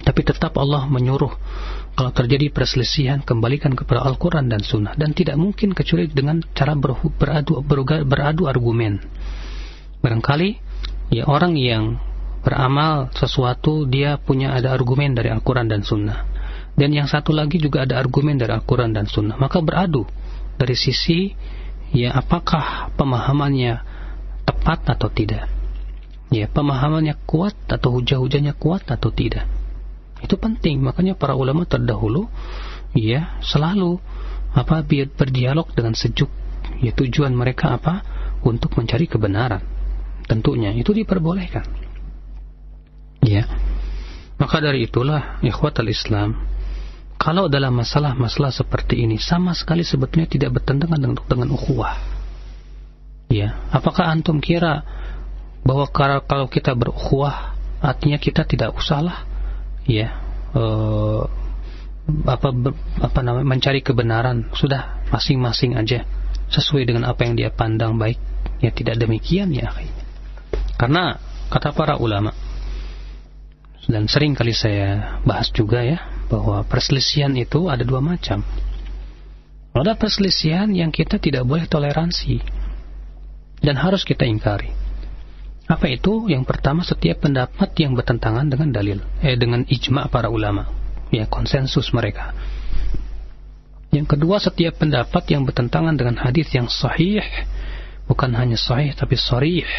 Tapi 0.01 0.21
tetap 0.25 0.57
Allah 0.57 0.85
menyuruh 0.89 1.33
kalau 1.93 2.11
terjadi 2.15 2.49
perselisihan 2.53 3.19
kembalikan 3.21 3.75
kepada 3.75 4.05
Al-Quran 4.05 4.47
dan 4.47 4.63
Sunnah 4.63 4.95
dan 4.95 5.11
tidak 5.11 5.35
mungkin 5.35 5.75
kecuali 5.75 6.07
dengan 6.07 6.39
cara 6.55 6.73
beradu, 6.73 7.11
beradu, 7.61 7.61
beradu 8.07 8.47
argumen. 8.47 9.03
Barangkali 9.99 10.55
ya 11.11 11.27
orang 11.27 11.59
yang 11.59 11.99
beramal 12.39 13.11
sesuatu 13.11 13.83
dia 13.83 14.15
punya 14.15 14.55
ada 14.55 14.71
argumen 14.71 15.11
dari 15.11 15.27
Al-Quran 15.27 15.67
dan 15.67 15.83
Sunnah 15.83 16.38
dan 16.80 16.95
yang 16.95 17.11
satu 17.11 17.36
lagi 17.36 17.59
juga 17.59 17.84
ada 17.84 17.99
argumen 17.99 18.39
dari 18.39 18.55
Al-Quran 18.55 18.95
dan 18.95 19.03
Sunnah. 19.03 19.36
Maka 19.36 19.59
beradu 19.59 20.07
dari 20.55 20.80
sisi 20.80 21.36
ya 21.91 22.15
apakah 22.15 22.95
pemahamannya 22.95 23.84
tepat 24.47 24.88
atau 24.95 25.11
tidak. 25.11 25.51
Ya 26.32 26.47
pemahamannya 26.47 27.19
kuat 27.27 27.59
atau 27.67 27.99
hujah-hujahnya 27.99 28.55
kuat 28.55 28.88
atau 28.88 29.11
tidak. 29.11 29.43
Itu 30.23 30.39
penting. 30.39 30.80
Makanya 30.80 31.19
para 31.19 31.36
ulama 31.36 31.67
terdahulu 31.67 32.32
ya 32.95 33.36
selalu 33.43 33.99
apa 34.55 34.80
biar 34.80 35.11
berdialog 35.11 35.67
dengan 35.75 35.91
sejuk 35.99 36.32
ya 36.80 36.95
tujuan 36.95 37.36
mereka 37.36 37.75
apa? 37.75 38.07
Untuk 38.39 38.80
mencari 38.80 39.03
kebenaran. 39.03 39.59
Tentunya 40.32 40.71
itu 40.71 40.95
diperbolehkan. 40.95 41.67
Ya. 43.19 43.43
Maka 44.39 44.63
dari 44.63 44.88
itulah 44.88 45.43
ikhwatal 45.43 45.91
Islam 45.91 46.39
kalau 47.20 47.51
dalam 47.51 47.76
masalah-masalah 47.76 48.49
seperti 48.55 49.03
ini 49.03 49.20
sama 49.20 49.51
sekali 49.51 49.84
sebetulnya 49.84 50.26
tidak 50.26 50.55
bertentangan 50.55 50.95
dengan, 50.95 51.17
dengan 51.28 51.49
ukhuwah. 51.51 51.99
Ya, 53.30 53.59
apakah 53.70 54.09
antum 54.09 54.39
kira 54.41 54.82
bahwa 55.61 55.86
kalau 55.91 56.47
kita 56.47 56.74
berukhuwah 56.74 57.53
artinya 57.84 58.17
kita 58.17 58.47
tidak 58.47 58.74
usahlah? 58.74 59.28
Ya 59.84 60.15
uh, 60.55 61.28
apa 62.26 62.49
apa 63.03 63.20
namanya 63.22 63.45
mencari 63.45 63.84
kebenaran. 63.84 64.49
Sudah 64.55 65.03
masing-masing 65.11 65.78
aja. 65.78 66.07
Sesuai 66.49 66.88
dengan 66.88 67.05
apa 67.05 67.28
yang 67.28 67.38
dia 67.38 67.53
pandang 67.53 67.99
baik. 67.99 68.17
Ya 68.63 68.74
tidak 68.74 68.97
demikian 68.97 69.53
ya 69.53 69.70
karena 70.80 71.20
kata 71.51 71.76
para 71.76 71.99
ulama 71.99 72.32
dan 73.91 74.07
sering 74.07 74.32
kali 74.32 74.55
saya 74.55 75.20
bahas 75.28 75.51
juga 75.51 75.84
ya 75.84 75.99
bahwa 76.30 76.61
perselisihan 76.63 77.34
itu 77.34 77.67
ada 77.67 77.82
dua 77.82 77.99
macam 77.99 78.45
Ada 79.73 79.97
perselisihan 79.97 80.69
yang 80.73 80.93
kita 80.93 81.17
tidak 81.21 81.45
boleh 81.45 81.65
toleransi 81.69 82.41
dan 83.63 83.75
harus 83.75 84.07
kita 84.07 84.25
ingkari. 84.25 84.71
Apa 85.69 85.86
itu? 85.86 86.25
Yang 86.25 86.49
pertama 86.49 86.82
setiap 86.82 87.21
pendapat 87.21 87.69
yang 87.77 87.93
bertentangan 87.93 88.49
dengan 88.49 88.73
dalil, 88.73 88.99
eh 89.21 89.38
dengan 89.38 89.61
ijma 89.69 90.09
para 90.09 90.25
ulama, 90.34 90.65
ya 91.13 91.30
konsensus 91.30 91.93
mereka. 91.93 92.34
Yang 93.93 94.17
kedua 94.17 94.41
setiap 94.41 94.82
pendapat 94.82 95.30
yang 95.30 95.45
bertentangan 95.45 95.93
dengan 95.93 96.17
hadis 96.17 96.49
yang 96.53 96.65
sahih, 96.65 97.21
bukan 98.09 98.34
hanya 98.34 98.57
sahih 98.57 98.97
tapi 98.97 99.13
sharih. 99.13 99.69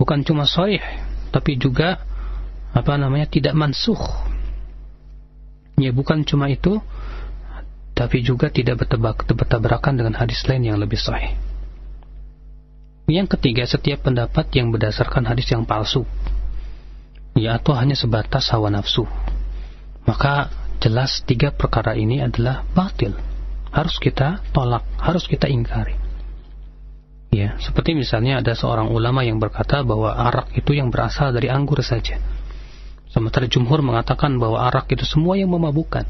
Bukan 0.00 0.24
cuma 0.24 0.48
sahih, 0.48 0.80
tapi 1.28 1.60
juga 1.60 2.00
apa 2.72 2.96
namanya 2.96 3.28
tidak 3.28 3.52
mansuh. 3.52 4.00
Ya 5.80 5.96
bukan 5.96 6.28
cuma 6.28 6.52
itu, 6.52 6.78
tapi 7.96 8.20
juga 8.20 8.52
tidak 8.52 8.84
bertabrakan 9.24 9.96
dengan 9.96 10.14
hadis 10.16 10.44
lain 10.44 10.68
yang 10.68 10.78
lebih 10.80 11.00
sahih. 11.00 11.36
Yang 13.10 13.36
ketiga, 13.36 13.66
setiap 13.66 14.06
pendapat 14.06 14.52
yang 14.54 14.70
berdasarkan 14.70 15.26
hadis 15.26 15.50
yang 15.50 15.66
palsu, 15.66 16.06
ya 17.34 17.58
atau 17.58 17.74
hanya 17.74 17.98
sebatas 17.98 18.46
hawa 18.54 18.70
nafsu, 18.70 19.02
maka 20.06 20.52
jelas 20.78 21.24
tiga 21.26 21.50
perkara 21.50 21.98
ini 21.98 22.22
adalah 22.22 22.62
batil. 22.70 23.18
Harus 23.70 23.98
kita 23.98 24.42
tolak, 24.54 24.82
harus 24.98 25.26
kita 25.26 25.46
ingkari. 25.50 25.94
Ya, 27.30 27.54
seperti 27.62 27.94
misalnya 27.94 28.42
ada 28.42 28.58
seorang 28.58 28.90
ulama 28.90 29.22
yang 29.22 29.38
berkata 29.38 29.86
bahwa 29.86 30.10
arak 30.10 30.50
itu 30.58 30.74
yang 30.74 30.90
berasal 30.90 31.30
dari 31.30 31.46
anggur 31.46 31.78
saja. 31.78 32.18
Sementara 33.10 33.50
jumhur 33.50 33.82
mengatakan 33.82 34.38
bahwa 34.38 34.62
arak 34.70 34.94
itu 34.94 35.02
semua 35.02 35.34
yang 35.34 35.50
memabukkan. 35.50 36.06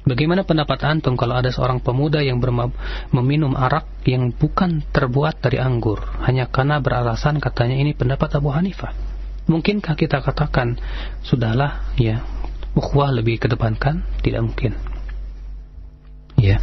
Bagaimana 0.00 0.48
pendapat 0.48 0.80
antum 0.88 1.12
kalau 1.12 1.36
ada 1.36 1.52
seorang 1.52 1.82
pemuda 1.84 2.24
yang 2.24 2.40
meminum 3.12 3.52
arak 3.52 3.84
yang 4.08 4.32
bukan 4.32 4.80
terbuat 4.88 5.44
dari 5.44 5.60
anggur 5.60 6.00
hanya 6.24 6.48
karena 6.48 6.80
beralasan 6.80 7.36
katanya 7.36 7.76
ini 7.76 7.92
pendapat 7.92 8.40
Abu 8.40 8.48
Hanifah? 8.48 8.96
Mungkinkah 9.44 9.98
kita 9.98 10.24
katakan 10.24 10.80
sudahlah 11.20 11.92
ya 12.00 12.24
ukhuwah 12.72 13.12
lebih 13.12 13.44
kedepankan? 13.44 14.00
Tidak 14.24 14.40
mungkin. 14.40 14.72
Ya. 16.40 16.62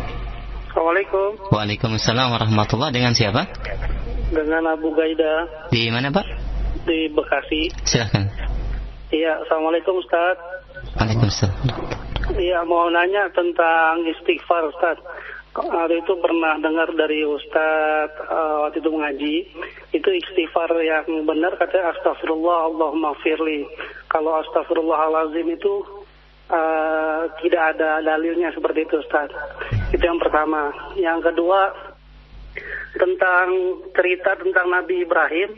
Assalamualaikum. 0.71 1.51
Waalaikumsalam 1.51 2.31
warahmatullahi 2.31 2.95
Dengan 2.95 3.11
siapa? 3.11 3.51
Dengan 4.31 4.79
Abu 4.79 4.95
Gaida. 4.95 5.67
Di 5.75 5.91
mana 5.91 6.15
Pak? 6.15 6.50
Di 6.87 7.11
Bekasi. 7.13 7.71
Silahkan. 7.85 8.25
Iya, 9.11 9.43
Assalamualaikum 9.43 9.99
Ustaz. 9.99 10.39
Waalaikumsalam. 10.95 11.59
Iya, 12.39 12.63
mau 12.63 12.87
nanya 12.87 13.27
tentang 13.35 14.07
istighfar 14.07 14.71
Ustaz. 14.71 15.03
Hari 15.51 15.99
itu 15.99 16.15
pernah 16.23 16.63
dengar 16.63 16.95
dari 16.95 17.27
Ustaz 17.27 18.15
uh, 18.31 18.71
waktu 18.71 18.79
itu 18.79 18.91
mengaji, 18.95 19.37
itu 19.91 20.09
istighfar 20.15 20.71
yang 20.79 21.27
benar 21.27 21.59
katanya 21.59 21.91
astagfirullah 21.91 22.71
Allahumma 22.71 23.19
firli. 23.19 23.67
Kalau 24.07 24.39
astagfirullahalazim 24.47 25.51
itu 25.51 25.83
uh, 26.55 27.27
tidak 27.43 27.75
ada 27.75 27.99
dalilnya 27.99 28.55
seperti 28.55 28.87
itu 28.87 29.03
Ustaz. 29.03 29.35
Itu 29.91 30.07
yang 30.07 30.23
pertama. 30.23 30.71
Yang 30.95 31.35
kedua 31.35 31.75
tentang 32.95 33.47
cerita 33.91 34.39
tentang 34.39 34.71
Nabi 34.71 35.03
Ibrahim 35.03 35.51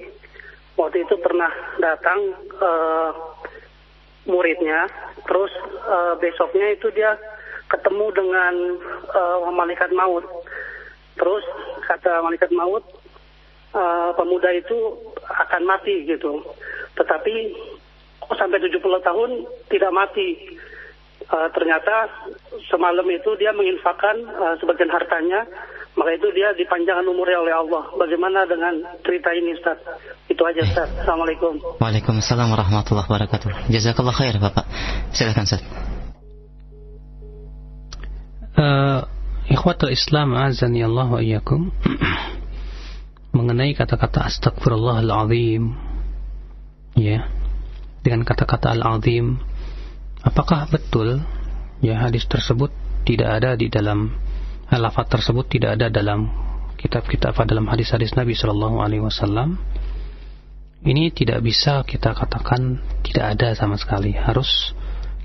waktu 0.82 1.06
itu 1.06 1.14
pernah 1.22 1.50
datang 1.78 2.34
uh, 2.58 3.10
muridnya, 4.26 4.90
terus 5.26 5.50
uh, 5.86 6.14
besoknya 6.18 6.74
itu 6.74 6.90
dia 6.90 7.14
ketemu 7.70 8.06
dengan 8.12 8.54
uh, 9.14 9.48
malaikat 9.54 9.94
maut. 9.94 10.26
Terus 11.14 11.44
kata 11.86 12.20
malaikat 12.22 12.50
maut, 12.50 12.82
uh, 13.72 14.10
pemuda 14.18 14.50
itu 14.52 14.98
akan 15.22 15.62
mati 15.64 16.02
gitu. 16.04 16.42
Tetapi 16.98 17.34
kok 18.22 18.36
sampai 18.38 18.58
70 18.60 18.82
tahun 18.82 19.30
tidak 19.70 19.92
mati. 19.94 20.58
Uh, 21.32 21.48
ternyata 21.54 22.10
semalam 22.68 23.06
itu 23.08 23.38
dia 23.38 23.54
menginfakkan 23.54 24.20
uh, 24.36 24.54
sebagian 24.58 24.90
hartanya 24.90 25.46
maka 25.92 26.16
itu 26.16 26.28
dia 26.32 26.56
dipanjangkan 26.56 27.04
umurnya 27.04 27.38
oleh 27.44 27.52
Allah. 27.52 27.84
Bagaimana 28.00 28.48
dengan 28.48 28.80
cerita 29.04 29.28
ini 29.36 29.52
Ustaz? 29.52 29.76
Itu 30.42 30.50
aja 30.50 30.66
Ustaz. 30.66 30.90
Assalamualaikum. 30.98 31.54
Waalaikumsalam 31.78 32.50
warahmatullahi 32.50 33.06
wabarakatuh. 33.06 33.70
Jazakallah 33.70 34.10
khair 34.10 34.42
Bapak. 34.42 34.66
Silakan 35.14 35.46
Ustaz. 35.46 35.62
Uh, 38.58 39.06
ikhwatul 39.46 39.94
Islam 39.94 40.34
azan 40.34 40.74
ya 40.74 40.90
Allah 40.90 41.06
wa 41.14 41.22
iyyakum. 41.22 41.70
mengenai 43.38 43.70
kata-kata 43.78 44.26
astagfirullahalazim 44.26 45.78
ya 46.98 47.30
dengan 48.02 48.26
kata-kata 48.26 48.74
al-azim 48.74 49.38
apakah 50.26 50.66
betul 50.66 51.22
ya 51.78 52.02
hadis 52.02 52.26
tersebut 52.26 52.74
tidak 53.06 53.30
ada 53.38 53.54
di 53.54 53.70
dalam 53.70 54.10
lafaz 54.74 55.06
tersebut 55.06 55.46
tidak 55.46 55.78
ada 55.78 55.86
dalam 55.86 56.26
kitab-kitab 56.82 57.38
dalam 57.46 57.70
hadis-hadis 57.70 58.18
Nabi 58.18 58.34
Shallallahu 58.34 58.82
Alaihi 58.82 59.06
Wasallam 59.06 59.62
ini 60.82 61.14
tidak 61.14 61.46
bisa 61.46 61.86
kita 61.86 62.10
katakan 62.10 62.82
tidak 63.06 63.38
ada 63.38 63.54
sama 63.54 63.78
sekali. 63.78 64.10
Harus 64.14 64.74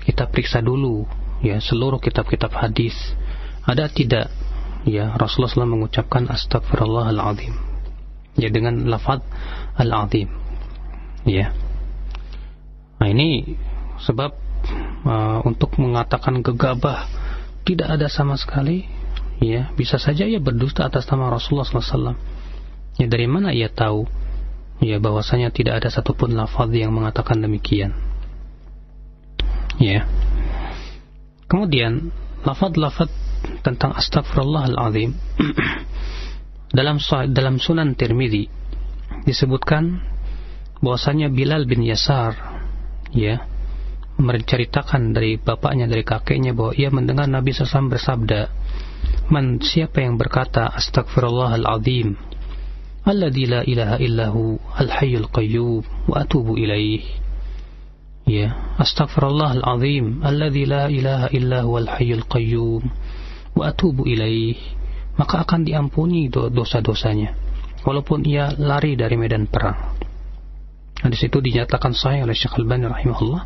kita 0.06 0.30
periksa 0.30 0.62
dulu 0.62 1.02
ya 1.42 1.58
seluruh 1.58 1.98
kitab-kitab 1.98 2.54
hadis. 2.54 2.94
Ada 3.66 3.90
tidak? 3.90 4.30
Ya 4.86 5.10
Rasulullah 5.18 5.50
SAW 5.50 5.74
mengucapkan 5.74 6.30
astagfirullahaladzim 6.30 7.52
ya 8.38 8.48
dengan 8.54 8.86
lafaz 8.86 9.20
al-azim. 9.74 10.30
Ya. 11.26 11.50
Nah 13.02 13.10
ini 13.10 13.58
sebab 13.98 14.30
uh, 15.02 15.42
untuk 15.42 15.74
mengatakan 15.82 16.40
gegabah 16.40 17.10
tidak 17.66 17.98
ada 17.98 18.06
sama 18.06 18.38
sekali. 18.38 18.86
Ya 19.38 19.70
bisa 19.74 19.98
saja 20.02 20.26
ia 20.26 20.38
berdusta 20.38 20.86
atas 20.86 21.06
nama 21.10 21.30
Rasulullah 21.34 21.66
SAW. 21.66 22.14
Ya 22.98 23.06
dari 23.10 23.26
mana 23.26 23.50
ia 23.54 23.70
tahu 23.70 24.06
ya 24.78 25.02
bahwasanya 25.02 25.50
tidak 25.50 25.82
ada 25.82 25.88
satupun 25.90 26.34
lafaz 26.38 26.70
yang 26.70 26.94
mengatakan 26.94 27.42
demikian. 27.42 27.94
Ya. 29.78 30.06
Kemudian 31.48 32.10
lafaz-lafaz 32.42 33.10
tentang 33.62 33.94
astagfirullahalazim 33.94 35.14
dalam 36.78 36.98
dalam 37.30 37.56
Sunan 37.62 37.94
Tirmidzi 37.94 38.50
disebutkan 39.24 40.02
bahwasanya 40.82 41.30
Bilal 41.32 41.64
bin 41.64 41.82
Yasar 41.86 42.36
ya 43.14 43.42
menceritakan 44.18 45.14
dari 45.14 45.38
bapaknya 45.38 45.86
dari 45.86 46.02
kakeknya 46.02 46.52
bahwa 46.52 46.74
ia 46.74 46.90
mendengar 46.90 47.30
Nabi 47.30 47.54
SAW 47.54 47.86
bersabda 47.86 48.50
Man 49.30 49.62
siapa 49.62 50.02
yang 50.02 50.18
berkata 50.18 50.66
Astagfirullahaladzim 50.74 52.27
Alladhi 53.08 53.48
la 53.48 53.64
ilaha 53.64 53.96
illahu 53.96 54.60
Al-hayyul 54.76 55.32
qayyum 55.32 55.80
Wa 56.04 56.28
atubu 56.28 56.60
ilaih 56.60 57.00
Ya 58.28 58.52
Astagfirullahaladzim 58.76 60.20
Alladhi 60.20 60.68
la 60.68 60.92
ilaha 60.92 61.32
illahu 61.32 61.70
Al-hayyul 61.80 62.28
qayyum 62.28 62.84
Wa 63.56 63.72
atubu 63.72 64.04
ilaih 64.04 64.60
Maka 65.18 65.42
akan 65.42 65.66
diampuni 65.66 66.30
dosa-dosanya. 66.30 67.34
Walaupun 67.82 68.22
ia 68.22 68.54
lari 68.54 68.94
dari 68.94 69.18
medan 69.18 69.50
perang. 69.50 69.98
Hadis 71.02 71.26
itu 71.26 71.42
dinyatakan 71.42 71.90
sahih 71.90 72.22
oleh 72.22 72.38
Syekh 72.38 72.54
Al-Bani 72.54 72.86
rahimahullah. 72.86 73.42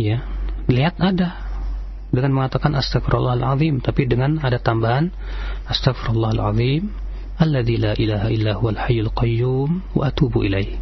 Ya 0.00 0.24
Lihat 0.68 0.96
ada 1.00 1.48
dengan 2.08 2.40
mengatakan 2.40 2.72
astagfirullahalazim 2.76 3.84
tapi 3.84 4.08
dengan 4.08 4.40
ada 4.40 4.56
tambahan 4.56 5.12
astagfirullahalazim 5.68 6.88
alladzi 7.38 7.76
la 7.78 7.94
ilaha 7.94 8.28
illa 8.34 8.52
huwal 8.58 8.78
hayyul 8.78 9.10
qayyum 9.14 9.82
wa 9.94 10.10
atubu 10.10 10.42
ilaih 10.42 10.78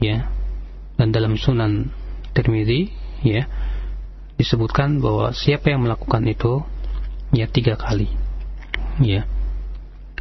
ya. 0.00 0.28
Dan 0.94 1.10
dalam 1.10 1.36
sunan 1.36 1.90
Tirmizi 2.34 2.90
ya 3.22 3.46
disebutkan 4.40 4.98
bahwa 4.98 5.30
siapa 5.30 5.70
yang 5.70 5.86
melakukan 5.86 6.24
itu 6.26 6.64
ya 7.30 7.46
tiga 7.46 7.78
kali. 7.78 8.10
Ya. 8.98 9.28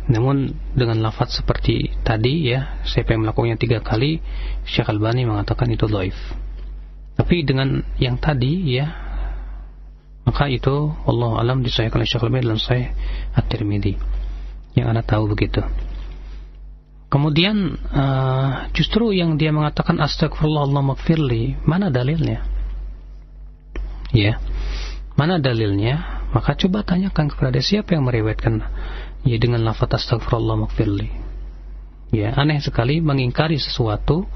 Namun 0.04 0.52
dengan 0.76 1.00
lafaz 1.00 1.40
seperti 1.40 1.96
tadi 2.04 2.52
ya 2.52 2.84
siapa 2.84 3.16
yang 3.16 3.24
melakukannya 3.24 3.56
tiga 3.56 3.80
kali 3.80 4.20
Syekh 4.68 4.92
Albani 4.92 5.24
mengatakan 5.24 5.72
itu 5.72 5.88
doif 5.88 6.18
tapi 7.14 7.46
dengan 7.46 7.86
yang 8.02 8.18
tadi 8.18 8.74
ya 8.74 8.90
maka 10.28 10.50
itu 10.50 10.92
Allah 11.06 11.40
alam 11.40 11.62
disahkan 11.62 12.02
oleh 12.02 12.10
Syekh 12.10 12.26
Albani 12.26 12.44
dalam 12.44 12.62
Sahih 12.62 12.90
At-Tirmidzi 13.38 13.94
yang 14.74 14.94
anda 14.94 15.06
tahu 15.06 15.30
begitu. 15.30 15.62
Kemudian 17.10 17.78
uh, 17.94 18.74
justru 18.74 19.14
yang 19.14 19.38
dia 19.38 19.54
mengatakan 19.54 20.02
astagfirullah 20.02 20.66
Allah 20.66 20.82
magfirli 20.82 21.62
mana 21.66 21.94
dalilnya? 21.94 22.42
Ya. 24.10 24.42
Mana 25.14 25.38
dalilnya? 25.38 26.26
Maka 26.34 26.58
coba 26.58 26.82
tanyakan 26.82 27.30
kepada 27.30 27.62
siapa 27.62 27.94
yang 27.94 28.10
meriwayatkan 28.10 28.66
ya 29.30 29.38
dengan 29.38 29.62
lafaz 29.62 29.94
astagfirullah 29.94 30.66
magfirli 30.66 31.24
ya 32.14 32.38
aneh 32.38 32.62
sekali 32.62 33.02
mengingkari 33.02 33.58
sesuatu 33.58 34.30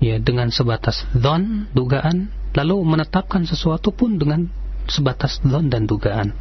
ya 0.00 0.16
dengan 0.16 0.48
sebatas 0.48 1.04
don 1.12 1.68
dugaan 1.76 2.32
lalu 2.56 2.80
menetapkan 2.80 3.44
sesuatu 3.44 3.92
pun 3.92 4.16
dengan 4.16 4.48
sebatas 4.88 5.44
don 5.44 5.68
dan 5.68 5.84
dugaan. 5.84 6.32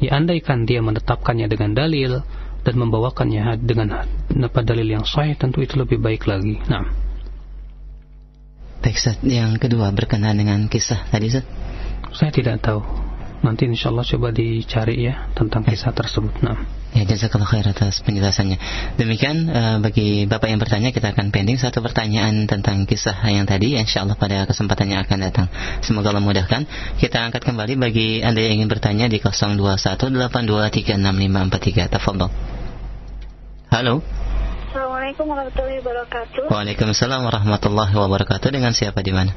Ya 0.00 0.16
andaikan 0.16 0.64
dia 0.64 0.80
menetapkannya 0.80 1.44
dengan 1.52 1.76
dalil 1.76 2.24
dan 2.64 2.74
membawakannya 2.76 3.60
dengan 3.60 4.04
apa 4.30 4.60
dalil 4.64 4.88
yang 5.00 5.04
sahih 5.04 5.36
tentu 5.36 5.60
itu 5.64 5.76
lebih 5.76 6.00
baik 6.00 6.28
lagi 6.28 6.60
nah 6.68 7.10
Baik, 8.80 8.96
Yang 9.20 9.60
kedua 9.60 9.92
berkenaan 9.92 10.40
dengan 10.40 10.64
kisah 10.64 11.04
tadi, 11.12 11.28
Ustaz? 11.28 11.44
Saya 12.16 12.32
tidak 12.32 12.64
tahu. 12.64 12.80
Nanti 13.44 13.68
insya 13.68 13.92
Allah 13.92 14.08
coba 14.08 14.32
dicari 14.32 15.04
ya 15.04 15.28
tentang 15.36 15.68
kisah 15.68 15.92
tersebut. 15.92 16.32
Nah. 16.40 16.79
Ya, 16.90 17.06
jazakallah 17.06 17.46
khair 17.46 17.62
atas 17.70 18.02
penjelasannya. 18.02 18.58
Demikian 18.98 19.46
uh, 19.46 19.78
bagi 19.78 20.26
Bapak 20.26 20.50
yang 20.50 20.58
bertanya 20.58 20.90
kita 20.90 21.14
akan 21.14 21.30
pending 21.30 21.54
satu 21.54 21.78
pertanyaan 21.86 22.50
tentang 22.50 22.82
kisah 22.82 23.14
yang 23.30 23.46
tadi 23.46 23.78
insya 23.78 24.02
Allah 24.02 24.18
pada 24.18 24.42
kesempatan 24.42 24.90
yang 24.90 25.06
akan 25.06 25.22
datang. 25.22 25.46
Semoga 25.86 26.10
Allah 26.10 26.18
mudahkan. 26.18 26.66
Kita 26.98 27.30
angkat 27.30 27.46
kembali 27.46 27.78
bagi 27.78 28.26
Anda 28.26 28.42
yang 28.42 28.66
ingin 28.66 28.70
bertanya 28.70 29.06
di 29.06 29.22
0218236543. 29.22 31.94
Tafadhol. 31.94 32.26
Halo. 33.70 34.02
Assalamualaikum 34.70 35.26
warahmatullahi 35.30 35.78
wabarakatuh. 35.86 36.50
Waalaikumsalam 36.50 37.22
warahmatullahi 37.22 37.94
wabarakatuh. 37.94 38.50
Dengan 38.50 38.74
siapa 38.74 38.98
di 39.06 39.14
mana? 39.14 39.30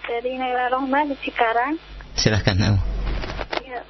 Dari 0.00 0.40
Naila 0.40 0.72
Rohma 0.72 1.04
di 1.04 1.12
Cikarang. 1.20 1.76
Silahkan. 2.16 2.56
Oh. 2.72 2.80
Ya, 3.64 3.80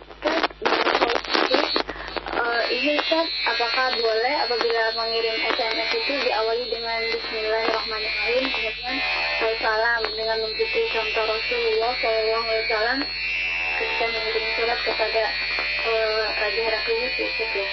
ini 2.70 2.94
Ustaz, 3.02 3.26
apakah 3.50 3.90
boleh 3.98 4.34
apabila 4.46 4.82
mengirim 4.94 5.36
SMS 5.50 5.90
itu 5.90 6.14
diawali 6.22 6.64
dengan 6.70 7.00
Bismillahirrahmanirrahim 7.10 8.44
kemudian 8.46 8.96
salam 9.58 10.02
dengan 10.14 10.36
mengikuti 10.38 10.82
contoh 10.94 11.24
Rasulullah 11.26 11.92
SAW 11.98 12.98
ketika 13.74 14.04
mengirim 14.06 14.46
surat 14.54 14.78
kepada 14.86 15.22
uh, 15.82 16.24
Raja 16.38 16.60
Heraklius 16.62 17.14
Yusuf 17.18 17.50
ya. 17.50 17.66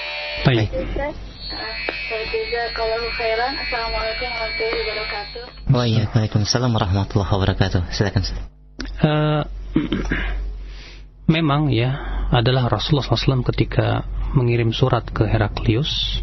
Baik. 0.49 0.67
Ustaz, 0.73 1.13
uh, 1.53 2.69
kalau 2.73 2.97
khairan. 3.21 3.53
Assalamualaikum 3.61 4.27
warahmatullahi 4.33 4.81
wabarakatuh. 4.81 5.43
Iya, 5.85 6.03
Waalaikumsalam 6.09 6.71
warahmatullahi 6.73 7.29
wabarakatuh. 7.29 7.81
Silakan. 7.93 8.23
Uh, 8.97 9.45
memang 11.31 11.71
ya 11.71 11.95
adalah 12.27 12.67
Rasulullah 12.67 13.07
SAW 13.07 13.47
ketika 13.55 14.03
mengirim 14.35 14.75
surat 14.75 15.07
ke 15.07 15.23
Heraklius 15.23 16.19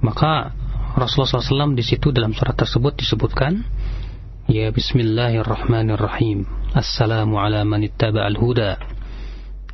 maka 0.00 0.56
Rasulullah 0.96 1.40
SAW 1.40 1.76
di 1.76 1.84
situ 1.84 2.08
dalam 2.12 2.32
surat 2.32 2.56
tersebut 2.56 2.96
disebutkan 2.96 3.64
ya 4.50 4.68
Bismillahirrahmanirrahim. 4.74 6.44
Assalamu 6.76 7.38
ala 7.40 7.64
man 7.64 7.80
ittaba'al 7.86 8.36
huda 8.36 8.70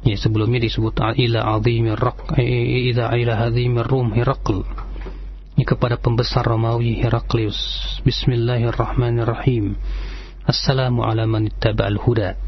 ya 0.06 0.16
sebelumnya 0.18 0.62
disebut 0.62 0.98
ila 0.98 1.58
azimir 1.58 1.98
raq 1.98 2.38
ila 2.38 3.18
ila 3.18 3.34
azimir 3.50 3.86
rum 3.88 4.14
Herakl. 4.14 4.62
Ya, 5.58 5.66
kepada 5.66 5.98
pembesar 5.98 6.46
Romawi 6.46 7.02
Heraklius. 7.02 7.58
Bismillahirrahmanirrahim. 8.06 9.74
Assalamu 10.46 11.02
ala 11.02 11.26
man 11.26 11.50
ittaba'al 11.50 11.98
huda 11.98 12.47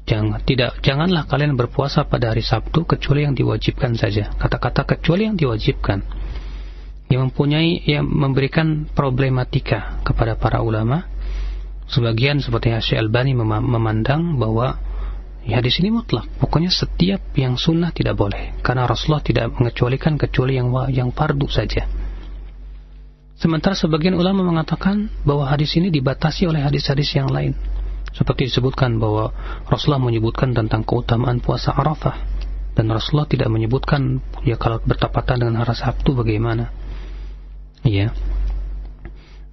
Jangan 0.02 0.42
tidak 0.42 0.82
janganlah 0.82 1.24
kalian 1.30 1.54
berpuasa 1.54 2.04
pada 2.04 2.34
hari 2.34 2.42
Sabtu 2.42 2.82
kecuali 2.82 3.22
yang 3.22 3.38
diwajibkan 3.38 3.94
saja. 3.94 4.34
Kata-kata 4.34 4.82
kecuali 4.82 5.30
yang 5.30 5.38
diwajibkan 5.38 6.02
yang 7.06 7.28
mempunyai 7.28 7.84
yang 7.84 8.08
memberikan 8.08 8.88
problematika 8.96 10.00
kepada 10.00 10.34
para 10.40 10.64
ulama 10.64 11.11
sebagian 11.92 12.40
seperti 12.40 12.72
Syekh 12.80 13.04
Albani 13.04 13.36
mem 13.36 13.52
memandang 13.60 14.40
bahwa 14.40 14.80
ya 15.44 15.60
di 15.60 15.68
sini 15.68 15.92
mutlak. 15.92 16.24
Pokoknya 16.40 16.72
setiap 16.72 17.20
yang 17.36 17.60
sunnah 17.60 17.92
tidak 17.92 18.16
boleh. 18.16 18.56
Karena 18.64 18.88
Rasulullah 18.88 19.20
tidak 19.20 19.52
mengecualikan 19.60 20.16
kecuali 20.16 20.56
yang 20.56 20.72
yang 20.88 21.12
fardu 21.12 21.46
saja. 21.52 21.84
Sementara 23.36 23.74
sebagian 23.76 24.14
ulama 24.16 24.46
mengatakan 24.46 25.10
bahwa 25.26 25.50
hadis 25.50 25.74
ini 25.74 25.90
dibatasi 25.90 26.48
oleh 26.48 26.62
hadis-hadis 26.62 27.12
yang 27.12 27.28
lain. 27.28 27.52
Seperti 28.14 28.48
disebutkan 28.48 28.96
bahwa 29.02 29.34
Rasulullah 29.66 30.00
menyebutkan 30.00 30.54
tentang 30.56 30.86
keutamaan 30.86 31.42
puasa 31.42 31.74
Arafah. 31.74 32.16
Dan 32.72 32.88
Rasulullah 32.88 33.28
tidak 33.28 33.52
menyebutkan 33.52 34.22
ya 34.48 34.56
kalau 34.56 34.80
bertepatan 34.80 35.44
dengan 35.44 35.60
hari 35.60 35.76
Sabtu 35.76 36.16
bagaimana. 36.16 36.72
Ya 37.82 38.14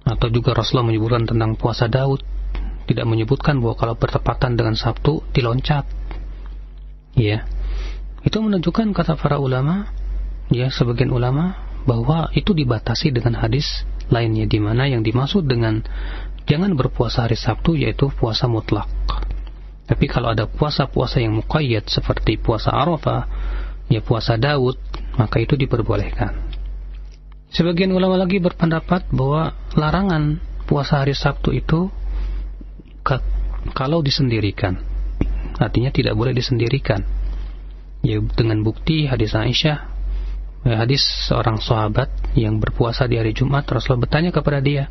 atau 0.04 0.28
juga 0.32 0.56
Rasulullah 0.56 0.88
menyebutkan 0.90 1.28
tentang 1.28 1.54
puasa 1.56 1.86
Daud 1.86 2.24
tidak 2.88 3.06
menyebutkan 3.06 3.60
bahwa 3.62 3.76
kalau 3.78 3.94
bertepatan 3.94 4.58
dengan 4.58 4.74
Sabtu 4.74 5.22
diloncat 5.30 5.86
ya 7.14 7.46
Itu 8.20 8.44
menunjukkan 8.44 8.92
kata 8.92 9.16
para 9.16 9.40
ulama, 9.40 9.88
ya 10.52 10.68
sebagian 10.68 11.08
ulama 11.08 11.56
bahwa 11.88 12.28
itu 12.36 12.52
dibatasi 12.52 13.16
dengan 13.16 13.40
hadis 13.40 13.88
lainnya 14.12 14.44
di 14.44 14.60
mana 14.60 14.84
yang 14.84 15.00
dimaksud 15.00 15.48
dengan 15.48 15.80
jangan 16.44 16.76
berpuasa 16.76 17.24
hari 17.24 17.40
Sabtu 17.40 17.80
yaitu 17.80 18.12
puasa 18.12 18.44
mutlak. 18.44 18.90
Tapi 19.88 20.06
kalau 20.06 20.30
ada 20.30 20.46
puasa-puasa 20.46 21.18
yang 21.18 21.40
muqayyad 21.40 21.88
seperti 21.88 22.38
puasa 22.38 22.70
Arafah, 22.70 23.26
ya 23.90 24.04
puasa 24.04 24.36
Daud, 24.38 24.78
maka 25.18 25.42
itu 25.42 25.56
diperbolehkan. 25.58 26.49
Sebagian 27.50 27.90
ulama 27.90 28.14
lagi 28.14 28.38
berpendapat 28.38 29.10
bahwa 29.10 29.58
larangan 29.74 30.38
puasa 30.70 31.02
hari 31.02 31.18
Sabtu 31.18 31.50
itu 31.50 31.90
kalau 33.74 34.00
disendirikan. 34.06 34.78
Artinya 35.58 35.90
tidak 35.90 36.14
boleh 36.14 36.30
disendirikan. 36.30 37.02
Ya 38.00 38.22
dengan 38.22 38.64
bukti 38.64 39.04
hadis 39.04 39.36
Aisyah 39.36 39.78
ya, 40.64 40.74
hadis 40.80 41.04
seorang 41.28 41.60
sahabat 41.60 42.08
yang 42.32 42.56
berpuasa 42.56 43.04
di 43.04 43.20
hari 43.20 43.36
Jumat 43.36 43.68
Rasulullah 43.68 44.08
bertanya 44.08 44.32
kepada 44.32 44.62
dia 44.64 44.88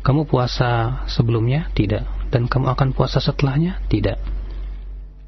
kamu 0.00 0.24
puasa 0.24 1.04
sebelumnya? 1.06 1.68
Tidak. 1.76 2.32
Dan 2.32 2.48
kamu 2.48 2.72
akan 2.72 2.88
puasa 2.96 3.20
setelahnya? 3.20 3.84
Tidak. 3.92 4.16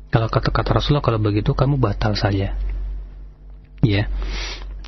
Kalau 0.09 0.29
kata-kata 0.33 0.81
Rasulullah 0.81 1.05
kalau 1.05 1.21
begitu 1.21 1.53
kamu 1.53 1.77
batal 1.77 2.17
saja. 2.17 2.57
Ya. 3.85 4.03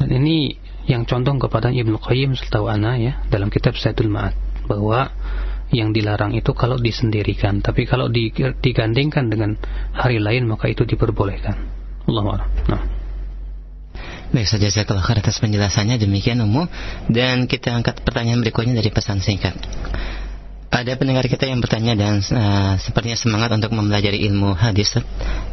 Dan 0.00 0.10
ini 0.10 0.56
yang 0.84 1.08
condong 1.08 1.40
kepada 1.40 1.72
Ibnu 1.72 1.96
Qayyim 1.96 2.36
setahu 2.36 2.68
ana 2.68 3.00
ya 3.00 3.24
dalam 3.32 3.48
kitab 3.48 3.76
Sayyidul 3.76 4.12
Ma'ad 4.12 4.36
bahwa 4.68 5.12
yang 5.72 5.90
dilarang 5.90 6.36
itu 6.36 6.54
kalau 6.54 6.78
disendirikan, 6.78 7.64
tapi 7.64 7.88
kalau 7.88 8.06
digandingkan 8.60 9.26
dengan 9.32 9.58
hari 9.96 10.22
lain 10.22 10.46
maka 10.46 10.70
itu 10.70 10.86
diperbolehkan. 10.86 11.56
Allah 12.04 12.46
Nah. 12.68 12.82
Baik 14.34 14.50
saja 14.50 14.66
saya 14.66 14.82
kalau 14.82 14.98
atas 14.98 15.38
penjelasannya 15.38 15.94
demikian 15.94 16.42
umum 16.42 16.66
dan 17.06 17.46
kita 17.46 17.70
angkat 17.70 18.02
pertanyaan 18.02 18.42
berikutnya 18.42 18.74
dari 18.82 18.90
pesan 18.90 19.22
singkat. 19.22 19.54
Ada 20.74 20.98
pendengar 20.98 21.22
kita 21.30 21.46
yang 21.46 21.62
bertanya 21.62 21.94
dan 21.94 22.18
uh, 22.18 22.74
sepertinya 22.82 23.14
semangat 23.14 23.54
untuk 23.54 23.70
mempelajari 23.78 24.26
ilmu 24.26 24.58
hadis 24.58 24.98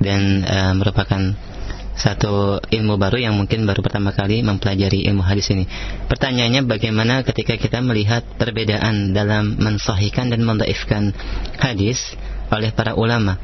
dan 0.02 0.42
uh, 0.42 0.74
merupakan 0.74 1.38
satu 2.02 2.58
ilmu 2.66 2.98
baru 2.98 3.22
yang 3.22 3.38
mungkin 3.38 3.70
baru 3.70 3.86
pertama 3.86 4.10
kali 4.10 4.42
mempelajari 4.42 5.06
ilmu 5.06 5.22
hadis 5.22 5.54
ini. 5.54 5.70
Pertanyaannya 6.10 6.66
bagaimana 6.66 7.22
ketika 7.22 7.62
kita 7.62 7.78
melihat 7.86 8.26
perbedaan 8.42 9.14
dalam 9.14 9.62
mensahihkan 9.62 10.34
dan 10.34 10.42
mendaifkan 10.42 11.14
hadis 11.62 12.18
oleh 12.50 12.74
para 12.74 12.98
ulama? 12.98 13.38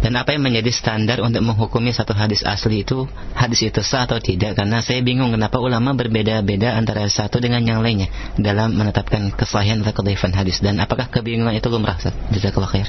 Dan 0.00 0.16
apa 0.16 0.32
yang 0.32 0.44
menjadi 0.44 0.72
standar 0.72 1.20
untuk 1.20 1.44
menghukumi 1.44 1.92
satu 1.92 2.16
hadis 2.16 2.40
asli 2.40 2.84
itu 2.84 3.04
hadis 3.36 3.68
itu 3.68 3.80
sah 3.84 4.08
atau 4.08 4.16
tidak? 4.16 4.56
Karena 4.56 4.80
saya 4.80 5.04
bingung 5.04 5.32
kenapa 5.32 5.60
ulama 5.60 5.92
berbeda-beda 5.92 6.72
antara 6.76 7.04
satu 7.04 7.36
dengan 7.36 7.60
yang 7.64 7.84
lainnya 7.84 8.08
dalam 8.40 8.72
menetapkan 8.76 9.28
kesahihan 9.32 9.84
atau 9.84 10.00
kedhaifan 10.00 10.32
hadis. 10.32 10.64
Dan 10.64 10.80
apakah 10.80 11.12
kebingungan 11.12 11.52
itu 11.52 11.68
lumrah 11.68 12.00
jazakallahu 12.32 12.72
khair. 12.72 12.88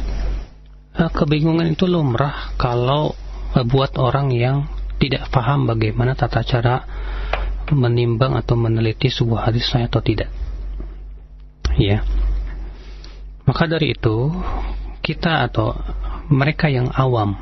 Eh, 0.92 1.12
kebingungan 1.12 1.72
itu 1.72 1.88
lumrah 1.88 2.56
kalau 2.56 3.16
buat 3.68 4.00
orang 4.00 4.32
yang 4.32 4.68
tidak 5.02 5.28
paham 5.34 5.68
bagaimana 5.68 6.16
tata 6.16 6.46
cara 6.46 6.86
menimbang 7.72 8.36
atau 8.36 8.56
meneliti 8.60 9.08
sebuah 9.08 9.52
hadis 9.52 9.68
sah 9.68 9.84
atau 9.84 10.04
tidak. 10.04 10.32
Ya. 11.80 12.04
Maka 13.48 13.68
dari 13.68 13.96
itu 13.96 14.32
kita 15.02 15.50
atau 15.50 15.74
mereka 16.32 16.72
yang 16.72 16.88
awam 16.94 17.36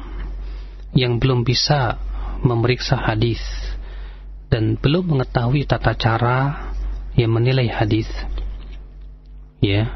yang 0.97 1.21
belum 1.21 1.45
bisa 1.45 2.01
memeriksa 2.41 2.97
hadis 2.97 3.41
dan 4.49 4.79
belum 4.79 5.13
mengetahui 5.13 5.69
tata 5.69 5.93
cara 5.93 6.71
yang 7.13 7.29
menilai 7.35 7.69
hadis 7.69 8.09
ya 9.61 9.91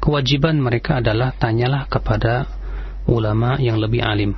kewajiban 0.00 0.56
mereka 0.62 1.02
adalah 1.02 1.34
tanyalah 1.36 1.90
kepada 1.90 2.48
ulama 3.04 3.58
yang 3.58 3.76
lebih 3.82 4.00
alim 4.00 4.32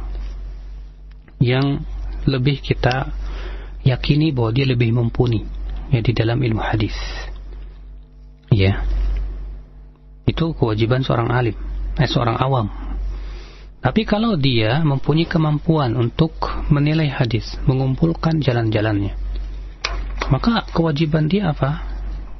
yang 1.40 1.82
lebih 2.24 2.60
kita 2.60 3.10
yakini 3.84 4.32
bahwa 4.32 4.50
dia 4.54 4.66
lebih 4.68 4.94
mumpuni 4.94 5.44
ya 5.92 6.00
di 6.00 6.12
dalam 6.16 6.40
ilmu 6.40 6.62
hadis 6.62 6.96
ya 8.48 8.80
itu 10.24 10.56
kewajiban 10.56 11.04
seorang 11.04 11.28
alim 11.28 11.56
eh 12.00 12.08
seorang 12.08 12.40
awam 12.40 12.84
tapi 13.84 14.08
kalau 14.08 14.40
dia 14.40 14.80
mempunyai 14.80 15.28
kemampuan 15.28 15.92
untuk 15.92 16.40
menilai 16.72 17.12
hadis, 17.12 17.60
mengumpulkan 17.68 18.40
jalan-jalannya, 18.40 19.12
maka 20.32 20.64
kewajiban 20.72 21.28
dia 21.28 21.52
apa? 21.52 21.84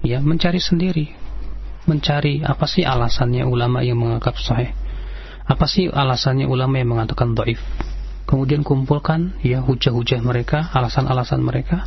Ya, 0.01 0.25
mencari 0.25 0.57
sendiri. 0.57 1.13
Mencari 1.85 2.41
apa 2.41 2.65
sih 2.65 2.81
alasannya 2.81 3.45
ulama 3.45 3.85
yang 3.85 4.01
menganggap 4.01 4.41
sahih? 4.41 4.73
Apa 5.45 5.69
sih 5.69 5.93
alasannya 5.93 6.49
ulama 6.49 6.81
yang 6.81 6.97
mengatakan 6.97 7.37
dhaif? 7.37 7.61
Kemudian 8.25 8.65
kumpulkan 8.65 9.37
ya 9.45 9.61
hujah-hujah 9.61 10.21
mereka, 10.25 10.73
alasan-alasan 10.73 11.45
mereka. 11.45 11.85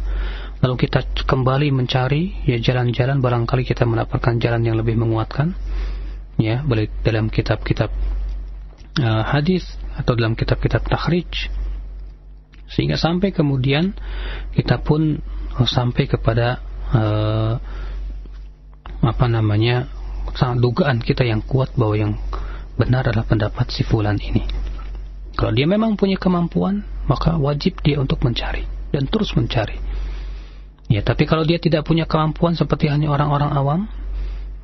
Lalu 0.62 0.90
kita 0.90 1.06
kembali 1.26 1.70
mencari 1.70 2.46
ya 2.46 2.58
jalan-jalan 2.58 3.22
barangkali 3.22 3.66
kita 3.66 3.86
mendapatkan 3.86 4.38
jalan 4.42 4.62
yang 4.66 4.78
lebih 4.78 4.98
menguatkan. 4.98 5.54
Ya, 6.38 6.62
boleh 6.62 6.90
dalam 7.02 7.34
kitab-kitab 7.34 7.90
uh, 9.02 9.24
hadis 9.26 9.66
atau 9.98 10.14
dalam 10.14 10.38
kitab-kitab 10.38 10.86
takhrij 10.86 11.50
sehingga 12.68 13.00
sampai 13.00 13.32
kemudian 13.32 13.96
kita 14.52 14.84
pun 14.84 15.24
sampai 15.56 16.06
kepada 16.06 16.60
uh, 16.92 17.56
apa 19.02 19.26
namanya 19.32 19.88
dugaan 20.60 21.00
kita 21.02 21.24
yang 21.24 21.42
kuat 21.42 21.74
bahwa 21.80 21.96
yang 21.96 22.14
benar 22.78 23.08
adalah 23.10 23.26
pendapat 23.26 23.72
si 23.74 23.82
fulan 23.82 24.20
ini. 24.22 24.44
Kalau 25.38 25.54
dia 25.54 25.70
memang 25.70 25.94
punya 25.94 26.18
kemampuan, 26.18 26.82
maka 27.06 27.38
wajib 27.38 27.78
dia 27.86 28.02
untuk 28.02 28.26
mencari 28.26 28.66
dan 28.90 29.06
terus 29.06 29.38
mencari. 29.38 29.78
Ya, 30.90 31.06
tapi 31.06 31.30
kalau 31.30 31.46
dia 31.46 31.62
tidak 31.62 31.86
punya 31.86 32.10
kemampuan 32.10 32.58
seperti 32.58 32.90
hanya 32.90 33.14
orang-orang 33.14 33.52
awam, 33.54 33.82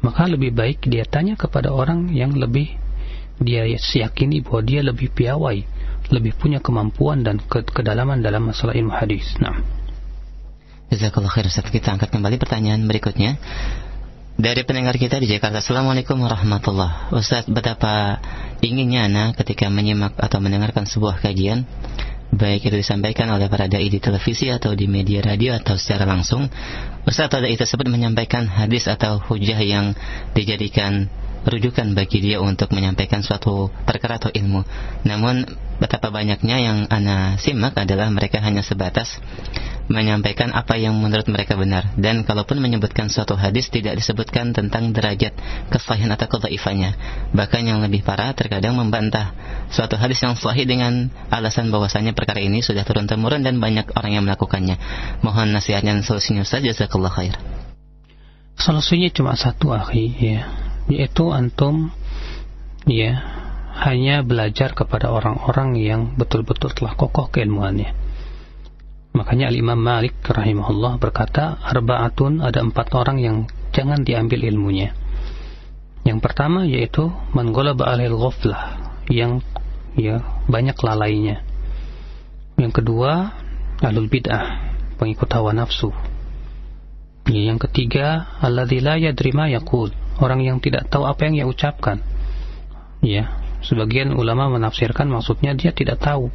maka 0.02 0.26
lebih 0.26 0.56
baik 0.56 0.82
dia 0.90 1.06
tanya 1.06 1.38
kepada 1.38 1.70
orang 1.70 2.10
yang 2.10 2.34
lebih 2.34 2.74
dia 3.38 3.70
yakini 3.70 4.42
bahwa 4.42 4.62
dia 4.66 4.82
lebih 4.82 5.14
piawai, 5.14 5.62
lebih 6.10 6.34
punya 6.42 6.58
kemampuan 6.58 7.22
dan 7.22 7.38
ke 7.38 7.62
kedalaman 7.70 8.26
dalam 8.26 8.50
masalah 8.50 8.74
ilmu 8.74 8.94
hadis. 8.98 9.36
Nah. 9.38 9.62
Jazakallah 10.90 11.30
khair 11.30 11.50
Ustaz. 11.50 11.70
Kita 11.70 11.94
angkat 11.94 12.14
kembali 12.14 12.38
pertanyaan 12.38 12.86
berikutnya. 12.86 13.38
Dari 14.34 14.66
pendengar 14.66 14.98
kita 14.98 15.22
di 15.22 15.30
Jakarta 15.30 15.62
Assalamualaikum 15.62 16.18
warahmatullahi 16.18 17.14
Ustaz 17.14 17.46
betapa 17.46 18.18
inginnya 18.66 19.06
anak 19.06 19.38
ketika 19.38 19.70
menyimak 19.70 20.18
atau 20.18 20.42
mendengarkan 20.42 20.90
sebuah 20.90 21.22
kajian 21.22 21.70
Baik 22.34 22.66
itu 22.66 22.82
disampaikan 22.82 23.30
oleh 23.30 23.46
para 23.46 23.70
da'i 23.70 23.94
di 23.94 24.02
televisi 24.02 24.50
atau 24.50 24.74
di 24.74 24.90
media 24.90 25.22
radio 25.22 25.54
atau 25.54 25.78
secara 25.78 26.10
langsung 26.10 26.50
Ustaz 27.06 27.30
atau 27.30 27.46
da'i 27.46 27.54
tersebut 27.54 27.86
menyampaikan 27.86 28.50
hadis 28.50 28.90
atau 28.90 29.22
hujah 29.22 29.62
yang 29.62 29.94
dijadikan 30.34 31.14
rujukan 31.44 31.92
bagi 31.92 32.24
dia 32.24 32.40
untuk 32.40 32.72
menyampaikan 32.72 33.20
suatu 33.24 33.68
perkara 33.84 34.20
atau 34.20 34.32
ilmu. 34.32 34.64
Namun 35.04 35.44
betapa 35.78 36.14
banyaknya 36.14 36.58
yang 36.64 36.78
ana 36.88 37.36
simak 37.42 37.76
adalah 37.76 38.08
mereka 38.08 38.40
hanya 38.40 38.64
sebatas 38.64 39.20
menyampaikan 39.92 40.56
apa 40.56 40.80
yang 40.80 40.96
menurut 40.96 41.28
mereka 41.28 41.60
benar 41.60 41.92
dan 42.00 42.24
kalaupun 42.24 42.64
menyebutkan 42.64 43.12
suatu 43.12 43.36
hadis 43.36 43.68
tidak 43.68 44.00
disebutkan 44.00 44.56
tentang 44.56 44.96
derajat 44.96 45.36
kesahihan 45.68 46.16
atau 46.16 46.32
kedhaifannya. 46.32 46.96
Bahkan 47.36 47.62
yang 47.68 47.84
lebih 47.84 48.08
parah 48.08 48.32
terkadang 48.32 48.80
membantah 48.80 49.36
suatu 49.68 50.00
hadis 50.00 50.24
yang 50.24 50.40
sahih 50.40 50.64
dengan 50.64 51.12
alasan 51.28 51.68
bahwasanya 51.68 52.16
perkara 52.16 52.40
ini 52.40 52.64
sudah 52.64 52.88
turun 52.88 53.12
temurun 53.12 53.44
dan 53.44 53.60
banyak 53.60 53.92
orang 54.00 54.16
yang 54.16 54.24
melakukannya. 54.24 54.80
Mohon 55.20 55.60
nasihatnya 55.60 56.00
dan 56.00 56.06
solusinya 56.08 56.48
saja 56.48 56.72
jazakallah 56.72 57.12
khair. 57.12 57.36
Solusinya 58.56 59.12
cuma 59.12 59.36
satu 59.36 59.76
akhi 59.76 60.14
ya 60.16 60.63
yaitu 60.92 61.32
antum 61.32 61.92
ya 62.84 63.24
hanya 63.74 64.22
belajar 64.22 64.78
kepada 64.78 65.10
orang-orang 65.10 65.76
yang 65.82 66.02
betul-betul 66.14 66.72
telah 66.78 66.94
kokoh 66.94 67.34
keilmuannya. 67.34 67.92
Makanya 69.14 69.50
Al-Imam 69.50 69.78
Malik 69.78 70.18
rahimahullah 70.26 70.98
berkata, 70.98 71.62
Arba'atun 71.62 72.42
ada 72.42 72.62
empat 72.66 72.94
orang 72.98 73.22
yang 73.22 73.38
jangan 73.74 74.02
diambil 74.02 74.46
ilmunya. 74.46 74.94
Yang 76.02 76.20
pertama 76.22 76.66
yaitu 76.66 77.14
manggolaba 77.34 77.94
alil 77.94 78.18
ghaflah, 78.18 78.98
yang 79.10 79.42
ya 79.94 80.22
banyak 80.50 80.78
lalainya. 80.82 81.46
Yang 82.58 82.82
kedua, 82.82 83.34
alul 83.82 84.10
bid'ah, 84.10 84.46
pengikut 84.98 85.30
hawa 85.34 85.54
nafsu. 85.54 85.94
Ya, 87.30 87.54
yang 87.54 87.62
ketiga, 87.62 88.38
alladzi 88.44 88.84
la 88.84 89.00
yadri 89.00 89.32
yaqul, 89.32 89.96
orang 90.20 90.44
yang 90.44 90.58
tidak 90.62 90.90
tahu 90.90 91.08
apa 91.08 91.26
yang 91.26 91.34
ia 91.40 91.46
ucapkan. 91.48 92.02
Ya, 93.04 93.38
sebagian 93.66 94.14
ulama 94.14 94.50
menafsirkan 94.52 95.10
maksudnya 95.10 95.58
dia 95.58 95.74
tidak 95.74 96.02
tahu. 96.02 96.30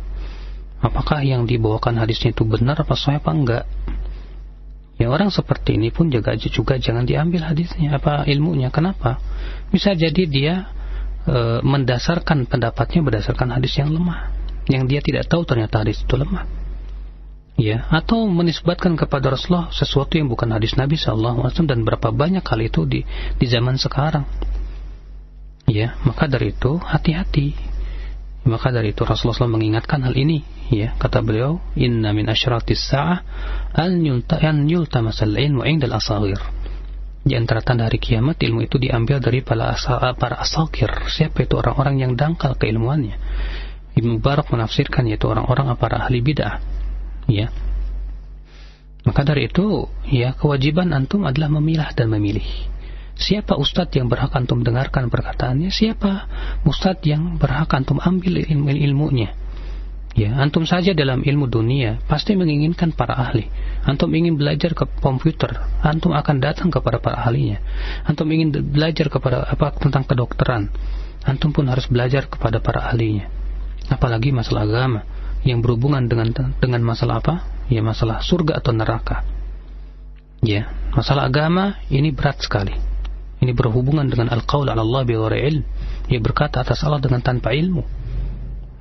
Apakah 0.79 1.27
yang 1.27 1.47
dibawakan 1.47 1.99
hadisnya 1.99 2.31
itu 2.31 2.47
benar 2.47 2.79
apa 2.79 2.95
sahih 2.95 3.19
apa 3.19 3.31
enggak? 3.35 3.65
Ya 4.99 5.11
orang 5.11 5.31
seperti 5.31 5.79
ini 5.79 5.95
pun 5.95 6.11
juga 6.11 6.35
juga 6.35 6.79
jangan 6.79 7.07
diambil 7.07 7.47
hadisnya. 7.47 7.99
Apa 7.99 8.27
ilmunya? 8.27 8.71
Kenapa? 8.71 9.19
Bisa 9.71 9.95
jadi 9.95 10.23
dia 10.27 10.55
e, 11.27 11.63
mendasarkan 11.63 12.47
pendapatnya 12.51 13.03
berdasarkan 13.03 13.59
hadis 13.59 13.79
yang 13.79 13.91
lemah. 13.95 14.31
Yang 14.67 14.83
dia 14.91 15.01
tidak 15.03 15.25
tahu 15.31 15.47
ternyata 15.47 15.83
hadis 15.83 16.03
itu 16.03 16.15
lemah 16.15 16.68
ya 17.59 17.91
atau 17.91 18.31
menisbatkan 18.31 18.95
kepada 18.95 19.35
Rasulullah 19.35 19.69
sesuatu 19.75 20.15
yang 20.15 20.31
bukan 20.31 20.55
hadis 20.55 20.79
Nabi 20.79 20.95
SAW 20.95 21.43
dan 21.67 21.83
berapa 21.83 22.15
banyak 22.15 22.47
kali 22.47 22.71
itu 22.71 22.87
di 22.87 23.03
di 23.35 23.47
zaman 23.51 23.75
sekarang. 23.75 24.25
Ya 25.67 25.99
maka 26.07 26.31
dari 26.31 26.55
itu 26.55 26.79
hati-hati. 26.79 27.53
Maka 28.49 28.73
dari 28.73 28.97
itu 28.97 29.05
Rasulullah 29.05 29.45
SAW 29.45 29.59
mengingatkan 29.59 30.01
hal 30.07 30.15
ini. 30.17 30.41
Ya 30.73 30.95
kata 30.97 31.21
beliau 31.21 31.61
inna 31.77 32.15
min 32.15 32.31
asyratis 32.31 32.81
sa'ah 32.89 33.21
an 33.77 34.01
yultamasal 34.71 35.35
ilmu 35.35 35.67
indal 35.67 35.99
asagir. 35.99 36.39
Di 37.27 37.37
antara 37.37 37.61
tanda 37.61 37.85
hari 37.85 38.01
kiamat 38.01 38.41
ilmu 38.41 38.65
itu 38.65 38.81
diambil 38.81 39.21
dari 39.21 39.45
para 39.45 39.75
asal 39.77 40.01
para 40.17 40.41
siapa 41.13 41.45
itu 41.45 41.61
orang-orang 41.61 42.01
yang 42.01 42.13
dangkal 42.17 42.57
keilmuannya? 42.57 43.19
Ibnu 43.99 44.23
Barak 44.23 44.49
menafsirkan 44.49 45.11
yaitu 45.11 45.29
orang-orang 45.29 45.75
para 45.77 46.07
ahli 46.07 46.25
bid'ah 46.25 46.78
ya 47.29 47.53
maka 49.07 49.23
dari 49.25 49.49
itu 49.49 49.89
ya 50.09 50.35
kewajiban 50.35 50.93
antum 50.97 51.25
adalah 51.29 51.49
memilah 51.49 51.93
dan 51.95 52.13
memilih 52.13 52.45
Siapa 53.19 53.59
ustadz 53.59 53.99
yang 53.99 54.07
berhak 54.07 54.31
antum 54.31 54.63
dengarkan 54.63 55.11
perkataannya? 55.11 55.75
Siapa 55.75 56.31
ustadz 56.63 57.03
yang 57.03 57.35
berhak 57.35 57.67
antum 57.75 57.99
ambil 57.99 58.47
ilmu-ilmunya? 58.47 59.35
Ya, 60.15 60.39
antum 60.39 60.63
saja 60.67 60.95
dalam 60.95 61.27
ilmu 61.27 61.51
dunia 61.51 61.99
pasti 62.07 62.39
menginginkan 62.39 62.95
para 62.95 63.19
ahli. 63.19 63.51
Antum 63.83 64.15
ingin 64.15 64.39
belajar 64.39 64.71
ke 64.71 64.87
komputer, 65.03 65.51
antum 65.83 66.15
akan 66.15 66.39
datang 66.39 66.71
kepada 66.71 67.03
para 67.03 67.27
ahlinya. 67.27 67.59
Antum 68.07 68.31
ingin 68.31 68.55
belajar 68.55 69.11
kepada 69.11 69.51
apa 69.51 69.75
tentang 69.75 70.07
kedokteran, 70.07 70.71
antum 71.27 71.51
pun 71.51 71.67
harus 71.67 71.91
belajar 71.91 72.31
kepada 72.31 72.63
para 72.63 72.87
ahlinya. 72.87 73.27
Apalagi 73.91 74.31
masalah 74.31 74.63
agama 74.63 75.03
yang 75.47 75.63
berhubungan 75.63 76.07
dengan 76.11 76.31
dengan 76.59 76.81
masalah 76.83 77.21
apa? 77.23 77.35
Ya 77.69 77.85
masalah 77.85 78.25
surga 78.25 78.59
atau 78.59 78.73
neraka. 78.73 79.23
Ya, 80.39 80.71
masalah 80.95 81.27
agama 81.27 81.83
ini 81.91 82.15
berat 82.15 82.39
sekali 82.39 82.89
ini 83.39 83.55
berhubungan 83.55 84.07
dengan 84.11 84.35
al-qaul 84.35 84.67
ala 84.67 84.83
Allah 84.83 85.07
ilm. 85.07 85.63
Ia 86.11 86.19
berkata 86.19 86.63
atas 86.63 86.83
Allah 86.83 86.99
dengan 86.99 87.23
tanpa 87.23 87.55
ilmu. 87.55 87.87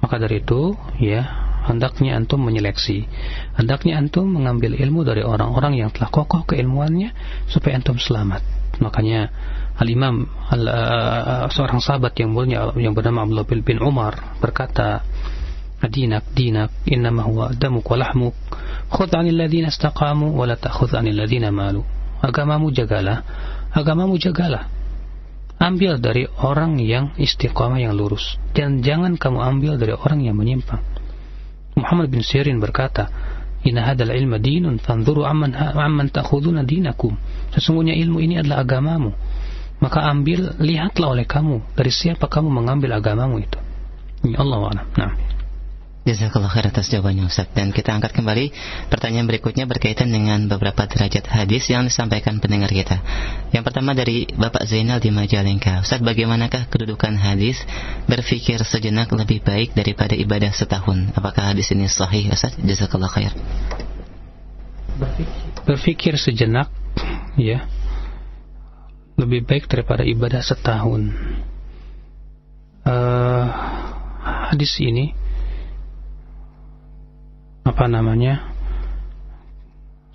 Maka 0.01 0.17
dari 0.17 0.41
itu, 0.41 0.73
ya, 0.97 1.25
hendaknya 1.69 2.17
antum 2.17 2.41
menyeleksi. 2.41 3.05
Hendaknya 3.53 4.01
antum 4.01 4.25
mengambil 4.29 4.73
ilmu 4.73 5.05
dari 5.05 5.21
orang-orang 5.21 5.77
yang 5.77 5.89
telah 5.93 6.09
kokoh 6.09 6.45
keilmuannya 6.49 7.13
supaya 7.49 7.77
antum 7.77 8.01
selamat. 8.01 8.41
Makanya 8.81 9.29
Al-Imam 9.77 10.25
al, 10.49 10.63
uh, 10.65 11.45
seorang 11.53 11.77
sahabat 11.77 12.17
yang 12.17 12.33
mulia 12.33 12.73
yang 12.81 12.97
bernama 12.97 13.29
Abdullah 13.29 13.45
bin 13.45 13.77
Umar 13.77 14.41
berkata, 14.41 15.05
"Dinak 15.77 16.33
dinak 16.33 16.73
innama 16.89 17.23
huwa 17.23 17.53
damuk 17.53 17.85
wa 17.85 17.97
lahmuk. 18.01 18.35
Khudh 18.89 19.13
'anil 19.13 19.37
ladzina 19.37 19.69
istaqamu 19.69 20.33
wa 20.33 20.45
la 20.49 20.57
ta'khudh 20.57 20.97
'anil 20.97 21.15
ladzina 21.15 21.53
malu." 21.53 21.85
Agamamu 22.17 22.73
jagalah 22.73 23.21
agamamu 23.77 24.17
jagalah. 24.17 24.65
Ambil 25.57 25.97
dari 25.97 26.29
orang 26.37 26.77
yang 26.77 27.17
istiqamah 27.17 27.81
yang 27.81 27.97
lurus 27.97 28.37
dan 28.53 28.85
jangan 28.85 29.17
kamu 29.17 29.41
ambil 29.41 29.73
dari 29.81 29.93
orang 29.97 30.21
yang 30.21 30.37
menyimpang. 30.37 30.81
Muhammad 31.73 32.13
bin 32.13 32.21
Sirin 32.21 32.61
berkata, 32.61 33.09
Inna 33.65 33.89
hadal 33.89 34.13
ilma 34.13 34.37
dinun 34.37 34.77
fanzuru 34.77 35.25
amman 35.25 35.57
amman 35.57 36.13
ta'khuduna 36.13 36.61
dinakum. 36.61 37.17
Sesungguhnya 37.57 37.97
ilmu 37.97 38.21
ini 38.21 38.37
adalah 38.37 38.61
agamamu. 38.61 39.17
Maka 39.81 40.05
ambil, 40.09 40.57
lihatlah 40.61 41.17
oleh 41.17 41.25
kamu 41.25 41.73
dari 41.73 41.89
siapa 41.89 42.29
kamu 42.29 42.49
mengambil 42.53 42.97
agamamu 42.97 43.41
itu. 43.41 43.57
Ya 44.25 44.41
Allah 44.41 44.85
Nah. 44.93 45.26
Jazakallah 46.07 46.47
khair 46.47 46.71
atas 46.71 46.87
jawabannya 46.87 47.27
Ustaz. 47.27 47.51
Dan 47.51 47.75
kita 47.75 47.91
angkat 47.91 48.15
kembali 48.15 48.55
pertanyaan 48.87 49.27
berikutnya 49.27 49.67
berkaitan 49.67 50.07
dengan 50.07 50.47
beberapa 50.47 50.87
derajat 50.87 51.27
hadis 51.27 51.67
yang 51.67 51.83
disampaikan 51.83 52.39
pendengar 52.39 52.71
kita. 52.71 53.03
Yang 53.51 53.63
pertama 53.67 53.91
dari 53.91 54.23
Bapak 54.31 54.63
Zainal 54.71 55.03
di 55.03 55.11
Majalengka. 55.11 55.83
Ustaz 55.83 55.99
bagaimanakah 55.99 56.71
kedudukan 56.71 57.11
hadis 57.19 57.59
berpikir 58.07 58.63
sejenak 58.63 59.11
lebih 59.11 59.43
baik 59.43 59.75
daripada 59.75 60.15
ibadah 60.15 60.55
setahun? 60.55 61.11
Apakah 61.11 61.51
hadis 61.51 61.75
ini 61.75 61.91
sahih 61.91 62.31
Ustaz? 62.31 62.55
Jazakallah 62.55 63.11
khair. 63.11 63.35
Berpikir 65.67 66.15
sejenak 66.15 66.71
ya 67.35 67.67
lebih 69.19 69.43
baik 69.43 69.67
daripada 69.67 70.07
ibadah 70.07 70.39
setahun. 70.39 71.11
Uh, 72.87 73.45
hadis 74.55 74.79
ini 74.79 75.11
apa 77.67 77.83
namanya 77.91 78.47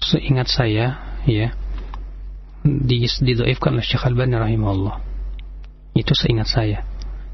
seingat 0.01 0.49
saya 0.49 1.21
ya 1.29 1.53
di 2.65 3.05
didoifkan 3.05 3.77
oleh 3.77 3.85
Syekh 3.85 4.09
Al-Bani 4.09 4.39
rahimahullah. 4.39 4.97
Itu 5.93 6.17
seingat 6.17 6.49
saya. 6.49 6.87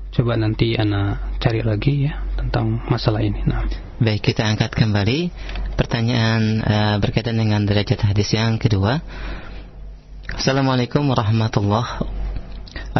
Coba 0.08 0.34
nanti 0.40 0.74
ana 0.74 1.30
cari 1.38 1.60
lagi 1.62 2.08
ya 2.08 2.18
tentang 2.34 2.80
masalah 2.88 3.22
ini. 3.22 3.44
Nah. 3.44 3.68
Baik 4.00 4.32
kita 4.32 4.42
angkat 4.48 4.72
kembali. 4.72 5.30
Pertanyaan 5.76 6.42
uh, 6.64 6.96
berkaitan 6.98 7.38
dengan 7.38 7.62
derajat 7.68 8.02
hadis 8.02 8.32
yang 8.34 8.56
kedua. 8.56 9.04
Assalamualaikum 10.32 11.04
warahmatullahi 11.06 12.08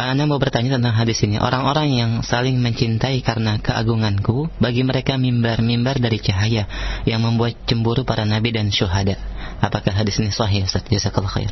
anda 0.05 0.23
mau 0.29 0.39
bertanya 0.39 0.79
tentang 0.79 0.95
hadis 0.95 1.19
ini. 1.25 1.41
Orang-orang 1.41 1.91
yang 1.91 2.11
saling 2.23 2.61
mencintai 2.61 3.19
karena 3.25 3.59
keagunganku, 3.59 4.47
bagi 4.61 4.85
mereka 4.85 5.19
mimbar-mimbar 5.19 5.99
dari 5.99 6.21
cahaya 6.23 6.69
yang 7.03 7.25
membuat 7.25 7.59
cemburu 7.67 8.07
para 8.07 8.23
nabi 8.23 8.55
dan 8.55 8.71
syuhada. 8.71 9.19
Apakah 9.59 9.91
hadis 9.91 10.21
ini 10.23 10.31
sahih? 10.31 10.63
Ustaz 10.63 10.87
Jazakallah 10.87 11.33
khair. 11.33 11.51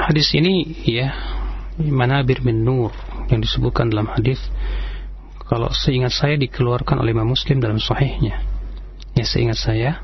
Hadis 0.00 0.32
ini 0.32 0.80
ya 0.86 1.12
manabir 1.76 2.40
min 2.40 2.64
nur 2.64 2.94
yang 3.26 3.42
disebutkan 3.42 3.90
dalam 3.90 4.06
hadis 4.08 4.38
kalau 5.50 5.68
seingat 5.74 6.14
saya 6.14 6.38
dikeluarkan 6.38 7.02
oleh 7.02 7.10
Imam 7.10 7.34
Muslim 7.34 7.58
dalam 7.58 7.82
sahihnya. 7.82 8.38
Ya 9.18 9.24
seingat 9.26 9.58
saya 9.58 10.00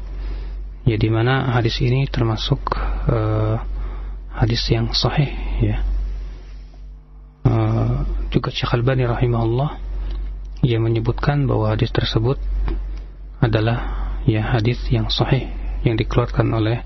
ya 0.83 0.97
di 0.99 1.07
mana 1.07 1.55
hadis 1.55 1.79
ini 1.79 2.11
termasuk 2.11 2.59
uh, 3.07 3.63
hadis 4.35 4.67
yang 4.73 4.91
sahih 4.91 5.31
ya 5.63 5.92
juga 8.33 8.49
Syekh 8.49 8.73
Al-Bani 8.73 9.05
rahimahullah 9.05 9.71
ia 10.65 10.81
menyebutkan 10.81 11.45
bahwa 11.45 11.77
hadis 11.77 11.93
tersebut 11.93 12.41
adalah 13.45 14.09
ya 14.25 14.57
hadis 14.57 14.81
yang 14.89 15.13
sahih 15.13 15.53
yang 15.85 16.01
dikeluarkan 16.01 16.49
oleh 16.55 16.81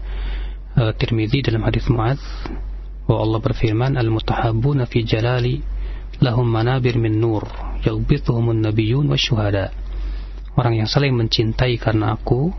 uh, 0.74 0.90
Tirmidzi 0.96 1.46
dalam 1.46 1.62
hadis 1.62 1.86
Muadz 1.86 2.20
bahwa 3.06 3.22
Allah 3.22 3.40
berfirman 3.40 3.94
al-mutahabbuna 3.94 4.90
fi 4.90 5.06
jalali 5.06 5.62
lahum 6.18 6.48
manabir 6.50 6.98
min 6.98 7.22
nur 7.22 7.46
yaghbituhumun 7.86 8.66
nabiyyun 8.66 9.06
wasyuhada 9.06 9.70
orang 10.58 10.82
yang 10.82 10.88
saling 10.90 11.14
mencintai 11.14 11.78
karena 11.78 12.18
aku 12.18 12.50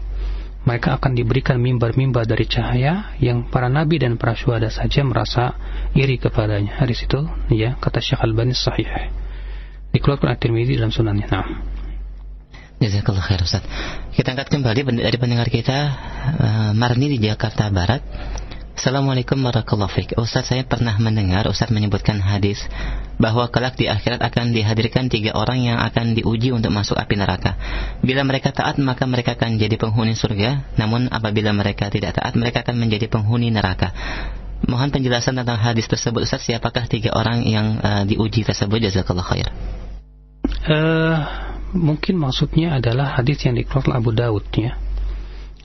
mereka 0.67 0.99
akan 0.99 1.15
diberikan 1.15 1.55
mimbar-mimbar 1.63 2.27
dari 2.27 2.43
cahaya 2.43 3.15
yang 3.23 3.47
para 3.47 3.71
nabi 3.71 4.03
dan 4.03 4.19
para 4.19 4.35
syuhada 4.35 4.67
saja 4.67 4.99
merasa 5.07 5.55
iri 5.95 6.19
kepadanya. 6.19 6.83
Hadis 6.83 7.07
itu, 7.07 7.23
ya, 7.55 7.79
kata 7.79 8.03
Syekh 8.03 8.19
Al-Bani 8.19 8.51
sahih. 8.51 8.85
Dikeluarkan 9.95 10.35
At-Tirmidzi 10.35 10.75
dalam 10.75 10.91
sunannya. 10.91 11.27
Nah. 11.31 11.47
Jazakallah 12.77 13.23
khair 13.25 13.41
Ustaz. 13.41 13.63
Kita 14.13 14.37
angkat 14.37 14.53
kembali 14.53 15.01
dari 15.01 15.17
pendengar 15.17 15.49
kita 15.49 15.77
uh, 16.37 16.71
Marni 16.77 17.15
di 17.15 17.17
Jakarta 17.17 17.71
Barat. 17.73 18.03
Assalamualaikum 18.77 19.41
warahmatullahi 19.41 19.89
wabarakatuh. 19.89 20.21
Ustaz 20.21 20.53
saya 20.53 20.61
pernah 20.61 20.93
mendengar 21.01 21.49
Ustaz 21.49 21.73
menyebutkan 21.73 22.21
hadis 22.21 22.61
bahwa 23.17 23.49
kelak 23.49 23.73
di 23.73 23.89
akhirat 23.89 24.21
akan 24.21 24.53
dihadirkan 24.53 25.09
tiga 25.09 25.33
orang 25.33 25.65
yang 25.65 25.81
akan 25.81 26.13
diuji 26.13 26.53
untuk 26.53 26.69
masuk 26.69 26.93
api 26.93 27.17
neraka. 27.17 27.57
Bila 28.05 28.21
mereka 28.21 28.53
taat 28.53 28.77
maka 28.77 29.09
mereka 29.09 29.33
akan 29.33 29.57
jadi 29.57 29.81
penghuni 29.81 30.13
surga, 30.13 30.77
namun 30.77 31.09
apabila 31.09 31.57
mereka 31.57 31.89
tidak 31.89 32.21
taat 32.21 32.37
mereka 32.37 32.61
akan 32.61 32.77
menjadi 32.77 33.09
penghuni 33.09 33.49
neraka. 33.49 33.97
Mohon 34.69 34.93
penjelasan 34.93 35.41
tentang 35.41 35.57
hadis 35.57 35.89
tersebut 35.89 36.29
Ustaz, 36.29 36.45
siapakah 36.45 36.85
tiga 36.85 37.17
orang 37.17 37.49
yang 37.49 37.81
uh, 37.81 38.05
diuji 38.05 38.45
tersebut? 38.45 38.77
Jazakallah 38.77 39.25
khair. 39.25 39.49
Uh, 40.69 41.17
mungkin 41.73 42.21
maksudnya 42.21 42.77
adalah 42.77 43.17
hadis 43.17 43.41
yang 43.41 43.57
dikeluarkan 43.57 43.97
Abu 43.97 44.13
Daud 44.13 44.45
ya 44.53 44.77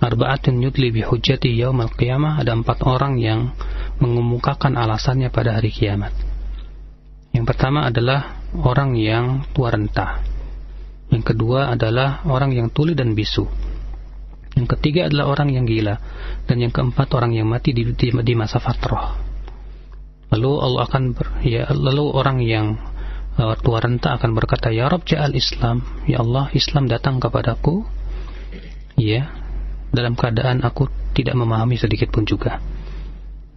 Arba'atun 0.03 0.59
yudli 0.59 0.91
bihujjati 0.91 1.55
yaumal 1.55 1.95
qiyamah 1.95 2.43
ada 2.43 2.59
empat 2.59 2.83
orang 2.83 3.23
yang 3.23 3.55
mengemukakan 4.03 4.75
alasannya 4.75 5.31
pada 5.31 5.55
hari 5.55 5.71
kiamat. 5.71 6.11
Yang 7.31 7.55
pertama 7.55 7.87
adalah 7.87 8.43
orang 8.59 8.99
yang 8.99 9.47
tua 9.55 9.71
renta. 9.71 10.21
Yang 11.09 11.33
kedua 11.33 11.71
adalah 11.71 12.27
orang 12.27 12.51
yang 12.51 12.69
tuli 12.75 12.99
dan 12.99 13.15
bisu. 13.15 13.47
Yang 14.59 14.77
ketiga 14.77 15.07
adalah 15.07 15.31
orang 15.33 15.55
yang 15.55 15.65
gila. 15.65 15.97
Dan 16.51 16.61
yang 16.61 16.75
keempat 16.75 17.09
orang 17.15 17.33
yang 17.39 17.47
mati 17.47 17.71
di, 17.71 17.87
di, 17.95 18.11
di 18.11 18.35
masa 18.35 18.59
fatrah. 18.59 19.17
Lalu 20.35 20.51
Allah 20.51 20.83
akan 20.89 21.05
ber, 21.13 21.27
ya 21.45 21.69
lalu 21.71 22.05
orang 22.11 22.41
yang 22.41 22.81
uh, 23.37 23.55
tua 23.61 23.79
renta 23.85 24.17
akan 24.17 24.33
berkata, 24.35 24.73
Ya 24.73 24.89
Rabb 24.89 25.07
ja'al 25.07 25.37
Islam. 25.37 25.85
Ya 26.09 26.21
Allah, 26.21 26.51
Islam 26.53 26.89
datang 26.89 27.21
kepadaku. 27.21 27.85
Ya, 28.97 29.33
dalam 29.93 30.17
keadaan 30.17 30.65
aku 30.65 30.89
tidak 31.13 31.37
memahami 31.37 31.77
sedikit 31.77 32.09
pun 32.09 32.25
juga. 32.25 32.59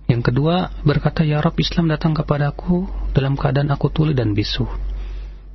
Yang 0.05 0.31
kedua 0.31 0.69
berkata, 0.85 1.25
Ya 1.25 1.41
Rabb 1.41 1.57
Islam 1.57 1.89
datang 1.89 2.13
kepadaku 2.13 2.85
dalam 3.15 3.33
keadaan 3.33 3.73
aku 3.73 3.89
tuli 3.89 4.13
dan 4.13 4.37
bisu. 4.37 4.67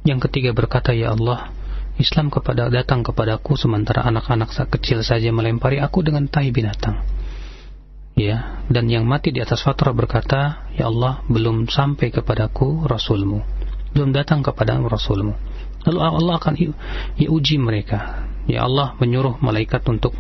Yang 0.03 0.27
ketiga 0.27 0.51
berkata, 0.51 0.91
Ya 0.91 1.15
Allah, 1.15 1.55
Islam 2.01 2.33
kepada 2.33 2.67
datang 2.73 3.05
kepadaku 3.07 3.55
sementara 3.55 4.03
anak-anak 4.09 4.51
kecil 4.75 5.05
saja 5.05 5.31
melempari 5.31 5.79
aku 5.79 6.03
dengan 6.03 6.27
tai 6.27 6.51
binatang. 6.51 6.99
Ya, 8.19 8.65
dan 8.67 8.91
yang 8.91 9.07
mati 9.07 9.31
di 9.31 9.39
atas 9.39 9.63
fatrah 9.63 9.95
berkata, 9.95 10.67
Ya 10.75 10.91
Allah, 10.91 11.23
belum 11.31 11.71
sampai 11.71 12.11
kepadaku 12.11 12.91
Rasulmu. 12.91 13.45
Belum 13.95 14.11
datang 14.11 14.43
kepada 14.43 14.81
Rasulmu. 14.83 15.37
Lalu 15.87 15.99
Allah 16.03 16.35
akan 16.37 16.55
uji 17.17 17.57
mereka. 17.57 18.30
Ya 18.51 18.67
Allah 18.67 18.99
menyuruh 18.99 19.39
malaikat 19.39 19.87
untuk 19.87 20.19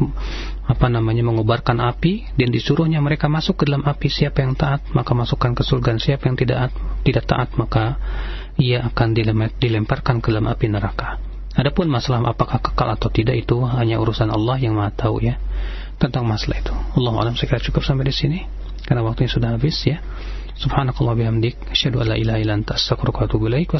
apa 0.62 0.86
namanya 0.86 1.26
mengubarkan 1.26 1.82
api 1.82 2.38
dan 2.38 2.54
disuruhnya 2.54 3.02
mereka 3.02 3.26
masuk 3.26 3.58
ke 3.58 3.62
dalam 3.66 3.82
api. 3.82 4.06
Siapa 4.06 4.46
yang 4.46 4.54
taat 4.54 4.86
maka 4.94 5.10
masukkan 5.18 5.50
ke 5.50 5.66
surga. 5.66 5.98
Siapa 5.98 6.30
yang 6.30 6.38
tidak 6.38 6.70
tidak 7.02 7.26
taat 7.26 7.50
maka 7.58 7.98
ia 8.54 8.86
akan 8.86 9.18
dilemparkan 9.58 10.22
ke 10.22 10.30
dalam 10.30 10.46
api 10.46 10.70
neraka. 10.70 11.18
Adapun 11.58 11.90
masalah 11.90 12.22
apakah 12.22 12.62
kekal 12.62 12.94
atau 12.94 13.10
tidak 13.10 13.34
itu 13.34 13.58
hanya 13.66 13.98
urusan 13.98 14.30
Allah 14.30 14.62
yang 14.62 14.78
Maha 14.78 14.94
tahu 14.94 15.18
ya 15.26 15.34
tentang 15.98 16.22
masalah 16.22 16.62
itu. 16.62 16.70
Allah 16.70 17.12
alam 17.26 17.34
saya 17.34 17.58
cukup 17.58 17.82
sampai 17.82 18.06
di 18.06 18.14
sini 18.14 18.38
karena 18.86 19.02
waktunya 19.02 19.26
sudah 19.26 19.58
habis 19.58 19.74
ya. 19.82 19.98
Subhanakallah 20.60 21.16
bihamdik 21.16 21.56
asyhadu 21.72 22.04
an 22.04 22.14
la 22.14 22.16
ilaha 22.20 22.38
illa 22.38 22.54
anta 22.54 22.78
astaghfiruka 22.78 23.24
wa 23.24 23.26
atubu 23.26 23.50
ilaik. 23.50 23.74